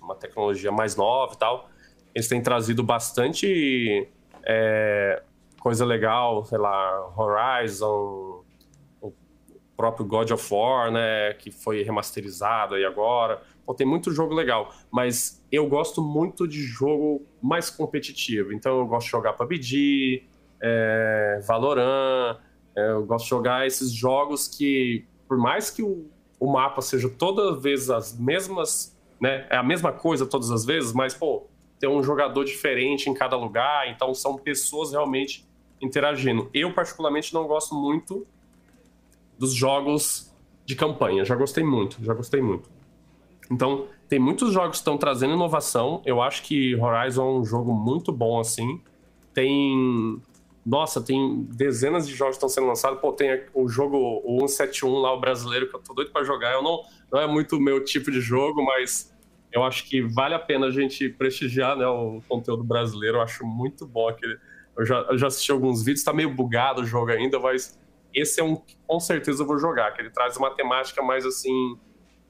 uma 0.00 0.14
tecnologia 0.14 0.72
mais 0.72 0.96
nova 0.96 1.34
e 1.34 1.36
tal, 1.36 1.68
eles 2.14 2.26
têm 2.26 2.40
trazido 2.40 2.82
bastante 2.82 4.08
é, 4.42 5.22
coisa 5.60 5.84
legal, 5.84 6.42
sei 6.46 6.56
lá, 6.56 7.12
Horizon, 7.14 8.35
próprio 9.76 10.06
God 10.06 10.30
of 10.30 10.54
War, 10.54 10.90
né, 10.90 11.34
que 11.34 11.50
foi 11.50 11.82
remasterizado 11.82 12.74
aí 12.74 12.84
agora. 12.84 13.42
Pô, 13.64 13.74
tem 13.74 13.86
muito 13.86 14.12
jogo 14.12 14.34
legal, 14.34 14.72
mas 14.90 15.44
eu 15.50 15.68
gosto 15.68 16.00
muito 16.00 16.46
de 16.46 16.62
jogo 16.62 17.26
mais 17.42 17.68
competitivo. 17.68 18.52
Então 18.52 18.78
eu 18.78 18.86
gosto 18.86 19.06
de 19.06 19.12
jogar 19.12 19.32
PUBG, 19.34 20.24
é, 20.60 21.40
Valorant, 21.46 22.38
é, 22.76 22.90
eu 22.90 23.04
gosto 23.04 23.24
de 23.24 23.30
jogar 23.30 23.66
esses 23.66 23.92
jogos 23.92 24.48
que, 24.48 25.04
por 25.28 25.36
mais 25.36 25.70
que 25.70 25.82
o, 25.82 26.08
o 26.38 26.50
mapa 26.50 26.80
seja 26.80 27.08
toda 27.08 27.58
vez 27.58 27.90
as 27.90 28.18
mesmas 28.18 28.96
né? 29.20 29.46
É 29.50 29.56
a 29.56 29.62
mesma 29.62 29.92
coisa 29.92 30.26
todas 30.26 30.50
as 30.50 30.64
vezes, 30.64 30.92
mas, 30.92 31.14
pô, 31.14 31.46
tem 31.78 31.88
um 31.88 32.02
jogador 32.02 32.44
diferente 32.44 33.08
em 33.08 33.14
cada 33.14 33.36
lugar, 33.36 33.88
então 33.88 34.14
são 34.14 34.36
pessoas 34.36 34.92
realmente 34.92 35.46
interagindo. 35.80 36.50
Eu, 36.52 36.72
particularmente, 36.72 37.34
não 37.34 37.46
gosto 37.46 37.74
muito 37.74 38.26
dos 39.38 39.52
jogos 39.54 40.34
de 40.64 40.74
campanha. 40.74 41.24
Já 41.24 41.34
gostei 41.34 41.64
muito, 41.64 42.02
já 42.02 42.14
gostei 42.14 42.42
muito. 42.42 42.68
Então, 43.50 43.86
tem 44.08 44.18
muitos 44.18 44.52
jogos 44.52 44.70
que 44.70 44.76
estão 44.76 44.98
trazendo 44.98 45.34
inovação. 45.34 46.02
Eu 46.04 46.20
acho 46.20 46.42
que 46.42 46.74
Horizon 46.76 47.22
é 47.22 47.38
um 47.40 47.44
jogo 47.44 47.72
muito 47.72 48.12
bom, 48.12 48.40
assim. 48.40 48.80
Tem. 49.32 50.20
Nossa, 50.64 51.00
tem 51.00 51.46
dezenas 51.50 52.08
de 52.08 52.14
jogos 52.14 52.36
que 52.36 52.44
estão 52.44 52.48
sendo 52.48 52.66
lançados. 52.66 53.00
Pô, 53.00 53.12
tem 53.12 53.44
o 53.54 53.68
jogo 53.68 54.20
o 54.24 54.40
171 54.48 54.98
lá, 54.98 55.14
o 55.14 55.20
brasileiro, 55.20 55.68
que 55.68 55.76
eu 55.76 55.80
tô 55.80 55.94
doido 55.94 56.10
pra 56.10 56.24
jogar. 56.24 56.52
Eu 56.54 56.62
não, 56.62 56.82
não 57.12 57.20
é 57.20 57.26
muito 57.26 57.56
o 57.56 57.60
meu 57.60 57.84
tipo 57.84 58.10
de 58.10 58.20
jogo, 58.20 58.64
mas 58.64 59.14
eu 59.52 59.62
acho 59.62 59.88
que 59.88 60.02
vale 60.02 60.34
a 60.34 60.38
pena 60.40 60.66
a 60.66 60.70
gente 60.70 61.08
prestigiar 61.08 61.76
né, 61.76 61.86
o 61.86 62.20
conteúdo 62.28 62.64
brasileiro. 62.64 63.18
Eu 63.18 63.22
acho 63.22 63.46
muito 63.46 63.86
bom 63.86 64.08
aquele, 64.08 64.36
Eu 64.76 64.84
já, 64.84 65.00
eu 65.08 65.16
já 65.16 65.28
assisti 65.28 65.52
alguns 65.52 65.84
vídeos, 65.84 66.04
tá 66.04 66.12
meio 66.12 66.34
bugado 66.34 66.82
o 66.82 66.84
jogo 66.84 67.12
ainda, 67.12 67.38
mas 67.38 67.78
esse 68.16 68.40
é 68.40 68.44
um 68.44 68.56
que 68.56 68.76
com 68.86 68.98
certeza 68.98 69.42
eu 69.42 69.46
vou 69.46 69.58
jogar, 69.58 69.92
que 69.92 70.00
ele 70.00 70.10
traz 70.10 70.36
uma 70.38 70.50
temática 70.54 71.02
mais 71.02 71.26
assim, 71.26 71.76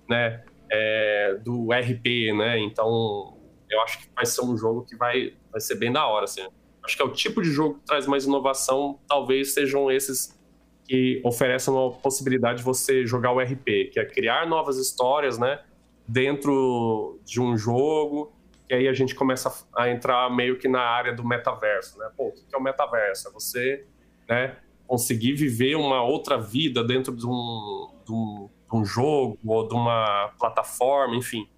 né, 0.09 0.45
é, 0.71 1.39
do 1.45 1.69
RP, 1.73 2.35
né? 2.37 2.59
Então, 2.59 3.39
eu 3.71 3.81
acho 3.83 4.01
que 4.01 4.09
vai 4.15 4.27
ser 4.27 4.43
um 4.43 4.57
jogo 4.57 4.85
que 4.85 4.97
vai, 4.97 5.35
vai 5.51 5.61
ser 5.61 5.77
bem 5.77 5.93
da 5.93 6.05
hora, 6.07 6.25
assim. 6.25 6.45
Acho 6.85 6.97
que 6.97 7.03
é 7.03 7.05
o 7.05 7.13
tipo 7.13 7.41
de 7.41 7.51
jogo 7.51 7.79
que 7.79 7.87
traz 7.87 8.07
mais 8.07 8.25
inovação, 8.25 8.99
talvez 9.07 9.55
sejam 9.55 9.91
esses 9.91 10.37
que 10.85 11.21
oferecem 11.25 11.73
uma 11.73 11.91
possibilidade 11.93 12.59
de 12.59 12.65
você 12.65 13.07
jogar 13.07 13.33
o 13.33 13.41
RP, 13.41 13.91
que 13.93 13.99
é 13.99 14.05
criar 14.05 14.47
novas 14.47 14.79
histórias, 14.79 15.39
né, 15.39 15.61
dentro 16.07 17.21
de 17.25 17.41
um 17.41 17.57
jogo, 17.57 18.33
e 18.69 18.75
aí 18.75 18.89
a 18.89 18.93
gente 18.93 19.15
começa 19.15 19.53
a 19.77 19.89
entrar 19.89 20.29
meio 20.35 20.59
que 20.59 20.69
na 20.69 20.81
área 20.81 21.13
do 21.13 21.25
metaverso, 21.25 21.99
né? 21.99 22.11
Pô, 22.17 22.29
o 22.29 22.33
que 22.33 22.53
é 22.53 22.59
o 22.59 22.63
metaverso? 22.63 23.29
É 23.29 23.33
você, 23.33 23.87
né, 24.29 24.57
conseguir 24.87 25.35
viver 25.35 25.77
uma 25.77 26.03
outra 26.03 26.39
vida 26.39 26.83
dentro 26.83 27.15
de 27.15 27.27
um, 27.27 27.91
de 28.05 28.13
um, 28.13 28.49
de 28.71 28.77
um 28.77 28.85
jogo 28.85 29.39
ou 29.45 29.67
de 29.67 29.75
uma 29.75 30.33
plataforma, 30.39 31.17
enfim. 31.17 31.49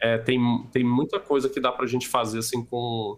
É, 0.00 0.18
tem, 0.18 0.38
tem 0.72 0.82
muita 0.82 1.20
coisa 1.20 1.48
que 1.48 1.60
dá 1.60 1.70
pra 1.70 1.86
gente 1.86 2.08
fazer, 2.08 2.40
assim, 2.40 2.64
com, 2.64 3.16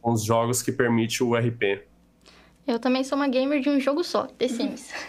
com 0.00 0.12
os 0.12 0.22
jogos 0.24 0.60
que 0.60 0.70
permite 0.70 1.22
o 1.22 1.34
RP. 1.34 1.86
Eu 2.66 2.78
também 2.78 3.02
sou 3.02 3.16
uma 3.16 3.28
gamer 3.28 3.60
de 3.60 3.70
um 3.70 3.80
jogo 3.80 4.04
só, 4.04 4.26
The 4.26 4.46
Sims. 4.46 4.92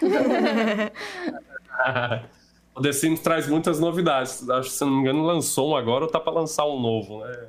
o 2.74 2.80
The 2.80 2.92
Sims 2.92 3.20
traz 3.20 3.46
muitas 3.46 3.78
novidades. 3.78 4.48
Acho 4.48 4.70
que, 4.70 4.74
se 4.74 4.82
não 4.82 4.92
me 4.92 5.00
engano, 5.00 5.22
lançou 5.22 5.72
um 5.72 5.76
agora 5.76 6.06
ou 6.06 6.10
tá 6.10 6.18
pra 6.18 6.32
lançar 6.32 6.64
um 6.64 6.80
novo, 6.80 7.20
né? 7.22 7.48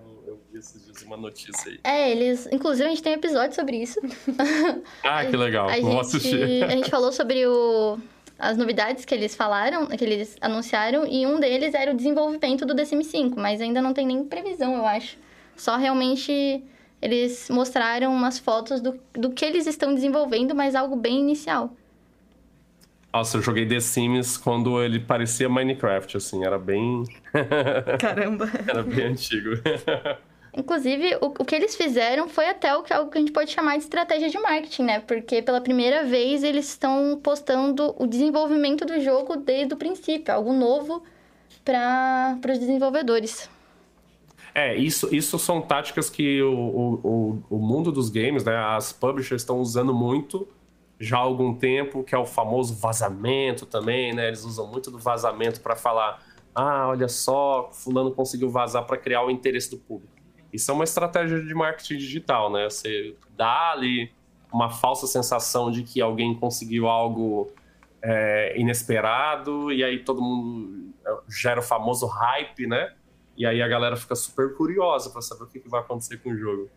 Esses 0.62 0.86
dias 0.86 1.02
uma 1.02 1.17
notícia 1.17 1.71
aí. 1.71 1.80
É, 1.84 2.12
eles. 2.12 2.47
Inclusive, 2.52 2.86
a 2.86 2.89
gente 2.89 3.02
tem 3.02 3.13
um 3.13 3.15
episódio 3.15 3.56
sobre 3.56 3.78
isso. 3.78 4.00
Ah, 5.04 5.26
que 5.26 5.36
legal. 5.36 5.67
A 5.67 5.80
Vou 5.80 5.91
gente, 5.91 6.02
assistir. 6.02 6.63
a 6.63 6.69
gente 6.69 6.89
falou 6.89 7.12
sobre 7.12 7.47
o, 7.47 7.97
as 8.38 8.58
novidades 8.58 9.04
que 9.04 9.15
eles 9.15 9.36
falaram, 9.36 9.88
que 9.88 10.04
eles 10.04 10.38
anunciaram, 10.39 11.08
e 11.08 11.26
um 11.26 11.39
deles 11.39 11.74
era 11.74 11.91
o 11.91 11.95
desenvolvimento 11.95 12.63
do 12.63 12.76
The 12.76 12.86
Sims 12.86 13.08
5, 13.08 13.39
mas 13.39 13.60
ainda 13.60 13.82
não 13.82 13.91
tem 13.91 14.06
nem 14.06 14.24
previsão, 14.24 14.76
eu 14.76 14.86
acho. 14.86 15.17
Só 15.56 15.78
realmente 15.78 16.63
eles 17.02 17.50
mostraram 17.50 18.13
umas 18.13 18.38
fotos 18.38 18.82
do, 18.82 19.00
do 19.13 19.32
que 19.32 19.43
eles 19.43 19.65
estão 19.65 19.95
desenvolvendo, 19.95 20.54
mas 20.54 20.76
algo 20.76 20.95
bem 20.95 21.21
inicial. 21.21 21.76
Nossa, 23.12 23.38
eu 23.38 23.41
joguei 23.41 23.67
The 23.67 23.80
Sims 23.80 24.38
quando 24.38 24.82
ele 24.82 25.00
parecia 25.00 25.50
Minecraft, 25.50 26.17
assim, 26.17 26.45
era 26.45 26.60
bem. 26.60 27.04
Caramba. 28.00 28.47
era 28.69 28.84
bem 28.84 29.08
antigo. 29.08 29.50
Inclusive, 30.54 31.16
o, 31.22 31.28
o 31.28 31.46
que 31.46 31.56
eles 31.56 31.76
fizeram 31.76 32.28
foi 32.28 32.50
até 32.50 32.76
o 32.76 32.84
que, 32.84 32.94
algo 32.94 33.10
que 33.10 33.18
a 33.18 33.22
gente 33.22 33.32
pode 33.32 33.52
chamar 33.52 33.78
de 33.78 33.84
estratégia 33.84 34.30
de 34.30 34.38
marketing, 34.38 34.84
né? 34.84 35.00
Porque 35.00 35.42
pela 35.42 35.62
primeira 35.62 36.04
vez 36.04 36.44
eles 36.44 36.68
estão 36.68 37.20
postando 37.24 37.96
o 37.98 38.06
desenvolvimento 38.06 38.86
do 38.86 39.00
jogo 39.00 39.38
desde 39.38 39.74
o 39.74 39.78
princípio, 39.78 40.34
algo 40.34 40.52
novo 40.52 41.04
para 41.64 42.38
os 42.52 42.60
desenvolvedores. 42.60 43.50
É, 44.54 44.76
isso, 44.76 45.14
isso 45.16 45.40
são 45.40 45.62
táticas 45.62 46.10
que 46.10 46.42
o, 46.42 47.00
o, 47.02 47.44
o 47.50 47.58
mundo 47.58 47.90
dos 47.90 48.10
games, 48.10 48.44
né, 48.44 48.58
as 48.58 48.92
publishers 48.92 49.42
estão 49.42 49.60
usando 49.60 49.94
muito 49.94 50.46
já 51.00 51.18
há 51.18 51.22
algum 51.22 51.56
tempo, 51.56 52.04
que 52.04 52.14
é 52.14 52.18
o 52.18 52.26
famoso 52.26 52.76
vazamento 52.76 53.66
também, 53.66 54.14
né? 54.14 54.28
Eles 54.28 54.44
usam 54.44 54.68
muito 54.68 54.92
do 54.92 55.00
vazamento 55.00 55.60
para 55.60 55.76
falar: 55.76 56.24
ah, 56.54 56.90
olha 56.90 57.08
só, 57.08 57.72
fulano 57.74 58.12
conseguiu 58.12 58.50
vazar 58.50 58.86
para 58.86 58.98
criar 58.98 59.26
o 59.26 59.32
interesse 59.32 59.72
do 59.72 59.78
público. 59.78 60.20
Isso 60.52 60.70
é 60.70 60.74
uma 60.74 60.84
estratégia 60.84 61.42
de 61.42 61.54
marketing 61.54 61.98
digital, 61.98 62.52
né? 62.52 62.70
Você 62.70 63.16
dá 63.36 63.72
ali 63.72 64.12
uma 64.52 64.70
falsa 64.70 65.08
sensação 65.08 65.72
de 65.72 65.84
que 65.84 66.02
alguém 66.02 66.36
conseguiu 66.36 66.88
algo 66.88 67.52
é, 68.02 68.60
inesperado 68.60 69.72
e 69.72 69.84
aí 69.84 70.00
todo 70.00 70.22
mundo 70.22 70.94
é, 71.06 71.18
gera 71.30 71.60
o 71.60 71.64
famoso 71.64 72.06
hype, 72.06 72.68
né? 72.68 72.94
E 73.38 73.46
aí 73.46 73.62
a 73.62 73.68
galera 73.68 73.96
fica 73.96 74.16
super 74.16 74.54
curiosa 74.56 75.10
para 75.10 75.22
saber 75.22 75.44
o 75.44 75.48
que, 75.48 75.60
que 75.60 75.70
vai 75.70 75.80
acontecer 75.80 76.18
com 76.18 76.32
o 76.32 76.38
jogo. 76.38 76.70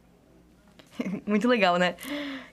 Muito 1.27 1.49
legal, 1.49 1.77
né? 1.77 1.97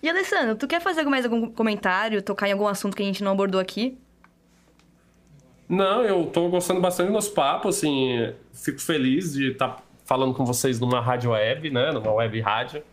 E 0.01 0.09
Alessandro, 0.09 0.55
tu 0.55 0.67
quer 0.67 0.81
fazer 0.81 1.03
mais 1.03 1.25
algum 1.25 1.51
comentário, 1.51 2.21
tocar 2.21 2.47
em 2.47 2.53
algum 2.53 2.67
assunto 2.67 2.95
que 2.95 3.03
a 3.03 3.05
gente 3.05 3.23
não 3.23 3.31
abordou 3.31 3.61
aqui? 3.61 3.97
Não, 5.69 6.03
eu 6.03 6.25
tô 6.25 6.49
gostando 6.49 6.81
bastante 6.81 7.07
do 7.07 7.13
nosso 7.13 7.31
papo, 7.33 7.69
assim, 7.69 8.33
fico 8.51 8.81
feliz 8.81 9.33
de 9.33 9.51
estar 9.51 9.69
tá 9.69 9.83
falando 10.11 10.33
com 10.33 10.43
vocês 10.43 10.77
numa 10.77 10.99
rádio 10.99 11.31
web, 11.31 11.69
né, 11.69 11.89
numa 11.93 12.11
web 12.11 12.37
rádio. 12.41 12.83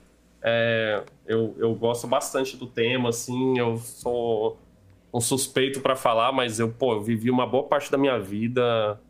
É, 0.41 1.03
eu, 1.27 1.53
eu 1.59 1.75
gosto 1.75 2.07
bastante 2.07 2.57
do 2.57 2.65
tema, 2.65 3.09
assim, 3.09 3.59
eu 3.59 3.77
sou 3.77 4.57
um 5.13 5.21
suspeito 5.21 5.81
para 5.81 5.97
falar, 5.97 6.31
mas 6.31 6.61
eu, 6.61 6.71
pô, 6.71 6.93
eu 6.93 7.03
vivi 7.03 7.29
uma 7.29 7.45
boa 7.45 7.65
parte 7.65 7.91
da 7.91 7.99
minha 7.99 8.21
vida 8.21 9.01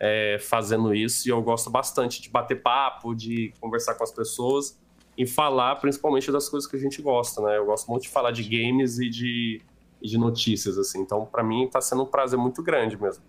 é, 0.00 0.38
fazendo 0.40 0.94
isso 0.94 1.28
e 1.28 1.30
eu 1.30 1.42
gosto 1.42 1.68
bastante 1.68 2.22
de 2.22 2.30
bater 2.30 2.62
papo, 2.62 3.14
de 3.14 3.52
conversar 3.60 3.96
com 3.96 4.02
as 4.02 4.12
pessoas 4.12 4.80
e 5.14 5.26
falar 5.26 5.76
principalmente 5.76 6.32
das 6.32 6.48
coisas 6.48 6.66
que 6.66 6.74
a 6.74 6.80
gente 6.80 7.02
gosta, 7.02 7.42
né? 7.42 7.58
Eu 7.58 7.66
gosto 7.66 7.86
muito 7.90 8.04
de 8.04 8.08
falar 8.08 8.30
de 8.30 8.44
games 8.44 8.98
e 8.98 9.10
de, 9.10 9.60
de 10.00 10.16
notícias, 10.16 10.78
assim. 10.78 11.02
Então, 11.02 11.26
para 11.26 11.42
mim, 11.42 11.68
tá 11.70 11.82
sendo 11.82 12.04
um 12.04 12.06
prazer 12.06 12.38
muito 12.38 12.62
grande 12.62 12.96
mesmo. 12.96 13.22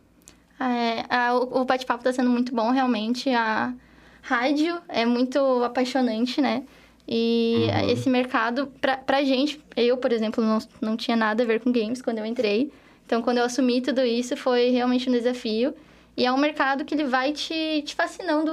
É, 0.57 1.03
a, 1.13 1.35
o 1.35 1.65
bate-papo 1.65 2.05
tá 2.05 2.13
sendo 2.13 2.29
muito 2.29 2.55
bom, 2.55 2.71
realmente. 2.71 3.29
A 3.31 3.73
rádio 4.21 4.77
é 4.87 5.05
muito 5.05 5.39
apaixonante, 5.63 6.41
né? 6.41 6.63
E 7.07 7.67
Uhum. 7.83 7.89
esse 7.89 8.09
mercado, 8.09 8.67
pra, 8.79 8.97
pra 8.97 9.23
gente, 9.23 9.59
eu, 9.75 9.97
por 9.97 10.11
exemplo, 10.11 10.43
não, 10.43 10.59
não 10.79 10.95
tinha 10.95 11.17
nada 11.17 11.41
a 11.43 11.45
ver 11.45 11.59
com 11.59 11.71
games 11.71 12.01
quando 12.01 12.19
eu 12.19 12.25
entrei. 12.25 12.71
Então, 13.05 13.21
quando 13.23 13.39
eu 13.39 13.43
assumi 13.45 13.81
tudo 13.81 14.01
isso, 14.01 14.37
foi 14.37 14.69
realmente 14.69 15.09
um 15.09 15.11
desafio. 15.11 15.73
E 16.15 16.25
é 16.25 16.31
um 16.31 16.37
mercado 16.37 16.85
que 16.85 16.93
ele 16.93 17.05
vai 17.05 17.31
te, 17.31 17.81
te 17.83 17.95
fascinando. 17.95 18.51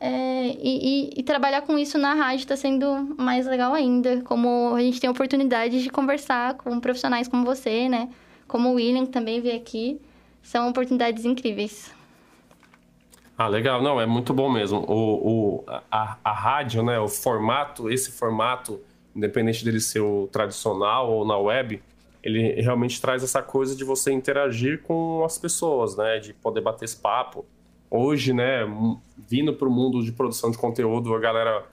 É, 0.00 0.56
e, 0.62 1.08
e- 1.08 1.20
e 1.20 1.22
trabalhar 1.24 1.62
com 1.62 1.76
isso 1.78 1.98
na 1.98 2.14
rádio 2.14 2.42
está 2.44 2.56
sendo 2.56 3.14
mais 3.18 3.46
legal 3.46 3.74
ainda. 3.74 4.20
Como 4.22 4.72
a 4.74 4.80
gente 4.80 5.00
tem 5.00 5.08
a 5.08 5.10
oportunidade 5.10 5.82
de 5.82 5.90
conversar 5.90 6.54
com 6.54 6.78
profissionais 6.80 7.26
como 7.28 7.44
você, 7.44 7.88
né? 7.88 8.08
Como 8.46 8.70
o 8.70 8.74
William, 8.74 9.04
que 9.06 9.12
também 9.12 9.40
veio 9.40 9.56
aqui. 9.56 10.00
São 10.42 10.68
oportunidades 10.68 11.24
incríveis. 11.24 11.92
Ah, 13.40 13.46
legal. 13.46 13.80
Não, 13.80 14.00
é 14.00 14.04
muito 14.04 14.34
bom 14.34 14.50
mesmo. 14.50 14.80
O, 14.80 15.60
o, 15.60 15.64
a, 15.88 16.18
a 16.24 16.32
rádio, 16.32 16.82
né, 16.82 16.98
o 16.98 17.06
formato, 17.06 17.88
esse 17.88 18.10
formato, 18.10 18.80
independente 19.14 19.64
dele 19.64 19.78
ser 19.80 20.00
o 20.00 20.26
tradicional 20.26 21.08
ou 21.08 21.24
na 21.24 21.38
web, 21.38 21.80
ele 22.20 22.60
realmente 22.60 23.00
traz 23.00 23.22
essa 23.22 23.40
coisa 23.40 23.76
de 23.76 23.84
você 23.84 24.10
interagir 24.10 24.82
com 24.82 25.22
as 25.24 25.38
pessoas, 25.38 25.96
né, 25.96 26.18
de 26.18 26.34
poder 26.34 26.62
bater 26.62 26.84
esse 26.84 26.96
papo. 26.96 27.46
Hoje, 27.88 28.32
né, 28.32 28.66
vindo 29.16 29.54
para 29.54 29.68
o 29.68 29.70
mundo 29.70 30.02
de 30.02 30.10
produção 30.10 30.50
de 30.50 30.58
conteúdo, 30.58 31.14
a 31.14 31.20
galera 31.20 31.64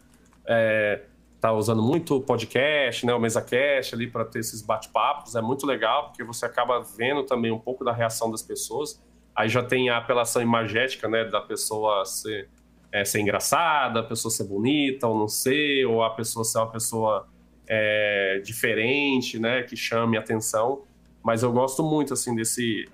é, 0.46 1.02
tá 1.42 1.52
usando 1.52 1.82
muito 1.82 2.22
podcast, 2.22 3.08
né, 3.08 3.14
o 3.16 3.20
MesaCast 3.20 3.96
ali 3.96 4.06
para 4.06 4.24
ter 4.24 4.38
esses 4.38 4.62
bate-papos. 4.62 5.36
É 5.36 5.42
muito 5.42 5.66
legal, 5.66 6.10
porque 6.10 6.24
você 6.24 6.46
acaba 6.46 6.80
vendo 6.82 7.24
também 7.24 7.52
um 7.52 7.60
pouco 7.60 7.84
da 7.84 7.92
reação 7.92 8.30
das 8.30 8.44
pessoas. 8.44 9.04
Aí 9.36 9.50
já 9.50 9.62
tem 9.62 9.90
a 9.90 9.98
apelação 9.98 10.42
imagética, 10.42 11.08
né, 11.10 11.26
da 11.26 11.42
pessoa 11.42 12.06
ser, 12.06 12.48
é, 12.92 13.04
ser 13.04 13.20
engraçada, 13.20 14.00
a 14.00 14.04
pessoa 14.04 14.32
ser 14.32 14.46
bonita 14.46 15.08
ou 15.08 15.20
não 15.20 15.28
ser, 15.28 15.86
ou 15.86 16.04
a 16.04 16.10
pessoa 16.12 16.46
ser 16.46 16.60
uma 16.60 16.72
pessoa 16.72 17.28
é, 17.68 18.40
diferente, 18.44 19.38
né, 19.38 19.64
que 19.64 19.76
chame 19.76 20.18
atenção. 20.18 20.84
Mas 21.22 21.44
eu 21.44 21.52
gosto 21.52 21.84
muito, 21.84 22.14
assim, 22.14 22.34
desse, 22.34 22.88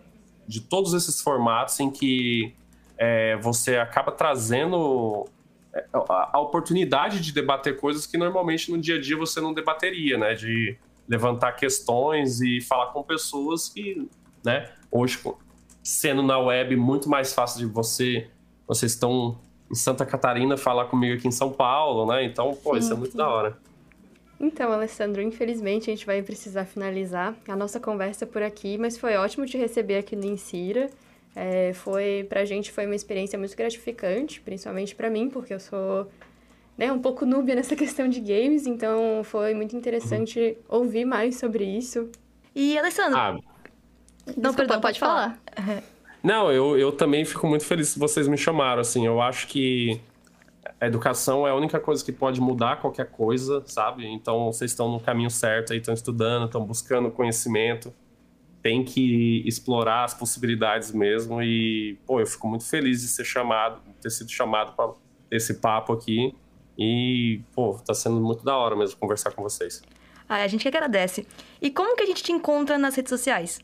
de 0.48 0.62
todos 0.62 0.94
esses 0.94 1.22
formatos 1.22 1.80
em 1.80 1.92
que 1.92 2.56
é, 2.98 3.36
você 3.38 3.78
acaba 3.78 4.12
trazendo 4.12 5.28
é, 5.74 5.86
a, 5.94 6.38
a 6.38 6.40
oportunidade 6.40 7.20
de 7.20 7.32
debater 7.32 7.78
coisas 7.78 8.08
que 8.08 8.18
normalmente 8.18 8.72
no 8.72 8.80
dia 8.80 8.96
a 8.96 9.02
dia 9.02 9.18
você 9.18 9.40
não 9.40 9.54
debateria, 9.54 10.18
né, 10.18 10.34
de 10.34 10.76
levantar 11.08 11.52
questões 11.52 12.42
e 12.42 12.62
falar 12.62 12.88
com 12.88 13.04
pessoas 13.04 13.70
que, 13.70 14.10
né, 14.44 14.72
hoje 14.90 15.20
sendo 15.84 16.22
na 16.22 16.38
web 16.40 16.76
muito 16.76 17.10
mais 17.10 17.34
fácil 17.34 17.60
de 17.60 17.66
você. 17.66 18.28
Vocês 18.68 18.94
estão 18.94 19.38
em 19.70 19.76
Santa 19.76 20.06
Catarina 20.06 20.58
falar 20.58 20.86
comigo 20.86 21.18
aqui 21.18 21.28
em 21.28 21.32
São 21.32 21.52
Paulo, 21.52 22.06
né? 22.12 22.24
Então, 22.24 22.54
pô, 22.54 22.78
isso 22.78 22.92
é 22.92 22.96
muito 22.96 23.16
da 23.16 23.28
hora. 23.28 23.58
Então, 24.40 24.72
Alessandro, 24.72 25.22
infelizmente 25.22 25.90
a 25.90 25.94
gente 25.94 26.06
vai 26.06 26.22
precisar 26.22 26.66
finalizar 26.66 27.36
a 27.48 27.56
nossa 27.56 27.80
conversa 27.80 28.26
por 28.26 28.42
aqui, 28.42 28.78
mas 28.78 28.98
foi 28.98 29.16
ótimo 29.16 29.46
te 29.46 29.58
receber 29.58 29.98
aqui 29.98 30.16
no 30.16 30.26
Insira. 30.26 30.90
É, 31.36 31.72
foi, 31.74 32.26
pra 32.28 32.44
gente 32.44 32.72
foi 32.72 32.86
uma 32.86 32.96
experiência 32.96 33.38
muito 33.38 33.56
gratificante, 33.56 34.42
principalmente 34.42 34.96
pra 34.96 35.10
mim, 35.10 35.30
porque 35.30 35.54
eu 35.54 35.60
sou 35.60 36.08
né, 36.78 36.92
um 36.92 37.00
pouco 37.00 37.26
noob 37.26 37.54
nessa 37.54 37.76
questão 37.78 38.08
de 38.08 38.20
games, 38.20 38.66
então 38.66 39.24
foi 39.24 39.54
muito 39.54 39.76
interessante 39.76 40.58
ouvir 40.68 41.06
mais 41.06 41.38
sobre 41.38 41.64
isso. 41.64 42.10
E, 42.56 42.78
Alessandro, 42.78 43.18
Ah, 43.18 43.38
não, 44.38 44.54
perdão, 44.54 44.80
pode 44.80 45.00
falar. 45.00 45.40
não, 46.24 46.52
eu, 46.52 46.78
eu 46.78 46.92
também 46.92 47.26
fico 47.26 47.48
muito 47.48 47.66
feliz 47.66 47.94
que 47.94 48.00
vocês 48.00 48.28
me 48.28 48.38
chamaram, 48.38 48.82
assim. 48.82 49.06
Eu 49.06 49.22
acho 49.22 49.48
que 49.48 50.02
a 50.80 50.88
educação 50.88 51.48
é 51.48 51.52
a 51.52 51.56
única 51.56 51.80
coisa 51.80 52.04
que 52.04 52.12
pode 52.12 52.42
mudar 52.42 52.82
qualquer 52.82 53.06
coisa, 53.12 53.64
sabe? 53.68 54.06
Então 54.08 54.52
vocês 54.52 54.72
estão 54.72 54.92
no 54.92 55.00
caminho 55.00 55.30
certo 55.30 55.74
aí, 55.74 55.80
estão 55.80 55.94
estudando, 55.94 56.46
estão 56.46 56.66
buscando 56.66 57.12
conhecimento. 57.12 57.94
Tem 58.64 58.84
que 58.84 59.44
explorar 59.48 60.04
as 60.04 60.14
possibilidades 60.14 60.92
mesmo 60.92 61.42
e, 61.42 61.98
pô, 62.06 62.20
eu 62.20 62.28
fico 62.28 62.48
muito 62.48 62.64
feliz 62.64 63.02
de 63.02 63.08
ser 63.08 63.26
chamado, 63.26 63.82
ter 64.02 64.10
sido 64.12 64.30
chamado 64.30 64.74
para 64.74 64.94
esse 65.32 65.56
papo 65.56 65.94
aqui. 65.94 66.36
E, 66.78 67.42
pô, 67.54 67.74
tá 67.86 67.94
sendo 67.94 68.20
muito 68.20 68.44
da 68.44 68.56
hora 68.56 68.76
mesmo 68.76 68.98
conversar 68.98 69.32
com 69.32 69.42
vocês. 69.42 69.84
Ah, 70.28 70.38
a 70.38 70.48
gente 70.48 70.62
que 70.62 70.68
agradece. 70.68 71.28
E 71.62 71.70
como 71.70 71.96
que 71.96 72.04
a 72.04 72.06
gente 72.06 72.24
te 72.24 72.32
encontra 72.32 72.78
nas 72.78 72.96
redes 72.96 73.10
sociais? 73.10 73.60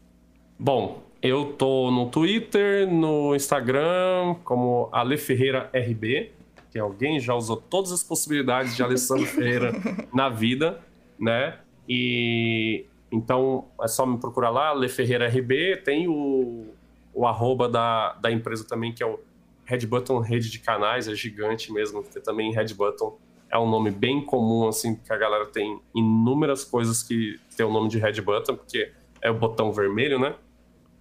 Bom, 0.59 1.03
eu 1.21 1.53
tô 1.53 1.91
no 1.91 2.09
Twitter, 2.09 2.91
no 2.91 3.35
Instagram, 3.35 4.35
como 4.43 4.89
Ale 4.91 5.15
Ferreira 5.17 5.69
RB, 5.73 6.31
que 6.71 6.79
alguém 6.79 7.19
já 7.19 7.35
usou 7.35 7.57
todas 7.57 7.91
as 7.91 8.03
possibilidades 8.03 8.75
de 8.75 8.81
Alessandro 8.81 9.25
Ferreira 9.27 9.71
na 10.11 10.29
vida, 10.29 10.79
né? 11.19 11.59
E 11.87 12.85
então 13.11 13.65
é 13.81 13.87
só 13.87 14.05
me 14.05 14.17
procurar 14.17 14.49
lá, 14.49 14.69
Ale 14.69 14.89
Ferreira 14.89 15.27
RB, 15.27 15.77
tem 15.77 16.07
o, 16.07 16.65
o 17.13 17.27
arroba 17.27 17.69
da, 17.69 18.13
da 18.13 18.31
empresa 18.31 18.65
também, 18.67 18.91
que 18.91 19.03
é 19.03 19.05
o 19.05 19.19
Red 19.63 19.85
Button 19.85 20.19
Rede 20.19 20.49
de 20.49 20.59
Canais, 20.59 21.07
é 21.07 21.13
gigante 21.13 21.71
mesmo, 21.71 22.01
porque 22.01 22.19
também 22.19 22.51
Red 22.51 22.73
Button 22.73 23.17
é 23.51 23.59
um 23.59 23.69
nome 23.69 23.91
bem 23.91 24.25
comum, 24.25 24.67
assim, 24.67 24.95
que 24.95 25.13
a 25.13 25.17
galera 25.17 25.45
tem 25.45 25.79
inúmeras 25.95 26.63
coisas 26.63 27.03
que 27.03 27.39
tem 27.55 27.65
o 27.65 27.71
nome 27.71 27.89
de 27.89 27.99
Red 27.99 28.21
Button, 28.21 28.55
porque 28.55 28.91
é 29.21 29.29
o 29.29 29.35
botão 29.35 29.71
vermelho, 29.71 30.19
né? 30.19 30.35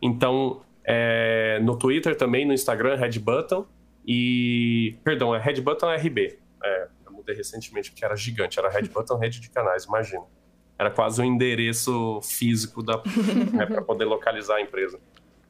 Então, 0.00 0.62
é, 0.84 1.58
no 1.62 1.76
Twitter 1.76 2.16
também, 2.16 2.46
no 2.46 2.52
Instagram, 2.52 2.96
Red 2.96 3.18
Button. 3.18 3.66
E, 4.06 4.96
perdão, 5.02 5.34
é 5.34 5.38
Red 5.38 5.60
Button 5.60 5.92
RB. 5.92 6.38
É, 6.62 6.88
eu 7.06 7.12
mudei 7.12 7.34
recentemente 7.34 7.90
porque 7.90 8.04
era 8.04 8.14
gigante, 8.14 8.58
era 8.58 8.70
Red 8.70 8.88
Button 8.88 9.16
Rede 9.18 9.40
de 9.40 9.50
Canais, 9.50 9.84
imagina. 9.84 10.22
Era 10.78 10.90
quase 10.90 11.20
um 11.20 11.24
endereço 11.24 12.20
físico 12.22 12.82
da, 12.82 13.02
né, 13.52 13.66
para 13.66 13.82
poder 13.82 14.04
localizar 14.04 14.56
a 14.56 14.60
empresa. 14.60 15.00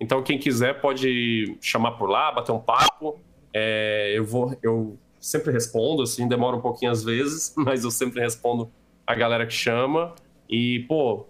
Então, 0.01 0.23
quem 0.23 0.39
quiser 0.39 0.81
pode 0.81 1.57
chamar 1.61 1.93
por 1.93 2.09
lá, 2.09 2.33
bater 2.33 2.53
um 2.53 2.61
papo. 2.61 3.19
É, 3.53 4.13
eu 4.17 4.25
vou, 4.25 4.57
eu 4.63 4.99
sempre 5.19 5.53
respondo, 5.53 6.03
assim, 6.03 6.29
demora 6.29 6.57
um 6.57 6.61
pouquinho 6.61 6.91
às 6.91 7.03
vezes, 7.03 7.53
mas 7.59 7.85
eu 7.85 7.91
sempre 7.91 8.21
respondo 8.21 8.71
a 9.07 9.15
galera 9.15 9.47
que 9.47 9.53
chama. 9.53 10.15
E, 10.49 10.81
pô, 10.89 11.27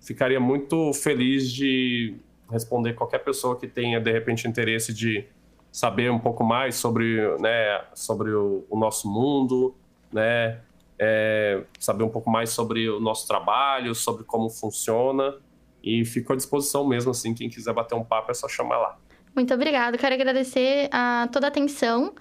ficaria 0.00 0.40
muito 0.40 0.92
feliz 0.92 1.50
de 1.50 2.16
responder 2.50 2.94
qualquer 2.94 3.18
pessoa 3.18 3.56
que 3.56 3.66
tenha, 3.66 4.00
de 4.00 4.10
repente, 4.10 4.48
interesse 4.48 4.92
de 4.92 5.26
saber 5.70 6.10
um 6.10 6.18
pouco 6.18 6.42
mais 6.42 6.76
sobre, 6.76 7.20
né, 7.38 7.82
sobre 7.94 8.30
o, 8.30 8.64
o 8.70 8.78
nosso 8.78 9.08
mundo, 9.08 9.74
né, 10.12 10.60
é, 10.98 11.62
saber 11.78 12.04
um 12.04 12.08
pouco 12.08 12.30
mais 12.30 12.50
sobre 12.50 12.88
o 12.88 12.98
nosso 12.98 13.26
trabalho, 13.26 13.94
sobre 13.94 14.24
como 14.24 14.48
funciona. 14.48 15.34
E 15.82 16.04
fico 16.04 16.32
à 16.32 16.36
disposição 16.36 16.86
mesmo, 16.86 17.10
assim, 17.10 17.34
quem 17.34 17.48
quiser 17.48 17.72
bater 17.72 17.94
um 17.94 18.04
papo 18.04 18.30
é 18.30 18.34
só 18.34 18.48
chamar 18.48 18.78
lá. 18.78 18.98
Muito 19.34 19.54
obrigada. 19.54 19.96
Quero 19.96 20.14
agradecer 20.14 20.88
a 20.90 21.28
toda 21.32 21.46
a 21.46 21.48
atenção 21.48 22.14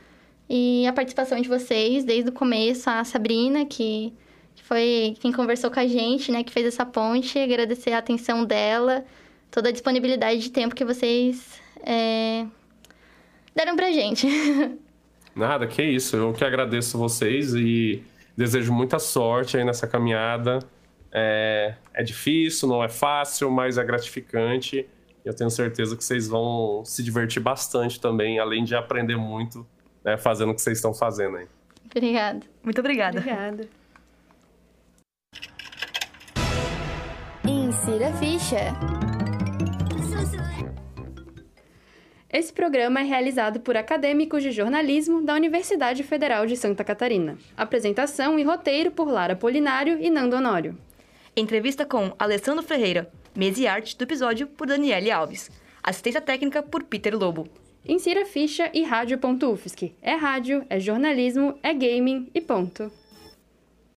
e 0.49 0.85
a 0.85 0.93
participação 0.93 1.41
de 1.41 1.49
vocês 1.49 2.03
desde 2.03 2.29
o 2.29 2.33
começo, 2.33 2.89
a 2.89 3.03
Sabrina, 3.03 3.65
que 3.65 4.13
foi 4.63 5.15
quem 5.19 5.31
conversou 5.31 5.71
com 5.71 5.79
a 5.79 5.87
gente, 5.87 6.31
né, 6.31 6.43
que 6.43 6.51
fez 6.51 6.67
essa 6.67 6.85
ponte, 6.85 7.39
agradecer 7.39 7.93
a 7.93 7.97
atenção 7.97 8.45
dela, 8.45 9.03
toda 9.57 9.69
a 9.69 9.71
disponibilidade 9.71 10.39
de 10.39 10.51
tempo 10.51 10.75
que 10.75 10.85
vocês 10.85 11.59
é, 11.83 12.45
deram 13.55 13.75
pra 13.75 13.91
gente. 13.91 14.27
Nada, 15.35 15.65
que 15.65 15.81
isso. 15.81 16.15
Eu 16.15 16.31
que 16.31 16.45
agradeço 16.45 16.95
vocês 16.95 17.55
e 17.55 18.03
desejo 18.37 18.71
muita 18.71 18.99
sorte 18.99 19.57
aí 19.57 19.65
nessa 19.65 19.87
caminhada. 19.87 20.59
É, 21.11 21.73
é 21.91 22.03
difícil, 22.03 22.69
não 22.69 22.83
é 22.83 22.87
fácil, 22.87 23.49
mas 23.49 23.79
é 23.79 23.83
gratificante. 23.83 24.87
Eu 25.25 25.33
tenho 25.33 25.49
certeza 25.49 25.97
que 25.97 26.03
vocês 26.03 26.27
vão 26.27 26.85
se 26.85 27.01
divertir 27.01 27.41
bastante 27.41 27.99
também, 27.99 28.37
além 28.37 28.63
de 28.63 28.75
aprender 28.75 29.17
muito 29.17 29.65
né, 30.05 30.17
fazendo 30.17 30.51
o 30.51 30.53
que 30.53 30.61
vocês 30.61 30.77
estão 30.77 30.93
fazendo 30.93 31.37
aí. 31.37 31.47
Obrigada. 31.83 32.45
Muito 32.63 32.77
obrigada. 32.77 33.17
Obrigada. 33.17 33.67
Insira 37.43 38.09
a 38.09 38.13
ficha. 38.13 39.16
Esse 42.31 42.51
programa 42.51 42.99
é 42.99 43.03
realizado 43.03 43.61
por 43.61 43.77
acadêmicos 43.77 44.43
de 44.43 44.51
jornalismo 44.51 45.21
da 45.21 45.33
Universidade 45.33 46.03
Federal 46.03 46.45
de 46.45 46.57
Santa 46.57 46.83
Catarina. 46.83 47.37
Apresentação 47.55 48.37
e 48.37 48.43
roteiro 48.43 48.91
por 48.91 49.07
Lara 49.07 49.33
Polinário 49.33 49.97
e 50.01 50.09
Nando 50.09 50.35
Honório. 50.35 50.77
Entrevista 51.37 51.85
com 51.85 52.13
Alessandro 52.19 52.61
Ferreira. 52.61 53.09
Mesa 53.33 53.61
e 53.61 53.67
arte 53.67 53.97
do 53.97 54.03
episódio 54.03 54.45
por 54.45 54.67
Daniele 54.67 55.09
Alves. 55.09 55.49
Assistência 55.81 56.19
técnica 56.19 56.61
por 56.61 56.83
Peter 56.83 57.17
Lobo. 57.17 57.47
Insira 57.85 58.25
ficha 58.25 58.69
e 58.73 58.83
rádio.ufsc. 58.83 59.95
É 60.01 60.15
rádio, 60.15 60.65
é 60.69 60.81
jornalismo, 60.81 61.57
é 61.63 61.73
gaming 61.73 62.29
e 62.35 62.41
ponto. 62.41 62.91